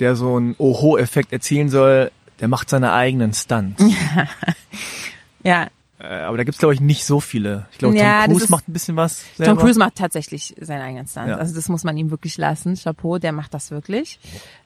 [0.00, 2.10] der so einen Oho-Effekt erzielen soll,
[2.40, 3.84] der macht seine eigenen Stunts.
[5.42, 5.68] Ja,
[5.98, 7.66] äh, aber da gibt's glaube ich nicht so viele.
[7.72, 9.22] Ich glaube, Ja, Tom Cruise ist- macht ein bisschen was.
[9.36, 9.60] Tom selber.
[9.60, 11.28] Cruise macht tatsächlich seinen eigenen Stunt.
[11.28, 11.36] Ja.
[11.36, 12.74] Also das muss man ihm wirklich lassen.
[12.76, 14.18] Chapeau, der macht das wirklich.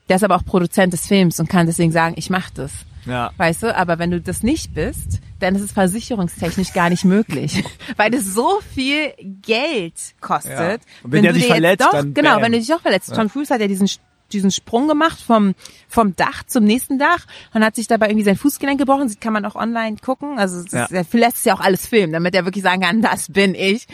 [0.09, 2.73] Der ist aber auch Produzent des Films und kann deswegen sagen, ich mach das.
[3.06, 3.32] Ja.
[3.36, 7.62] Weißt du, aber wenn du das nicht bist, dann ist es versicherungstechnisch gar nicht möglich,
[7.97, 9.12] weil das so viel
[9.43, 10.81] Geld kostet.
[10.82, 10.86] Ja.
[11.02, 12.43] Und wenn der du sich dir jetzt verletzt, doch, dann genau, bam.
[12.43, 13.15] wenn du dich auch verletzt.
[13.15, 13.89] Tom Cruise hat ja diesen
[14.32, 15.55] diesen Sprung gemacht vom
[15.88, 19.06] vom Dach zum nächsten Dach und hat sich dabei irgendwie sein Fußgelenk gebrochen.
[19.09, 20.38] Das kann man auch online gucken.
[20.38, 20.84] Also Ja.
[20.84, 23.55] ist, er lässt es ja auch alles filmen, damit er wirklich sagen kann, das bin
[23.55, 23.86] ich.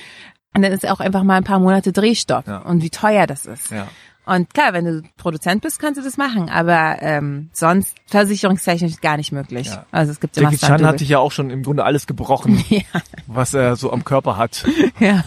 [0.54, 2.58] Und dann ist auch einfach mal ein paar Monate Drehstopp Ja.
[2.58, 3.70] und wie teuer das ist.
[3.70, 3.86] Ja.
[4.30, 9.16] Und klar, wenn du Produzent bist, kannst du das machen, aber ähm, sonst versicherungstechnisch gar
[9.16, 9.66] nicht möglich.
[9.66, 9.86] Ja.
[9.90, 10.92] Also es gibt immer Jackie Chan Stunt-Double.
[10.92, 12.82] hat sich ja auch schon im Grunde alles gebrochen, Ja,
[13.26, 14.64] was er so am Körper hat.
[15.00, 15.24] ja.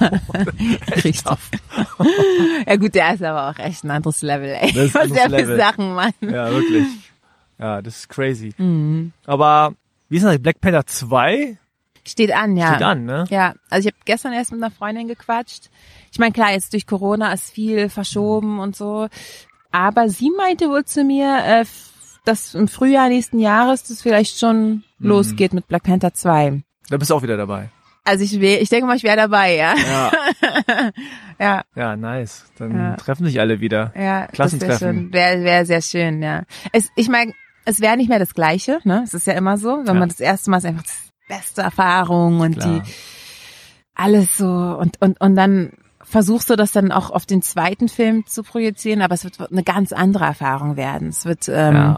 [0.95, 1.21] Richtig.
[2.65, 4.71] ja gut, der ist aber auch echt ein anderes Level, ey.
[4.71, 5.57] Das ist Was ein der für.
[5.57, 6.15] Sachen macht.
[6.21, 6.87] Ja, wirklich.
[7.59, 8.53] Ja, das ist crazy.
[8.57, 9.11] Mhm.
[9.25, 9.73] Aber
[10.07, 10.39] wie ist das?
[10.39, 11.57] Black Panther 2
[12.05, 12.67] Steht an, ja.
[12.69, 13.25] steht an, ne?
[13.29, 15.69] Ja, also ich habe gestern erst mit einer Freundin gequatscht.
[16.13, 19.07] Ich meine, klar, jetzt durch Corona ist viel verschoben und so.
[19.71, 21.65] Aber sie meinte wohl zu mir, äh,
[22.23, 25.07] dass im Frühjahr nächsten Jahres das vielleicht schon Mhm.
[25.09, 26.61] losgeht mit Black Panther 2.
[26.89, 27.69] Da bist du auch wieder dabei.
[28.05, 29.73] Also ich will, ich denke mal, ich wäre dabei, ja.
[29.75, 30.11] Ja,
[31.39, 32.45] Ja, ja, nice.
[32.57, 32.95] Dann Ja.
[32.95, 33.91] treffen sich alle wieder.
[33.97, 34.27] ja.
[34.27, 35.11] Klassentreffen.
[35.11, 36.43] Wäre wär, wär sehr schön, ja.
[36.71, 37.33] Es, ich meine,
[37.65, 39.01] es wäre nicht mehr das Gleiche, ne?
[39.03, 39.93] Es ist ja immer so, wenn Ja.
[39.95, 42.83] man das erste Mal ist einfach das beste Erfahrung und Klar.
[42.83, 42.91] die
[43.95, 45.71] alles so und und und dann
[46.13, 49.63] versuchst du das dann auch auf den zweiten Film zu projizieren, aber es wird eine
[49.63, 51.09] ganz andere Erfahrung werden.
[51.09, 51.97] Es wird ähm, Ja.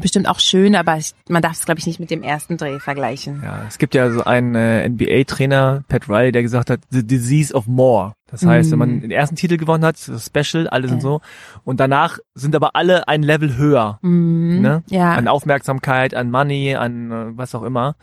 [0.00, 2.78] bestimmt auch schön, aber ich, man darf es glaube ich nicht mit dem ersten Dreh
[2.78, 3.42] vergleichen.
[3.44, 7.52] Ja, es gibt ja so einen äh, NBA-Trainer, Pat Riley, der gesagt hat, The Disease
[7.52, 8.12] of More.
[8.30, 11.08] Das heißt, wenn man den ersten Titel gewonnen hat, Special, alle sind Mhm.
[11.08, 11.10] Ja.
[11.10, 11.20] so.
[11.64, 13.98] Und danach sind aber alle ein Level höher.
[14.02, 14.60] Mhm.
[14.62, 14.82] Ne?
[14.90, 15.12] Ja.
[15.12, 17.94] An Aufmerksamkeit, an Money, an äh, was auch immer.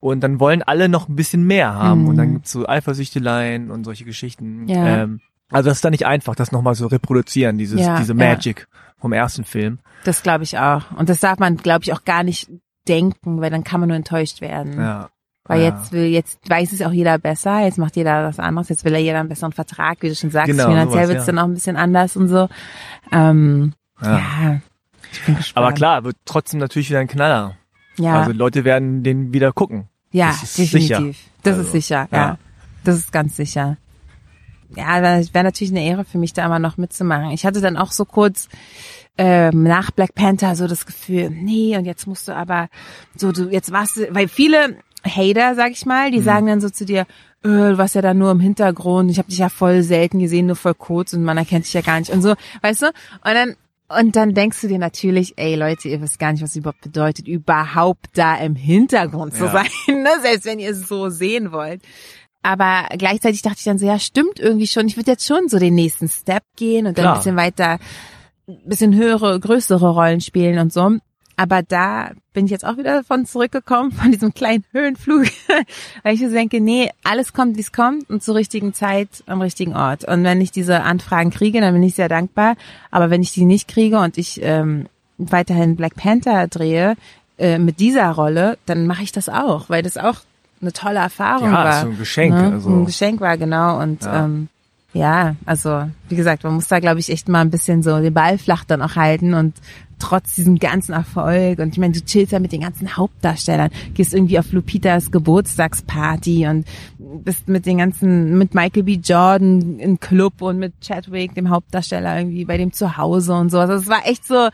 [0.00, 2.02] Und dann wollen alle noch ein bisschen mehr haben.
[2.02, 2.08] Mhm.
[2.08, 4.68] Und dann gibt's so Eifersüchteleien und solche Geschichten.
[4.68, 5.02] Ja.
[5.02, 5.20] Ähm,
[5.50, 8.18] also das ist dann nicht einfach, das nochmal so reproduzieren, dieses, Ja, diese ja.
[8.18, 8.68] Magic
[8.98, 9.78] vom ersten Film.
[10.04, 10.90] Das glaube ich auch.
[10.96, 12.50] Und das darf man, glaube ich, auch gar nicht
[12.86, 14.78] denken, weil dann kann man nur enttäuscht werden.
[14.78, 15.08] Ja.
[15.44, 15.68] Weil ja.
[15.70, 18.92] jetzt will, jetzt weiß es auch jeder besser, jetzt macht jeder was anderes, jetzt will
[18.92, 21.32] ja jeder einen besseren Vertrag, wie du schon sagst, Genau, finanziell sowas, wird's ja.
[21.32, 22.48] dann auch ein bisschen anders und so.
[23.10, 23.72] Ähm,
[24.02, 24.18] Ja.
[24.18, 24.60] ja.
[25.10, 25.66] ich bin gespannt.
[25.66, 27.56] Aber klar, wird trotzdem natürlich wieder ein Knaller.
[27.98, 29.88] Ja, Also Leute werden den wieder gucken.
[30.12, 30.98] ja, das ist definitiv.
[30.98, 31.14] sicher.
[31.42, 32.18] Das Also, ist sicher, ja.
[32.18, 32.38] ja.
[32.84, 33.76] Das ist ganz sicher.
[34.76, 37.30] Ja, das wäre natürlich eine Ehre für mich, da immer noch mitzumachen.
[37.30, 38.48] Ich hatte dann auch so kurz
[39.16, 42.68] ähm, nach Black Panther so das Gefühl, nee, und jetzt musst du aber
[43.16, 46.12] so, du, jetzt warst du, weil viele Hater, sag ich mal, Mhm.
[46.12, 47.00] die sagen dann so zu dir,
[47.42, 50.46] äh, du warst ja da nur im Hintergrund, ich habe dich ja voll selten gesehen,
[50.46, 52.86] nur voll kurz und man erkennt dich ja gar nicht und so, weißt du?
[52.86, 52.94] Und
[53.34, 53.56] dann
[53.88, 56.80] und dann denkst du dir natürlich, ey Leute, ihr wisst gar nicht, was es überhaupt
[56.82, 59.50] bedeutet, überhaupt da im Hintergrund zu Ja.
[59.52, 60.10] sein, ne?
[60.22, 61.82] selbst wenn ihr es so sehen wollt.
[62.42, 64.86] Aber gleichzeitig dachte ich dann so, ja, stimmt irgendwie schon.
[64.86, 67.14] Ich würde jetzt schon so den nächsten Step gehen und dann Klar.
[67.14, 67.78] ein bisschen weiter,
[68.46, 70.98] ein bisschen höhere, größere Rollen spielen und so.
[71.40, 75.24] Aber da bin ich jetzt auch wieder davon zurückgekommen, von diesem kleinen Höhenflug,
[76.02, 79.40] weil ich so denke, nee, alles kommt, wie es kommt und zur richtigen Zeit am
[79.40, 80.04] richtigen Ort.
[80.04, 82.56] Und wenn ich diese Anfragen kriege, dann bin ich sehr dankbar.
[82.90, 84.86] Aber wenn ich die nicht kriege und ich ähm,
[85.16, 86.96] weiterhin Black Panther drehe
[87.38, 90.16] äh, mit dieser Rolle, dann mache ich das auch, weil das auch
[90.60, 91.70] eine tolle Erfahrung Ja, war.
[91.76, 92.52] ist so ein Geschenk, Ne?
[92.54, 92.68] also.
[92.68, 93.78] Ein Geschenk war, genau.
[93.80, 94.12] Und Ja.
[94.12, 94.24] ja.
[94.24, 94.48] ähm,
[94.92, 98.14] ja, also wie gesagt, man muss da, glaube ich, echt mal ein bisschen so den
[98.14, 99.54] Ball flach dann auch halten und
[100.00, 104.14] trotz diesem ganzen Erfolg und ich meine, du chillst ja mit den ganzen Hauptdarstellern, gehst
[104.14, 106.66] irgendwie auf Lupitas Geburtstagsparty und
[106.98, 108.94] bist mit den ganzen, mit Michael B.
[109.02, 113.58] Jordan im Club und mit Chadwick, dem Hauptdarsteller, irgendwie bei dem zu Hause und so.
[113.58, 114.48] Also es war echt so,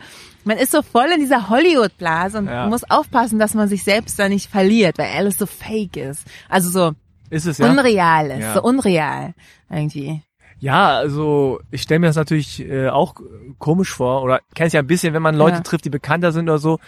[0.45, 2.67] man ist so voll in dieser Hollywood-Blase und Ja.
[2.67, 6.25] muss aufpassen, dass man sich selbst da nicht verliert, weil alles so fake ist.
[6.49, 6.91] Also so
[7.29, 7.69] Ist es ja?
[7.69, 8.53] unreal ist, Ja.
[8.53, 9.33] so unreal
[9.69, 10.21] irgendwie.
[10.59, 13.15] Ja, also ich stelle mir das natürlich äh, auch
[13.59, 15.63] komisch vor oder kennst ja ein bisschen, wenn man Leute Ja.
[15.63, 16.79] trifft, die bekannter sind oder so,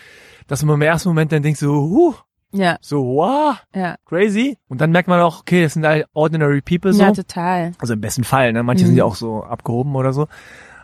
[0.48, 2.14] dass man im ersten Moment dann denkt so, huh,
[2.54, 3.96] Ja, so wow, ja.
[4.06, 7.04] crazy und dann merkt man auch, okay, das sind halt ordinary people so.
[7.04, 7.74] Ja, total.
[7.80, 8.64] Also im besten Fall, ne?
[8.64, 8.88] Manche Mhm.
[8.88, 10.28] sind ja auch so abgehoben oder so.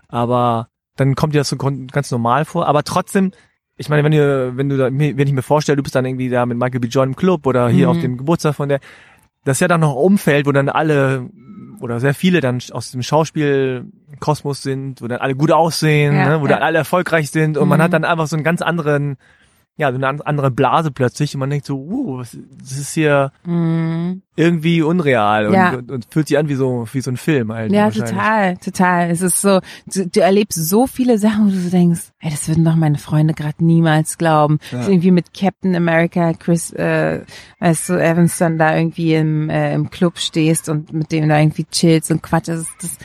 [0.09, 0.67] Aber
[0.97, 2.67] dann kommt dir das so ganz normal vor.
[2.67, 3.31] Aber trotzdem,
[3.77, 6.29] ich meine, wenn du, wenn du da, wenn ich mir vorstelle, du bist dann irgendwie
[6.29, 6.87] da mit Michael B.
[6.87, 7.91] Jordan im Club oder hier Mhm.
[7.91, 8.79] auf dem Geburtstag von der,
[9.43, 11.29] das ist ja dann noch ein Umfeld, wo dann alle
[11.79, 16.41] oder sehr viele dann aus dem Schauspielkosmos sind, wo dann alle gut aussehen, Ja, ne?
[16.41, 16.53] wo ja.
[16.53, 17.83] dann alle erfolgreich sind und man Mhm.
[17.83, 19.17] hat dann einfach so einen ganz anderen,
[19.75, 22.93] ja, so eine an- andere Blase plötzlich und man denkt so, uh, was- das ist
[22.93, 24.21] hier Mhm.
[24.35, 25.73] irgendwie unreal und, Ja.
[25.73, 27.71] und, und fühlt sich an wie so wie so ein Film halt.
[27.71, 29.09] Ja, total, total.
[29.09, 32.47] Es ist so, du, du erlebst so viele Sachen, wo du so denkst, ey, das
[32.47, 34.59] würden doch meine Freunde gerade niemals glauben.
[34.71, 34.83] Ja.
[34.83, 37.21] So irgendwie mit Captain America, Chris, äh,
[37.59, 41.39] weißt du, Evans dann da irgendwie im, äh, im Club stehst und mit dem da
[41.39, 42.47] irgendwie chillst und Quatsch.
[42.47, 42.97] Das das,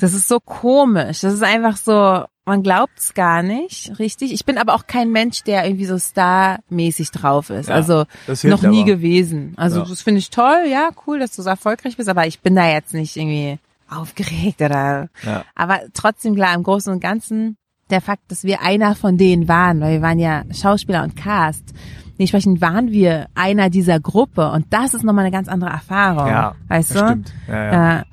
[0.00, 1.20] das ist so komisch.
[1.20, 4.32] Das ist einfach so, man glaubt's gar nicht, richtig.
[4.32, 7.68] Ich bin aber auch kein Mensch, der irgendwie so starmäßig drauf ist.
[7.68, 8.04] Ja, also
[8.44, 8.84] noch nie aber.
[8.86, 9.54] gewesen.
[9.56, 9.86] Also Ja.
[9.88, 12.68] das finde ich toll, ja, cool, dass du so erfolgreich bist, aber ich bin da
[12.68, 13.58] jetzt nicht irgendwie
[13.88, 15.08] aufgeregt oder.
[15.24, 15.44] Ja.
[15.54, 17.56] Aber trotzdem klar, im Großen und Ganzen
[17.90, 21.74] der Fakt, dass wir einer von denen waren, weil wir waren ja Schauspieler und Cast.
[22.18, 26.26] Dementsprechend waren wir einer dieser Gruppe und das ist nochmal eine ganz andere Erfahrung.
[26.26, 27.06] Ja, weißt das du?
[27.06, 27.32] stimmt.
[27.48, 28.04] Ja, ja.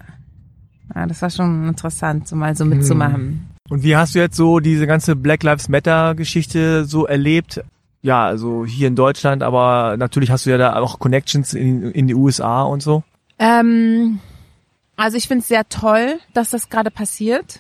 [0.96, 1.06] Ja.
[1.06, 2.70] das war schon interessant, so mal so Hm.
[3.70, 7.62] Und wie hast du jetzt so diese ganze Black Lives Matter Geschichte so erlebt?
[8.02, 12.08] Ja, also hier in Deutschland, aber natürlich hast du ja da auch Connections in, in
[12.08, 13.04] die USA und so.
[13.38, 14.20] Ähm,
[14.96, 17.60] also ich finde es sehr toll, dass das gerade passiert.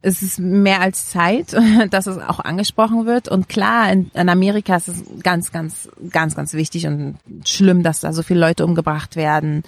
[0.00, 1.56] Es ist mehr als Zeit,
[1.90, 3.28] dass es auch angesprochen wird.
[3.28, 8.00] Und klar, in, in Amerika ist es ganz, ganz, ganz, ganz wichtig und schlimm, dass
[8.00, 9.64] da so viele Leute umgebracht werden,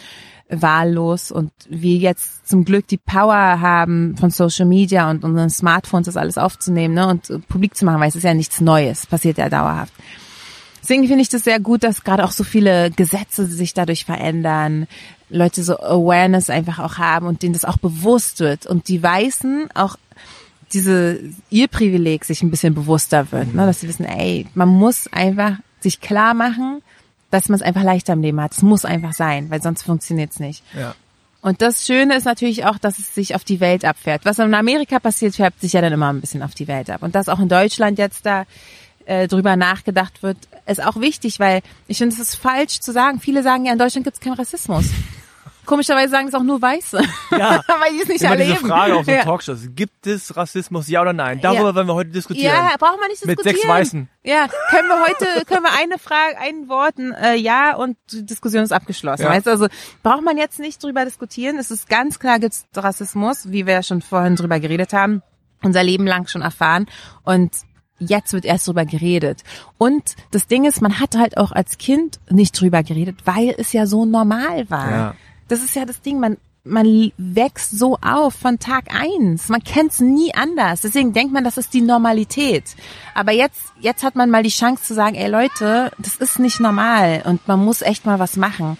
[0.49, 1.31] wahllos.
[1.31, 6.17] Und wir jetzt zum Glück die Power haben von Social Media und unseren Smartphones, das
[6.17, 9.39] alles aufzunehmen ne, und äh, publik zu machen, weil es ist ja nichts Neues, passiert
[9.39, 9.93] ja dauerhaft.
[10.83, 14.87] Deswegen finde ich das sehr gut, dass gerade auch so viele Gesetze sich dadurch verändern,
[15.29, 19.69] Leute so Awareness einfach auch haben und denen das auch bewusst wird und die Weißen
[19.75, 19.97] auch
[20.73, 21.21] diese
[21.51, 25.57] ihr Privileg sich ein bisschen bewusster wird, ne, dass sie wissen, ey, man muss einfach
[25.81, 26.83] sich klar machen,
[27.31, 28.53] dass man es einfach leichter im Leben hat.
[28.53, 30.63] Es muss einfach sein, weil sonst funktioniert's nicht.
[30.77, 30.95] Ja.
[31.41, 34.25] Und das Schöne ist natürlich auch, dass es sich auf die Welt abfährt.
[34.25, 37.03] Was in Amerika passiert, färbt sich ja dann immer ein bisschen auf die Welt ab.
[37.03, 38.45] Und dass auch in Deutschland jetzt da
[39.07, 40.37] äh, drüber nachgedacht wird,
[40.67, 43.21] ist auch wichtig, weil ich finde, es ist falsch zu sagen.
[43.21, 44.87] Viele sagen ja, in Deutschland gibt es keinen Rassismus.
[45.69, 47.01] Komischerweise sagen es auch nur Weiße,
[47.31, 47.63] Ja.
[47.81, 48.55] weil die es nicht Immer erleben.
[48.55, 49.23] diese Frage auf so ja.
[49.23, 49.59] Talkshows.
[49.77, 51.41] Gibt es Rassismus, ja oder nein?
[51.43, 51.75] Darüber Ja.
[51.75, 52.55] wollen wir heute diskutieren.
[52.55, 53.57] Ja, brauchen wir nicht Mit diskutieren.
[53.57, 54.09] sechs Weißen.
[54.25, 58.25] Ja, können wir heute, können wir eine Frage, ein Wort, ein äh, Ja und die
[58.25, 59.25] Diskussion ist abgeschlossen.
[59.25, 59.29] Ja.
[59.31, 59.67] Weißt du, also
[60.03, 61.59] braucht man jetzt nicht drüber diskutieren.
[61.59, 65.23] Es ist ganz klar, gibt's Rassismus, wie wir ja schon vorhin drüber geredet haben,
[65.63, 66.87] unser Leben lang schon erfahren
[67.25, 67.51] und
[67.99, 69.43] jetzt wird erst drüber geredet.
[69.77, 73.73] Und das Ding ist, man hat halt auch als Kind nicht drüber geredet, weil es
[73.73, 74.91] ja so normal war.
[74.91, 75.15] Ja.
[75.49, 79.49] Das ist ja das Ding, man man wächst so auf von Tag eins.
[79.49, 80.83] Man kennt's nie anders.
[80.83, 82.65] Deswegen denkt man, das ist die Normalität.
[83.15, 86.61] Aber jetzt, jetzt hat man mal die Chance zu sagen, ey Leute, das ist nicht
[86.61, 88.77] normal und man muss echt mal was machen.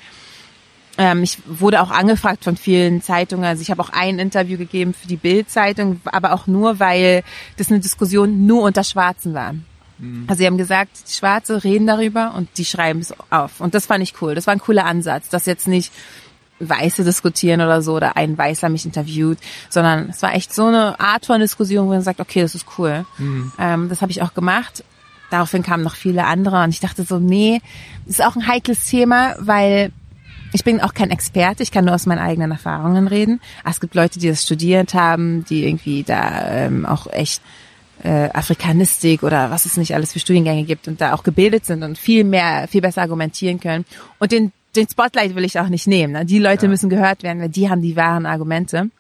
[0.99, 3.45] Ähm, ich wurde auch angefragt von vielen Zeitungen.
[3.45, 7.23] Also ich habe auch ein Interview gegeben für die Bild-Zeitung, aber auch nur, weil
[7.57, 9.55] das eine Diskussion nur unter Schwarzen war.
[10.29, 13.61] Also sie haben gesagt, die Schwarze reden darüber und die schreiben es auf.
[13.61, 14.37] Und das fand ich cool.
[14.37, 15.93] Das war ein cooler Ansatz, dass jetzt nicht
[16.61, 20.99] Weiße diskutieren oder so oder ein Weißer mich interviewt, sondern es war echt so eine
[20.99, 23.05] Art von Diskussion, wo man sagt, okay, das ist cool.
[23.59, 24.85] Ähm, das habe ich auch gemacht.
[25.31, 27.61] Daraufhin kamen noch viele andere und ich dachte so, nee,
[28.07, 29.93] ist auch ein heikles Thema, weil
[30.53, 33.41] ich bin auch kein Experte, ich kann nur aus meinen eigenen Erfahrungen reden.
[33.63, 37.43] Aber es gibt Leute, die das studiert haben, die irgendwie da ähm, auch echt
[38.03, 41.83] äh, Afrikanistik oder was es nicht alles für Studiengänge gibt und da auch gebildet sind
[41.83, 43.85] und viel mehr, viel besser argumentieren können.
[44.19, 46.13] Und den, den Spotlight will ich auch nicht nehmen.
[46.13, 46.25] Ne?
[46.25, 48.91] Die Leute müssen gehört werden, weil die haben die wahren Argumente.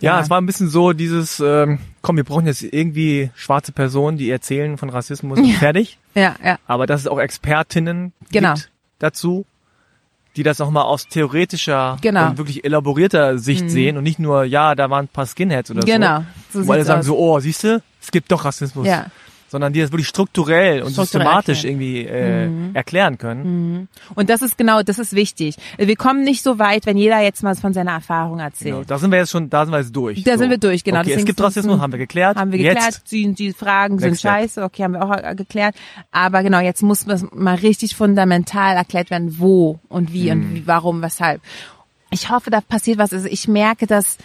[0.00, 0.20] Ja, Ja.
[0.20, 4.28] es war ein bisschen so dieses, ähm, komm, wir brauchen jetzt irgendwie schwarze Personen, die
[4.30, 5.98] erzählen von Rassismus und fertig.
[6.14, 8.54] Ja, ja, Aber dass es auch Expertinnen Genau.
[8.54, 9.44] gibt dazu,
[10.36, 12.28] die das nochmal aus theoretischer Genau.
[12.30, 15.80] und wirklich elaborierter Sicht sehen und nicht nur, ja, da waren ein paar Skinheads oder
[15.80, 16.24] genau.
[16.50, 16.60] so.
[16.62, 17.06] So Wo alle sieht's sagen aus.
[17.06, 18.86] so, oh, siehst du, es gibt doch Rassismus.
[18.86, 19.06] Ja.
[19.48, 21.80] Sondern die das wirklich strukturell und Strukturell systematisch erklären.
[21.80, 23.88] irgendwie äh, erklären können.
[24.16, 25.56] Und das ist genau, das ist wichtig.
[25.78, 28.74] Wir kommen nicht so weit, wenn jeder jetzt mal von seiner Erfahrung erzählt.
[28.74, 28.84] Genau.
[28.84, 30.24] Da sind wir jetzt schon, da sind wir jetzt durch.
[30.24, 30.38] Da so.
[30.38, 31.00] sind wir durch, genau.
[31.00, 32.36] Okay, es gibt sind- Rassismus, haben wir geklärt.
[32.36, 34.32] Haben wir geklärt, Jetzt, die, die Fragen sind Next step.
[34.32, 35.76] scheiße, okay, haben wir auch geklärt.
[36.10, 40.30] Aber genau, jetzt muss das mal richtig fundamental erklärt werden, wo und wie Mhm.
[40.42, 41.40] und wie, warum, weshalb.
[42.10, 43.12] ich hoffe, da passiert was.
[43.12, 44.18] Also ich merke, dass,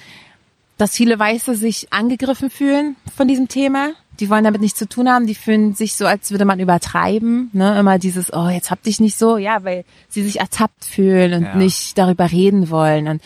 [0.77, 3.89] dass viele Weiße sich angegriffen fühlen von diesem Thema.
[4.22, 5.26] Die wollen damit nichts zu tun haben.
[5.26, 7.49] Die fühlen sich so, als würde man übertreiben.
[7.53, 7.77] Ne?
[7.77, 9.38] Immer dieses, oh, jetzt hab dich nicht so.
[9.38, 11.56] Ja, weil sie sich ertappt fühlen und Ja.
[11.56, 13.22] nicht darüber reden wollen und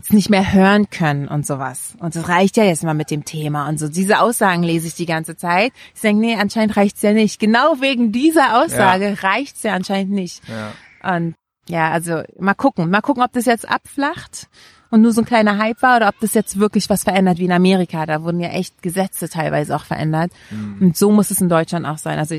[0.00, 1.94] es nicht mehr hören können und sowas.
[1.98, 3.88] Und das reicht ja jetzt mal mit dem Thema und so.
[3.88, 5.72] Diese Aussagen lese ich die ganze Zeit.
[5.94, 7.40] Ich denke, nee, anscheinend reicht's ja nicht.
[7.40, 10.42] Genau wegen dieser Aussage reicht's ja anscheinend nicht.
[10.46, 11.16] Ja.
[11.16, 11.34] Und
[11.68, 12.90] ja, also mal gucken.
[12.90, 14.48] Mal gucken, ob das jetzt abflacht
[14.90, 17.44] und nur so ein kleiner Hype war oder ob das jetzt wirklich was verändert wie
[17.44, 18.06] in Amerika.
[18.06, 20.32] Da wurden ja echt Gesetze teilweise auch verändert.
[20.80, 22.18] Und so muss es in Deutschland auch sein.
[22.18, 22.36] Also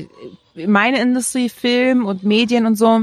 [0.66, 3.02] meine Industrie, Film und Medien und so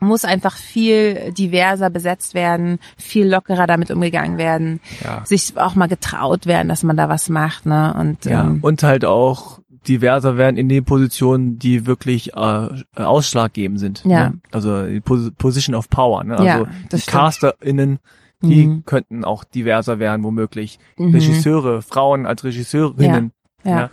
[0.00, 5.24] muss einfach viel diverser besetzt werden, viel lockerer damit umgegangen werden, Ja.
[5.24, 7.94] sich auch mal getraut werden, dass man da was macht, ne?
[7.98, 13.78] Und Ja, ähm, und halt auch diverser werden in den Positionen, die wirklich äh, ausschlaggebend
[13.80, 14.02] sind.
[14.04, 14.30] Ja.
[14.30, 14.40] Ne?
[14.52, 16.24] Also Pos Position of Power.
[16.24, 16.36] Ne?
[16.36, 16.98] Also Ja.
[17.06, 17.98] CasterInnen,
[18.48, 18.84] die Mhm.
[18.84, 20.78] könnten auch diverser werden, womöglich.
[20.96, 21.14] Mhm.
[21.14, 23.32] Regisseure, Frauen als Regisseurinnen.
[23.64, 23.70] ja.
[23.70, 23.90] Ja.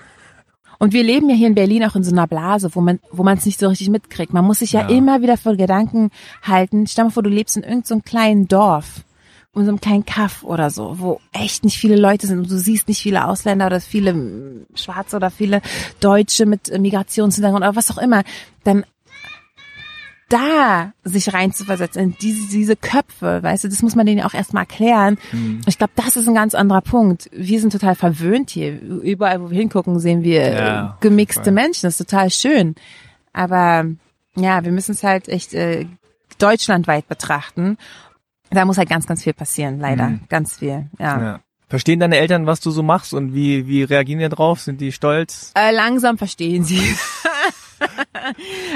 [0.79, 3.21] Und wir leben ja hier in Berlin auch in so einer Blase, wo man wo
[3.23, 4.33] man es nicht so richtig mitkriegt.
[4.33, 4.89] Man muss sich ja, Ja.
[4.89, 6.09] immer wieder vor Gedanken
[6.41, 6.87] halten.
[6.87, 9.05] Stell mal vor, du lebst in irgendeinem so kleinen Dorf,
[9.53, 12.57] in so einem kleinen Kaff oder so, wo echt nicht viele Leute sind und du
[12.57, 15.61] siehst nicht viele Ausländer oder viele Schwarze oder viele
[15.99, 18.23] Deutsche mit Migrationshintergrund oder was auch immer.
[18.63, 18.83] Dann
[20.31, 24.33] da sich reinzuversetzen in diese, diese Köpfe, weißt du, das muss man denen ja auch
[24.33, 25.17] erstmal erklären.
[25.31, 25.61] Mhm.
[25.67, 27.29] Ich glaube, das ist ein ganz anderer Punkt.
[27.33, 28.79] Wir sind total verwöhnt hier.
[28.81, 31.51] Überall, wo wir hingucken, sehen wir äh, Ja, gemixte.
[31.51, 31.83] Menschen.
[31.83, 32.75] Das ist total schön.
[33.33, 33.85] Aber
[34.35, 35.85] ja, wir müssen es halt echt äh,
[36.37, 37.77] deutschlandweit betrachten.
[38.49, 40.07] Da muss halt ganz, ganz viel passieren, leider.
[40.07, 40.21] Mhm.
[40.29, 41.21] Ganz viel, ja.
[41.21, 41.39] Ja.
[41.67, 44.59] Verstehen deine Eltern, was du so machst und wie, wie reagieren die drauf?
[44.59, 45.53] Sind die stolz?
[45.55, 46.81] Äh, langsam verstehen sie.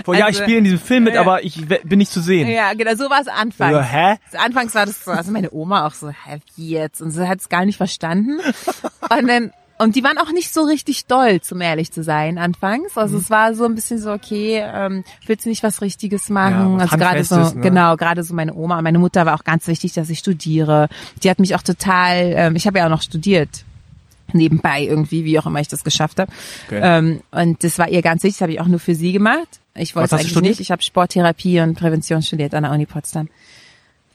[0.05, 1.21] Boah, ja, ich Also, spiele in diesem Film mit, ja.
[1.21, 2.47] aber ich bin nicht zu sehen.
[2.49, 3.75] ja, genau, so war es anfangs.
[3.75, 4.15] Also, hä?
[4.37, 7.01] Anfangs war das so, also meine Oma auch so, hä, wie jetzt?
[7.01, 8.39] Und sie hat es gar nicht verstanden.
[9.09, 12.95] Und dann, und die waren auch nicht so richtig stolz, um ehrlich zu sein, anfangs.
[12.95, 13.01] Mhm.
[13.01, 16.77] Also es war so ein bisschen so, okay, ähm, willst du nicht was Richtiges machen?
[16.77, 17.61] Ja, also gerade so, ne?
[17.61, 20.87] genau, gerade so meine Oma und meine Mutter war auch ganz wichtig, dass ich studiere.
[21.23, 23.65] Die hat mich auch total, ähm, ich habe ja auch noch studiert.
[24.35, 26.31] Nebenbei irgendwie, wie auch immer ich das geschafft habe.
[26.67, 26.79] Okay.
[26.83, 29.59] Ähm, und das war ihr ganz wichtig, das habe ich auch nur für sie gemacht.
[29.75, 30.59] Ich wollte es eigentlich nicht.
[30.59, 33.29] Ich habe Sporttherapie und Prävention studiert an der Uni Potsdam.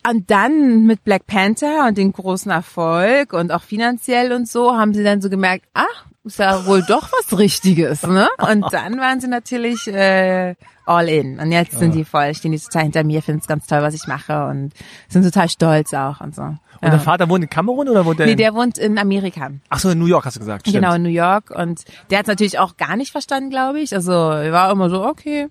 [0.09, 4.94] Und dann mit Black Panther und den großen Erfolg und auch finanziell und so haben
[4.94, 8.28] sie dann so gemerkt, ach, ist ja wohl doch was Richtiges, ne?
[8.38, 10.55] Und dann waren sie natürlich äh,
[10.91, 11.39] all in.
[11.39, 13.95] Und jetzt sind die voll, stehen die total hinter mir, finden es ganz toll, was
[13.95, 14.73] ich mache und
[15.09, 16.43] sind total stolz auch und so.
[16.43, 16.91] Und Ja.
[16.91, 18.39] dein Vater wohnt in Kamerun oder wohnt der, Nee, in...
[18.39, 19.51] der wohnt in Amerika.
[19.69, 20.67] Ach so, in New York hast du gesagt.
[20.67, 20.83] Stimmt.
[20.83, 21.51] Genau, in New York.
[21.51, 23.95] Und der hat natürlich auch gar nicht verstanden, glaube ich.
[23.95, 25.49] Also er war immer so, okay.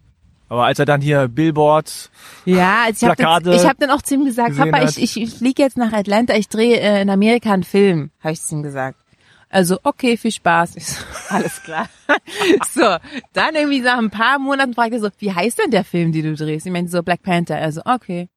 [0.52, 2.10] Aber als er dann hier Billboards,
[2.46, 4.98] Ja, also ich habe Plakate ich hab dann auch zu ihm gesagt, Papa, hat.
[4.98, 8.42] ich, ich fliege jetzt nach Atlanta, ich drehe äh, in Amerika einen Film, habe ich
[8.42, 8.98] zu ihm gesagt.
[9.50, 10.76] Also, okay, viel Spaß.
[10.76, 11.90] Ich so, alles klar.
[12.74, 12.98] so,
[13.34, 16.24] dann irgendwie nach ein paar Monaten fragte er so, wie heißt denn der Film, den
[16.24, 16.66] du drehst?
[16.68, 17.58] Ich meinte so, Black Panther.
[17.58, 18.30] Also, okay.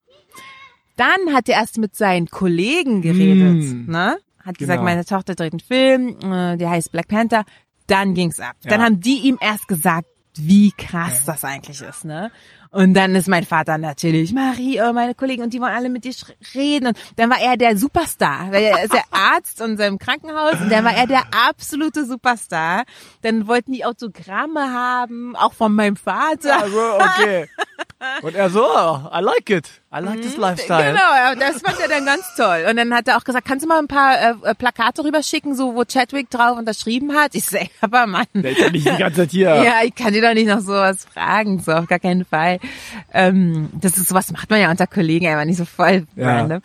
[0.97, 3.90] Dann hat er erst mit seinen Kollegen geredet, Mm.
[3.90, 4.18] ne?
[4.44, 4.84] Hat gesagt, Genau.
[4.90, 7.44] meine Tochter dreht einen Film, äh, der heißt Black Panther.
[7.86, 8.56] Dann ging's ab.
[8.64, 8.86] Dann Ja.
[8.86, 10.06] haben die ihm erst gesagt,
[10.36, 12.30] wie krass das eigentlich ist, ne?
[12.73, 16.05] Und dann ist mein Vater natürlich, Marie, oh, meine Kollegen, und die wollen alle mit
[16.05, 16.15] dir
[16.55, 16.89] reden.
[16.89, 20.73] Und dann war er der Superstar, weil er ist der Arzt in seinem Krankenhaus und
[20.73, 22.85] dann war er der absolute Superstar.
[23.20, 26.62] Dann wollten die Autogramme haben, auch von meinem Vater.
[26.62, 27.47] also, okay.
[28.23, 29.81] Und er so, oh, I like it.
[29.94, 30.93] I like this lifestyle.
[30.93, 32.64] Genau, das fand er dann ganz toll.
[32.70, 35.55] Und dann hat er auch gesagt, kannst du mal ein paar äh, äh, Plakate rüberschicken,
[35.55, 37.35] so wo Chadwick drauf unterschrieben hat?
[37.35, 38.24] Ich ey, aber Mann.
[38.32, 39.62] Der ist ja nicht die ganze Zeit hier.
[39.62, 42.59] Ja, ich kann dir doch nicht noch sowas fragen, so auf gar keinen Fall.
[43.12, 46.36] Ähm, das ist sowas macht man ja unter Kollegen einfach nicht so voll Ja.
[46.39, 46.62] random.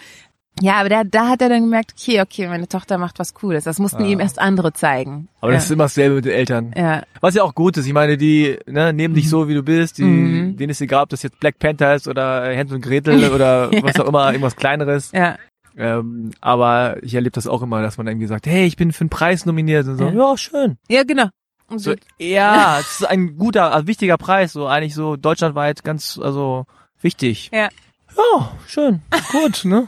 [0.61, 3.63] Ja, aber da, da hat er dann gemerkt, okay, okay, meine Tochter macht was Cooles.
[3.63, 5.27] Das mussten ihm erst andere zeigen.
[5.41, 5.73] Aber das ist ja.
[5.75, 6.73] immer dasselbe mit den Eltern.
[6.75, 7.03] ja.
[7.21, 7.85] Was ja auch gut ist.
[7.87, 9.97] Ich meine, die ne, nehmen dich so, wie du bist.
[9.99, 10.57] Die, Mhm.
[10.57, 13.99] Denen ist egal, ob das jetzt Black Panther ist oder Hänsel und Gretel oder was
[13.99, 15.11] auch immer, irgendwas Kleineres.
[15.11, 15.37] Ja,
[15.77, 19.01] Ähm, aber ich erlebe das auch immer, dass man irgendwie sagt, hey, ich bin für
[19.01, 19.85] einen Preis nominiert.
[19.87, 20.11] Und so, Ja.
[20.31, 20.77] ja, schön.
[20.89, 21.27] ja, genau.
[21.69, 25.83] Und So, so, ja, es ist ein guter, also wichtiger Preis, so eigentlich so deutschlandweit
[25.83, 26.65] ganz, also
[27.01, 27.51] wichtig.
[27.53, 27.69] ja.
[28.17, 29.01] Ja, schön,
[29.31, 29.87] gut, ne?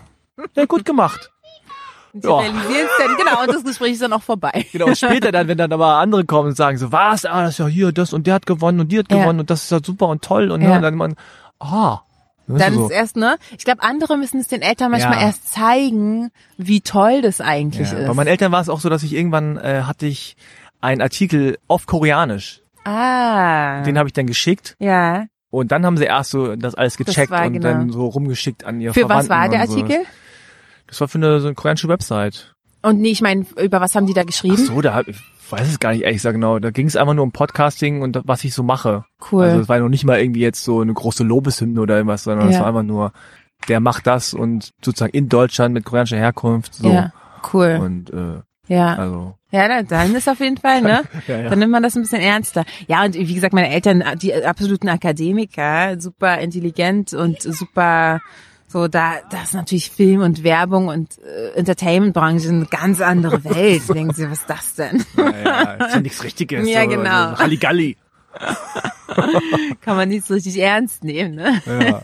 [0.56, 1.32] Ja, gut gemacht.
[2.14, 2.40] Und sie Ja.
[2.40, 4.66] realisieren es dann, genau, und das Gespräch ist dann auch vorbei.
[4.72, 7.52] Genau, und später dann, wenn dann aber andere kommen und sagen so, was, ah, das
[7.52, 9.20] ist ja hier, das und der hat gewonnen und die hat Ja.
[9.20, 10.76] gewonnen und das ist ja super und toll und, ne, Ja.
[10.78, 11.16] und dann man,
[11.60, 12.00] ah,
[12.48, 12.90] Dann du, ist so.
[12.90, 13.38] erst, ne?
[13.56, 15.28] Ich glaube, andere müssen es den Eltern manchmal Ja.
[15.28, 18.08] erst zeigen, wie toll das eigentlich ist.
[18.08, 20.36] Bei meinen Eltern war es auch so, dass ich irgendwann äh, hatte ich
[20.82, 23.84] einen Artikel auf Koreanisch, ah.
[23.84, 25.26] den habe ich dann geschickt ja.
[25.52, 27.68] und dann haben sie erst so das alles gecheckt war und genau.
[27.68, 29.90] dann so rumgeschickt an ihr Für was war der und sowas.
[30.90, 32.54] Das war für eine, so eine koreanische Website.
[32.82, 34.58] Und nee, ich meine, über was haben die da Ach geschrieben?
[34.58, 35.18] so, da ich
[35.50, 36.60] weiß es gar nicht ehrlich gesagt genau.
[36.60, 39.04] Da ging es einfach nur um Podcasting und was ich so mache.
[39.32, 39.44] Cool.
[39.46, 42.48] Also es war noch nicht mal irgendwie jetzt so eine große Lobeshymne oder irgendwas, sondern
[42.50, 42.62] es Ja.
[42.62, 43.12] war einfach nur,
[43.68, 46.76] der macht das und sozusagen in Deutschland mit koreanischer Herkunft.
[46.76, 46.90] So.
[46.92, 47.12] Ja,
[47.54, 47.80] cool.
[47.82, 48.42] Und äh,
[48.74, 48.96] ja.
[48.96, 51.02] also Ja, dann- dann ist auf jeden Fall, ne?
[51.28, 51.50] Ja, ja.
[51.50, 52.64] Dann nimmt man das ein bisschen ernster.
[52.88, 58.22] Ja, und wie gesagt, meine Eltern, die absoluten Akademiker, super intelligent und super
[58.70, 63.82] so da das ist natürlich Film und Werbung und äh, Entertainment-Branche eine ganz andere Welt.
[63.94, 65.04] Denken Sie, was ist das denn?
[65.18, 66.70] ja, ist ja nichts Richtiges.
[66.70, 67.38] Ja, genau.
[67.38, 67.98] Halligalli.
[69.82, 71.62] Kann man nicht so richtig ernst nehmen, ne?
[71.66, 72.02] Ja.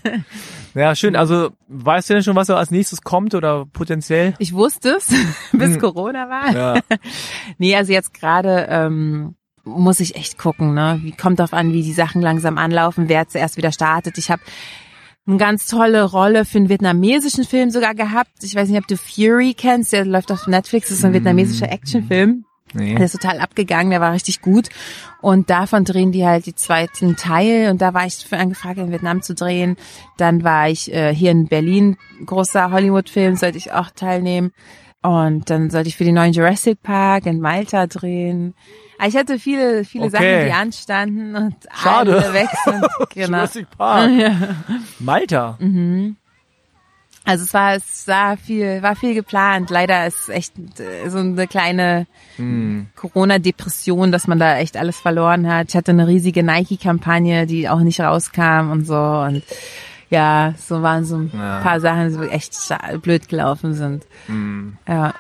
[0.74, 1.16] ja, schön.
[1.16, 4.34] Also weißt du denn schon, was als nächstes kommt oder potenziell?
[4.40, 5.14] Ich wusste es,
[5.52, 6.48] bis Corona war.
[6.48, 6.56] Hm.
[6.56, 6.98] Ja.
[7.60, 11.00] Nee, also jetzt gerade ähm, muss ich echt gucken, ne?
[11.04, 14.18] Wie kommt drauf an, wie die Sachen langsam anlaufen, wer zuerst wieder startet.
[14.18, 14.42] Ich habe
[15.28, 18.44] eine ganz tolle Rolle für einen vietnamesischen Film sogar gehabt.
[18.44, 21.72] Ich weiß nicht, ob du Fury kennst, der läuft auf Netflix, das ist ein vietnamesischer
[21.72, 22.46] Actionfilm.
[22.74, 22.96] Nee.
[22.96, 24.68] Der ist total abgegangen, der war richtig gut.
[25.22, 27.72] Und davon drehen die halt die zweiten Teil.
[27.72, 29.78] Und da war ich für angefragt, in Vietnam zu drehen.
[30.18, 31.96] Dann war ich äh, hier in Berlin,
[32.26, 34.52] großer Hollywood-Film, sollte ich auch teilnehmen.
[35.08, 38.54] Und dann sollte ich für den neuen Jurassic Park in Malta drehen.
[38.98, 40.12] Aber Ich hatte viele, viele Okay.
[40.12, 42.16] Sachen, die anstanden und Schade.
[42.24, 42.86] alle weg sind.
[43.14, 43.38] Genau.
[43.38, 44.12] Jurassic Park.
[45.00, 45.58] Malta.
[45.60, 46.16] Mhm.
[47.28, 49.72] Also es war, es war viel, war viel geplant.
[49.72, 52.06] Leider ist echt äh, so eine kleine
[52.36, 52.88] Hm.
[52.96, 55.70] Corona-Depression, dass man da echt alles verloren hat.
[55.70, 58.96] Ich hatte eine riesige Nike-Kampagne, die auch nicht rauskam und so.
[58.96, 59.42] Und
[60.10, 61.60] ja, so waren so ein Ja.
[61.62, 62.54] paar Sachen, die echt
[63.02, 64.06] blöd gelaufen sind.
[64.28, 64.78] Hm.
[64.88, 65.14] Ja.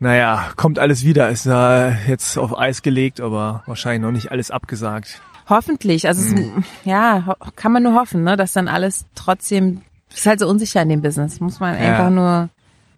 [0.00, 1.28] Naja, kommt alles wieder.
[1.30, 5.20] Ist ja jetzt auf Eis gelegt, aber wahrscheinlich noch nicht alles abgesagt.
[5.48, 6.06] Hoffentlich.
[6.06, 6.40] Also es,
[6.84, 9.80] ja, kann man nur hoffen, ne, dass dann alles trotzdem,
[10.10, 11.40] es ist halt so unsicher in dem Business.
[11.40, 11.90] Muss man Ja.
[11.90, 12.48] einfach nur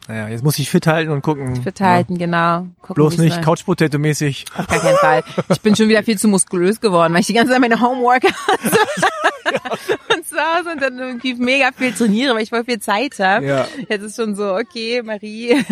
[0.09, 1.63] Naja, jetzt muss ich fit halten und gucken.
[1.63, 2.67] fit halten, genau.
[2.81, 3.43] Gucken, Bloß nicht.
[3.43, 4.45] Couch Potato mäßig.
[4.57, 5.23] Auf gar keinen Fall.
[5.51, 8.35] Ich bin schon wieder viel zu muskulös geworden, weil ich die ganze Zeit meine Homeworkouts
[10.17, 13.47] und zu Hause und dann irgendwie mega viel trainiere, weil ich voll viel Zeit habe.
[13.47, 13.67] Ja.
[13.89, 15.65] Jetzt ist schon so, okay, Marie,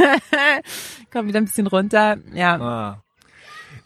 [1.13, 2.19] komm wieder ein bisschen runter.
[2.33, 2.57] Ja.
[2.61, 3.03] Ah.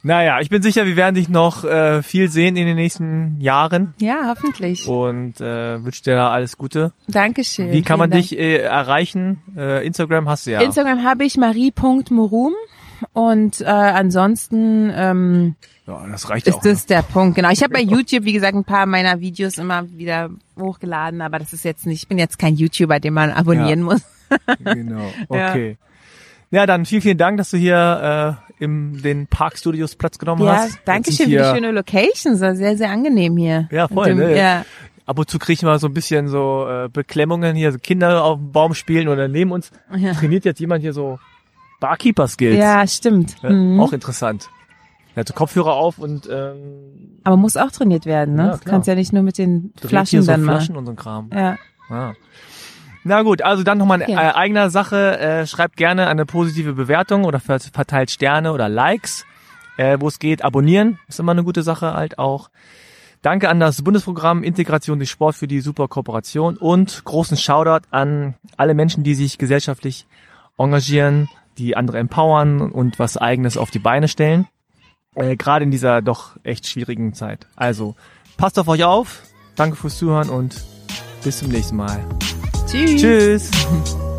[0.04, 3.94] Naja, ich bin sicher, wir werden dich noch äh, viel sehen in den nächsten Jahren
[4.00, 4.88] Ja, hoffentlich.
[4.88, 6.92] und äh, wünsche dir alles Gute.
[7.06, 7.70] Dankeschön.
[7.70, 9.40] Wie kann man Vielen dich äh, erreichen?
[9.56, 10.58] Äh, Instagram hast du ja.
[10.58, 10.68] Dank.
[10.70, 12.52] Instagram habe ich marie.morum
[13.12, 15.54] und äh, ansonsten ähm,
[15.86, 16.56] ja, das reicht auch.
[16.56, 17.50] ist das der Punkt, genau.
[17.50, 21.52] Ich habe bei YouTube, wie gesagt, ein paar meiner Videos immer wieder hochgeladen, aber das
[21.52, 23.84] ist jetzt nicht, ich bin jetzt kein YouTuber, den man abonnieren Ja.
[23.84, 24.02] muss.
[24.64, 25.12] Genau.
[25.28, 25.76] Okay.
[26.50, 26.66] Ja.
[26.66, 30.78] dann vielen, vielen Dank, dass du hier im den Parkstudios Platz genommen Ja, hast.
[30.84, 33.68] danke Jetzt schön für die schöne Location, so sehr, sehr angenehm hier.
[33.70, 34.36] Ja, voll, dem, ne?
[34.36, 34.64] Ja,
[35.04, 38.22] Ab und zu kriege ich mal so ein bisschen so äh, Beklemmungen hier, so Kinder
[38.24, 40.12] auf dem Baum spielen oder neben uns Ja.
[40.14, 41.18] trainiert jetzt jemand hier so
[41.80, 42.56] Barkeeper-Skills.
[42.58, 43.34] ja stimmt.
[43.42, 43.80] Ja, Mhm.
[43.80, 44.48] Auch interessant.
[45.14, 48.46] Er hatte Kopfhörer auf und ähm, Aber muss auch trainiert werden, ne?
[48.46, 50.94] Ja, du kannst ja nicht nur mit den Flaschen hier so dann Flaschen und so
[50.94, 51.28] Kram.
[51.34, 51.58] Ja.
[51.90, 52.12] Ah.
[53.04, 54.30] Na gut, also dann nochmal eine Ja.
[54.30, 55.18] äh, eigener Sache.
[55.18, 59.24] Äh, schreibt gerne eine positive Bewertung oder ver- verteilt Sterne oder Likes,
[59.76, 60.44] äh, wo es geht.
[60.44, 62.50] Abonnieren ist immer eine gute Sache halt auch.
[63.22, 68.34] Danke an das Bundesprogramm Integration durch Sport für die super Kooperation und großen Shoutout an
[68.56, 70.06] alle Menschen, die sich gesellschaftlich
[70.58, 74.48] engagieren, die andere empowern und was eigenes auf die Beine stellen.
[75.14, 77.46] Äh, Gerade in dieser doch echt schwierigen Zeit.
[77.56, 77.94] Also
[78.36, 79.22] passt auf euch auf.
[79.56, 80.62] Danke fürs Zuhören und
[81.22, 82.00] bis zum nächsten Mal.
[82.72, 83.02] Tschüss.
[83.02, 83.50] Tschüss.